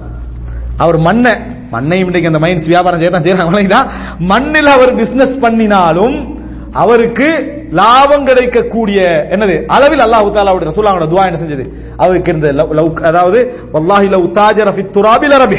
அவர் 0.76 0.98
மண்ணை 0.98 1.32
மண்ணையும் 1.70 2.06
இன்றைக்கு 2.06 2.30
அந்த 2.34 2.46
மைன்ஸ் 2.46 2.66
வியாபாரம் 2.66 3.00
செய்ய 3.00 3.10
தான் 3.10 3.22
செய்யறாங்க 3.22 3.86
மண்ணில் 4.18 4.66
அவர் 4.66 4.94
பிசினஸ் 4.94 5.38
பண்ணினாலும் 5.38 6.38
அவருக்கு 6.72 7.58
லாபம் 7.70 8.24
கிடைக்கக்கூடிய 8.24 9.26
என்னது? 9.30 9.64
அளவில் 9.66 9.98
அல்லாஹ் 9.98 10.30
தாலாவுடைய 10.30 10.68
ரசூலாவோட 10.70 11.04
துவா 11.04 11.26
என்ன 11.26 11.38
செஞ்சது? 11.38 11.72
அவருக்கு 11.96 12.30
இருந்த 12.30 12.52
லவ்- 12.52 12.72
லவ்- 12.72 13.02
அதாவது 13.02 13.54
வல்லாஹி 13.72 14.08
லவ் 14.08 14.32
தாஜர் 14.32 14.68
ஃபி 14.68 14.90
துராபில் 14.90 15.34
அரபி 15.34 15.58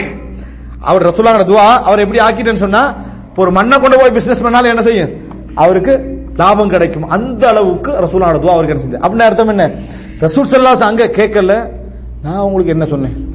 அவர் 0.79 1.05
ரசூலாவோட 1.05 1.43
துவா 1.43 1.81
அவர் 1.81 1.99
எப்படி 1.99 2.19
ஆக்கிட்டேன்னு 2.19 2.55
சொன்னா 2.55 2.95
ஒரு 3.35 3.51
மண்ணை 3.51 3.79
கொண்டு 3.79 3.97
போய் 3.99 4.11
பிசினஸ் 4.11 4.41
பண்ணாலும் 4.41 4.69
என்ன 4.69 4.81
செய்யும்? 4.81 5.09
அவருக்கு 5.55 6.19
லாபம் 6.35 6.69
கிடைக்கும். 6.69 7.09
அந்த 7.09 7.47
அளவுக்கு 7.47 7.91
ரசூலாவோட 7.91 8.39
துவா 8.39 8.51
அவருக்கு 8.51 8.79
என்ன 8.79 8.83
செஞ்சது? 8.83 9.01
அப்படின்னு 9.01 9.25
அர்த்தம் 9.25 9.47
என்ன? 9.47 9.69
ரசூல் 10.19 10.49
சல்லாஸ் 10.51 10.83
அங்க 10.83 11.05
கேட்கல. 11.05 11.69
நான் 12.23 12.39
உங்களுக்கு 12.39 12.71
என்ன 12.71 12.85
சொன்னேன்? 12.85 13.30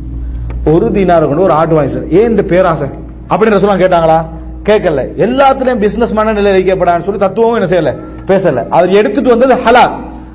ஒரு 0.72 0.92
தீனார 0.92 1.26
கொண்டு 1.26 1.42
ஒரு 1.42 1.52
ஆட்டு 1.52 1.74
வாங்கி 1.74 1.92
சார். 1.92 2.08
ஏன் 2.08 2.30
இந்த 2.30 2.42
பேராசை? 2.42 2.88
அப்படின்னு 3.30 3.56
ரசூலா 3.56 3.76
கேட்டாங்களா? 3.82 4.18
கேட்கல. 4.64 5.00
எல்லாத்துலயும் 5.26 5.78
பிசினஸ் 5.78 6.12
மனநிலை 6.12 6.50
வைக்கப்படான்னு 6.52 7.00
சொல்லி 7.00 7.20
தத்துவம் 7.20 7.54
என்ன 7.54 7.66
செய்யல? 7.66 7.96
பேசல. 8.26 8.68
அவர் 8.68 8.90
எடுத்துட்டு 8.90 9.30
வந்தது 9.30 9.54
ஹலால். 9.54 9.92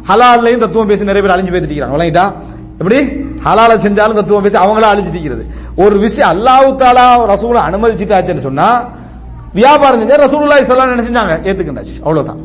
ஹலால்லையும் 0.10 0.58
தத்துவம் 0.58 0.88
பேசி 0.88 1.04
நிறைய 1.04 1.28
பேர் 1.28 1.38
அழிஞ்சு 1.38 1.54
பேசிட்டு 1.56 1.96
விளங்கிட்டா 1.96 2.32
எப்படி? 2.80 3.00
ஹலால 3.46 3.72
செஞ்சாலும் 3.86 4.20
தத்துவம் 4.20 4.44
பேசி 4.44 4.58
அவங்களா 4.58 4.90
அழிஞ்சிட்டு 4.94 5.20
இருக்கிறது. 5.20 5.46
ஒரு 5.76 5.98
விஷயம் 5.98 6.32
அல்லாஹ் 6.32 6.76
தாலா 6.76 7.26
ரசூலை 7.26 7.62
அனுமதிச்சுட்டாச்சுன்னு 7.62 8.38
சொன்னா 8.38 8.90
வியாபாரம் 9.54 10.02
செஞ்சா 10.02 10.14
ரசூலுல்லாஹி 10.14 10.64
ஸல்லல்லாஹு 10.68 10.88
அலைஹி 10.88 10.98
என்ன 10.98 11.08
செஞ்சாங்க? 11.10 11.34
ஏத்துக்கிட்டாச்சு. 11.48 11.96
அவ்வளவுதான். 12.02 12.40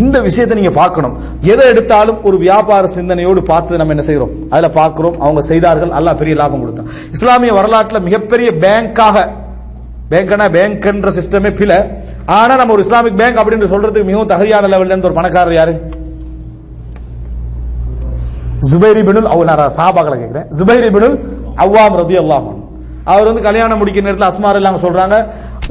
இந்த 0.00 0.16
விஷயத்தை 0.26 0.54
நீங்க 0.58 0.72
பார்க்கணும். 0.80 1.14
எதை 1.52 1.64
எடுத்தாலும் 1.72 2.18
ஒரு 2.28 2.36
வியாபார 2.44 2.86
சிந்தனையோடு 2.96 3.40
பார்த்து 3.50 3.80
நம்ம 3.80 3.94
என்ன 3.94 4.04
செய்யறோம் 4.08 4.32
அதுல 4.52 4.68
பார்க்கிறோம். 4.78 5.16
அவங்க 5.24 5.42
செய்தார்கள். 5.50 5.92
அல்லாஹ் 5.98 6.20
பெரிய 6.22 6.36
லாபம் 6.40 6.62
கொடுத்தான். 6.62 6.88
இஸ்லாமிய 7.16 7.52
வரலாற்றுல 7.58 8.00
மிகப்பெரிய 8.08 8.48
பேங்காக 8.64 9.16
பேங்க்னா 10.10 10.46
பேங்க்ன்ற 10.56 11.10
சிஸ்டமே 11.18 11.50
பில 11.60 11.72
ஆனா 12.38 12.52
நம்ம 12.60 12.72
ஒரு 12.76 12.82
இஸ்லாமிக் 12.86 13.18
பேங்க் 13.20 13.40
அப்படின்னு 13.40 13.72
சொல்றதுக்கு 13.72 14.08
மிகவும் 14.10 14.30
தகுதியான 14.32 14.68
லெவல்ல 14.72 14.92
இருந்து 14.92 15.08
ஒரு 15.08 15.18
பணக்காரர் 15.18 15.58
யாரு? 15.58 15.74
ஜுபைரி 18.68 19.02
பினுல் 19.08 19.28
அவங்க 19.32 19.46
நான் 19.50 19.74
சாபாக்களை 19.80 20.16
கேட்கிறேன். 20.20 20.46
ஜுபைரி 20.58 20.90
பினுல் 20.96 21.16
அவ்வாம் 21.64 21.98
ரதி 22.02 22.16
அல்லாஹ் 22.22 22.46
அவர் 23.12 23.28
வந்து 23.30 23.42
கல்யாணம் 23.48 23.78
முடிக்கிற 23.80 24.04
நேரத்தில் 24.06 24.30
அஸ்மார் 24.30 24.58
இல்லாம 24.60 24.80
சொல்றாங்க 24.86 25.16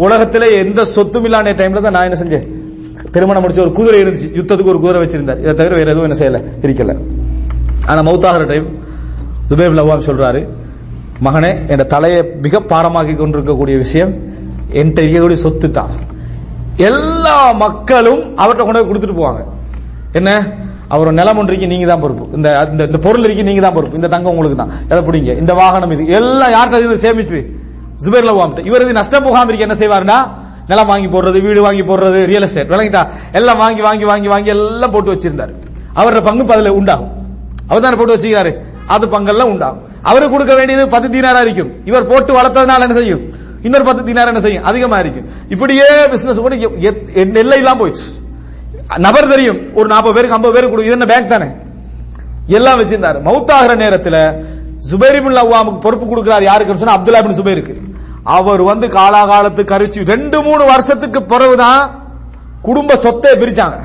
உலகத்திலே 0.06 0.48
எந்த 0.64 0.80
சொத்தும் 0.96 1.26
இல்லாத 1.28 1.56
டைம்ல 1.62 1.82
தான் 1.86 1.96
நான் 1.98 2.08
என்ன 2.10 2.18
செஞ்சேன்? 2.22 2.46
திருமணம் 3.12 3.44
முடிச்ச 3.44 3.60
ஒரு 3.60 3.72
குதிரை 3.72 4.04
இருந்துச்சு. 4.04 4.38
யுத்தத்துக்கு 4.38 4.64
ஒரு 4.64 4.80
குதிரை 4.80 5.04
வச்சிருந்தார். 5.04 5.40
இதை 5.40 5.54
தவிர 5.54 5.76
வேற 5.76 5.92
எதுவும் 5.92 6.12
என்ன 6.12 6.30
செய்யல? 6.30 6.66
இருக்கல 6.66 6.98
ஆனா 7.86 8.12
மௌத்தாகிற 8.12 8.48
டைம் 8.48 8.84
ஜுபைர் 9.50 9.80
லவாம் 9.80 10.02
சொல்றாரு 10.06 10.48
மகனே 11.24 11.68
என் 11.68 11.88
தலையை 11.88 12.24
மிக 12.42 12.60
பாரமாக்கி 12.60 13.16
கொண்டிருக்கக்கூடிய 13.16 13.78
விஷயம் 13.78 14.14
என்கிட்ட 14.72 15.00
இருக்கக்கூடிய 15.00 15.34
சொத்து 15.34 15.72
தான். 15.72 15.90
எல்லா 16.78 17.52
மக்களும் 17.52 18.38
அவர்கிட்ட 18.38 18.56
கொண்டு 18.56 18.86
போய் 18.86 19.00
கொடுத்துட்டு 19.00 19.24
போவாங்க. 19.24 19.46
என்ன? 20.12 20.52
அவர் 20.88 21.14
நிலம் 21.14 21.38
ஒன்றைக்கு 21.38 21.68
நீங்க 21.68 21.86
தான் 21.86 22.00
பொறுப்பு. 22.00 22.30
இந்த 22.36 22.68
இந்த- 22.72 22.84
இந்த 22.84 22.98
பொருள் 22.98 23.24
இருக்கு 23.24 23.44
நீங்க 23.44 23.62
தான் 23.62 23.74
பொறுப்பு. 23.74 23.96
இந்த 23.96 24.08
தங்கம் 24.08 24.38
உங்களுக்கு 24.38 24.66
தான். 24.66 24.72
எதை 24.90 25.04
பிடிங்க. 25.04 25.38
இந்த 25.38 25.54
வாகனம் 25.54 25.92
இது. 25.92 26.06
எல்லாம் 26.08 26.52
யார்கிட்ட 26.52 26.92
இது 26.92 26.96
சேமிச்சு 26.96 27.64
ஜுபேர்ல 28.04 28.32
லவாம் 28.32 28.66
இவர் 28.66 28.82
இது 28.82 28.92
நஷ்டம் 28.92 29.24
போகாம 29.24 29.54
இருக்க 29.54 29.76
என்ன 29.76 30.00
செய்வாருன்னா 30.00 30.44
நிலம் 30.68 30.88
வாங்கி 30.88 31.08
போடுறது 31.08 31.42
வீடு 31.42 31.62
வாங்கி 31.62 31.82
போடுறது 31.82 32.26
ரியல் 32.26 32.42
எஸ்டேட் 32.42 32.70
விளங்கிட்டா? 32.70 33.08
எல்லாம் 33.32 33.58
வாங்கி 33.58 33.82
வாங்கி 33.82 34.04
வாங்கி 34.04 34.28
வாங்கி 34.28 34.50
எல்லாம் 34.50 34.92
போட்டு 34.92 35.14
வச்சிருந்தாரு. 35.14 35.54
அவரோட 35.96 36.24
பங்கு 36.24 36.40
இப்ப 36.40 36.54
அதுல 36.54 36.74
உண்டாகும். 36.74 37.12
அவர் 37.68 37.82
தானே 37.82 37.96
போட்டு 37.96 38.16
வச்சுக்கிறாரு. 38.16 38.60
அது 38.88 39.08
பங்கெல்லாம் 39.08 39.44
உண்டாகும். 39.44 39.82
அவருக்கு 40.02 40.32
கொடுக்க 40.32 40.56
வேண்டியது 40.56 40.88
பத்து 40.88 41.10
தீனாரா 41.10 41.42
இருக்கும். 41.42 41.86
இவர் 41.86 42.08
போட்டு 42.08 42.34
வளர்த்ததுனால 42.34 42.80
என்ன 42.80 42.94
செய்யும்? 42.94 43.22
இன்னொரு 43.62 43.84
பத்து 43.84 44.04
தீனார் 44.04 44.28
என்ன 44.28 44.40
செய்யும்? 44.40 44.64
அதிகமா 44.64 45.00
இருக்கும். 45.00 45.30
இப்படியே 45.50 46.08
பிசினஸ் 46.10 46.40
கூட 46.40 46.56
எ- 46.56 47.04
எல்லை 47.14 47.58
இல்லாம 47.58 47.88
போயிடுச்சு. 47.88 48.24
நபர் 48.98 49.28
தெரியும். 49.28 49.74
ஒரு 49.74 49.88
நாற்பது 49.88 50.14
பேருக்கு 50.14 50.36
ஐம்பது 50.36 50.54
பேருக்கு 50.54 50.78
கொடு- 50.78 50.82
இது 50.82 50.92
என்ன 50.92 51.06
பேங்க் 51.06 51.30
தானே? 51.30 51.46
எல்லாம் 52.48 52.80
வச்சிருந்தாரு. 52.80 53.30
மவுத்தாகிற 53.30 53.76
நேரத்தில் 53.76 54.54
ஜுபைர் 54.92 55.16
இப்னு 55.16 55.46
அவ்வாமுக்கு 55.46 55.80
பொறுப்பு 55.80 56.06
கொடுக்கிறார் 56.06 56.44
யாருக்குன்னு 56.44 56.76
சொன்னா 56.76 56.98
அப்துல்லா 56.98 57.28
பின் 57.28 57.42
சுபேருக்கு 57.42 57.85
அவர் 58.26 58.62
வந்து 58.62 58.88
காலாகாலத்து 58.88 59.64
கரிச்சு 59.72 60.08
ரெண்டு 60.08 60.42
மூணு 60.42 60.66
வருஷத்துக்கு 60.66 61.24
பிறகுதான் 61.24 61.82
குடும்ப 62.62 62.96
சொத்தை 62.96 63.32
பிரிச்சாங்க. 63.32 63.80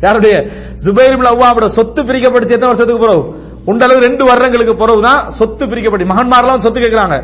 யாருடைய 0.00 0.34
ஜுபைர் 0.84 1.30
அவ்வாவோட 1.32 1.64
சொத்து 1.64 2.02
பிரிக்கப்பட்டு 2.02 2.56
எத்தனை 2.56 2.70
வருஷத்துக்கு 2.72 3.06
பிறகு? 3.06 3.22
உண்டளவு 3.66 4.00
ரெண்டு 4.00 4.24
வருடங்களுக்கு 4.24 4.74
பிறகுதான் 4.74 5.30
சொத்து 5.30 5.66
பிரிக்கப்பட்டு. 5.66 6.10
மகன்மாரெல்லாம் 6.12 6.58
சொத்து 6.58 6.80
கேட்கிறாங்க. 6.80 7.22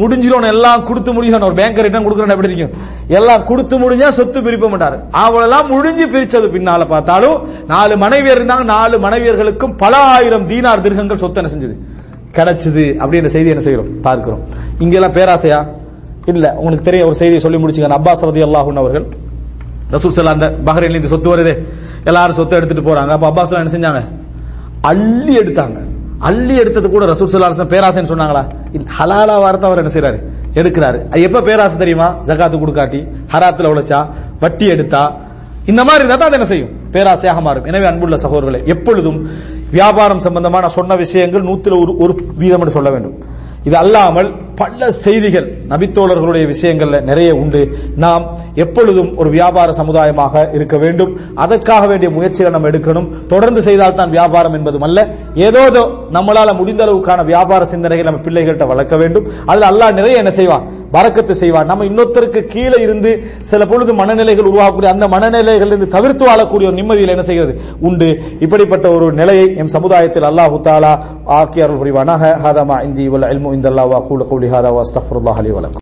முடிஞ்சிடும் 0.00 0.46
எல்லாம் 0.46 0.84
கொடுத்து 0.84 1.12
முடியும் 1.12 1.42
ஒரு 1.42 1.54
பேங்கர் 1.54 1.86
ரிட்டர்ன் 1.86 2.06
கொடுக்கறேன் 2.06 2.34
எப்படி 2.34 2.50
இருக்கும்? 2.50 2.82
எல்லாம் 3.08 3.44
கொடுத்து 3.44 3.78
முடிஞ்சா 3.78 4.08
சொத்து 4.08 4.40
பிரிப்ப 4.40 4.68
மாட்டாரு. 4.74 4.98
அவளெல்லாம் 5.10 5.66
முடிஞ்சு 5.66 6.06
பிரிச்சது 6.06 6.48
பின்னால 6.56 6.84
பார்த்தாலும் 6.84 7.66
நாலு 7.66 7.96
மனைவியர் 7.96 8.38
இருந்தாங்க. 8.38 8.62
நாலு 8.62 8.98
மனைவியர்களுக்கும் 8.98 9.76
பல 9.76 9.96
ஆயிரம் 9.96 10.46
தீனார் 10.46 10.80
திருகங்கள் 10.80 11.16
சொத்து 11.16 11.42
என்ன 11.42 11.52
செஞ்சது. 11.54 11.76
கிடைச்சது 12.36 12.84
அப்படின்ற 13.02 13.28
செய்தி 13.34 13.48
என்ன 13.54 13.62
செய்யறோம் 13.66 13.90
பார்க்கிறோம். 14.06 14.42
இங்கெல்லாம் 14.84 15.14
பேராசையா? 15.18 15.60
இல்ல. 16.32 16.46
உங்களுக்கு 16.60 16.84
தெரியும் 16.88 17.08
ஒரு 17.10 17.16
செய்தியை 17.20 17.40
சொல்லி 17.44 17.58
முடிச்சுங்க 17.62 17.98
அப்பாஸ் 18.00 18.26
ரதி 18.28 18.42
அல்லாஹூன் 18.48 18.80
அவர்கள் 18.82 19.06
ரசூல் 19.94 20.12
சல்லா 20.16 20.34
அந்த 20.38 20.48
பஹ்ரைன்ல 20.66 21.00
இந்த 21.00 21.10
சொத்து 21.14 21.28
வருது. 21.34 21.52
எல்லாரும் 22.10 22.38
சொத்து 22.40 22.56
எடுத்துட்டு 22.58 22.84
போறாங்க. 22.88 23.12
அப்ப 23.16 23.26
அப்பாஸ் 23.30 23.54
என்ன 23.62 23.72
செஞ்சாங்க? 23.76 24.02
அள்ளி 24.90 25.32
எடுத்தாங்க. 25.40 25.78
அள்ளி 26.28 26.54
எடுத்தது 26.62 26.88
கூட 26.90 27.04
ரசூல் 27.12 27.30
ஸல்லல்லாஹு 27.30 27.72
பேராசைன்னு 27.74 28.10
சொன்னாங்களா? 28.12 28.42
ஹலாலா 28.98 29.36
வார்த்தை 29.44 29.66
அவர் 29.68 29.82
என்ன 29.82 29.92
செய்யறாரு 29.96 30.18
எடுக்கிறாரு. 30.60 30.98
அது 31.12 31.20
எப்ப 31.28 31.42
பேராசை 31.48 31.76
தெரியுமா? 31.82 32.08
ஜகாத்து 32.28 32.56
கொடுக்காட்டி 32.62 33.00
ஹராத்துல 33.32 33.70
உழைச்சா 33.72 33.98
வட்டி 34.44 34.66
எடுத்தா. 34.74 35.02
இந்த 35.70 35.80
மாதிரி 35.86 36.02
இருந்தா 36.02 36.16
தான் 36.20 36.36
என்ன 36.38 36.48
செய்யும்? 36.52 36.70
பேராசையாக 36.94 37.40
மாறும். 37.46 37.66
எனவே 37.70 37.86
அன்புள்ள 37.90 38.16
சகோதரர்களே 38.24 38.60
எப்பொழுதும் 38.74 39.18
வியாபாரம் 39.70 40.18
சம்பந்தமான 40.18 40.68
சொன்ன 40.68 40.96
விஷயங்கள் 40.96 41.42
நூத்துல 41.42 41.80
ஒரு 41.80 41.96
ஒரு 41.96 42.12
வீதம் 42.36 42.58
என்று 42.58 42.70
சொல்ல 42.70 42.90
வேண்டும். 42.90 43.18
இது 43.64 43.76
அல்லாமல் 43.76 44.30
பல 44.60 44.90
செய்திகள் 44.90 45.46
நபித்தோழர்களுடைய 45.68 46.44
விஷயங்கள்ல 46.52 46.96
நிறைய 47.02 47.34
உண்டு. 47.34 47.60
நாம் 47.96 48.24
எப்பொழுதும் 48.54 49.10
ஒரு 49.16 49.30
வியாபார 49.30 49.68
சமுதாயமாக 49.72 50.54
இருக்க 50.56 50.76
வேண்டும். 50.78 51.12
அதற்காக 51.34 51.86
வேண்டிய 51.86 52.10
முயற்சிகளை 52.16 52.50
நம்ம 52.54 52.68
எடுக்கணும். 52.68 53.08
தொடர்ந்து 53.26 53.62
செய்தால் 53.62 53.94
தான் 53.94 54.10
வியாபாரம் 54.10 54.52
என்பதும் 54.52 54.82
அல்ல. 54.82 55.08
ஏதோ 55.34 55.62
நம்மளால 56.16 56.56
முடிந்த 56.56 56.84
அளவுக்கான 56.86 57.24
வியாபார 57.24 57.64
சிந்தனைகள் 57.64 58.08
நம்ம 58.08 58.20
பிள்ளைகள்கிட்ட 58.26 58.66
வளர்க்க 58.66 58.96
வேண்டும். 58.96 59.26
அதுல 59.46 59.68
அல்லாஹ் 59.70 59.96
நிறைய 60.00 60.22
என்ன 60.22 60.30
செய்வான்? 60.30 60.64
பறக்கத்து 60.94 61.34
செய்வான். 61.42 61.66
நம்ம 61.66 61.84
இன்னொருத்தருக்கு 61.84 62.40
கீழே 62.44 62.78
இருந்து 62.82 63.10
சில 63.50 63.66
பொழுது 63.66 63.94
மனநிலைகள் 63.94 64.50
உருவாகக்கூடிய 64.50 64.90
அந்த 64.94 65.08
மனநிலைகள் 65.08 65.66
இருந்து 65.66 65.86
தவிர்த்து 65.96 66.26
வாழக்கூடிய 66.30 66.68
ஒரு 66.70 66.78
நிம்மதியில் 66.80 67.14
என்ன 67.16 67.22
செய்கிறது? 67.22 67.54
உண்டு. 67.80 68.10
இப்படிப்பட்ட 68.40 68.86
ஒரு 68.90 69.12
நிலையை 69.12 69.56
எம் 69.56 69.74
சமுதாயத்தில் 69.76 70.28
அல்லாஹு 70.32 70.60
தாலா 70.68 70.92
ஆக்கியார்கள் 71.40 71.80
புரிவானாக 71.82 72.32
ஹாதமா 72.44 72.78
இந்தி 72.88 73.08
வல் 73.08 73.28
இல்மு 73.50 73.58
இந்தல்லாஹ் 73.58 73.88
வ 73.90 73.94
அகூலு 74.00 74.24
கௌலி 74.30 74.48
ஹாதா 74.52 74.70
வ 74.76 74.80
அஸ்தக்ஃபிருல்லாஹ் 74.86 75.38
லி 75.46 75.52
வ 75.56 75.60
லக்கும் 75.64 75.79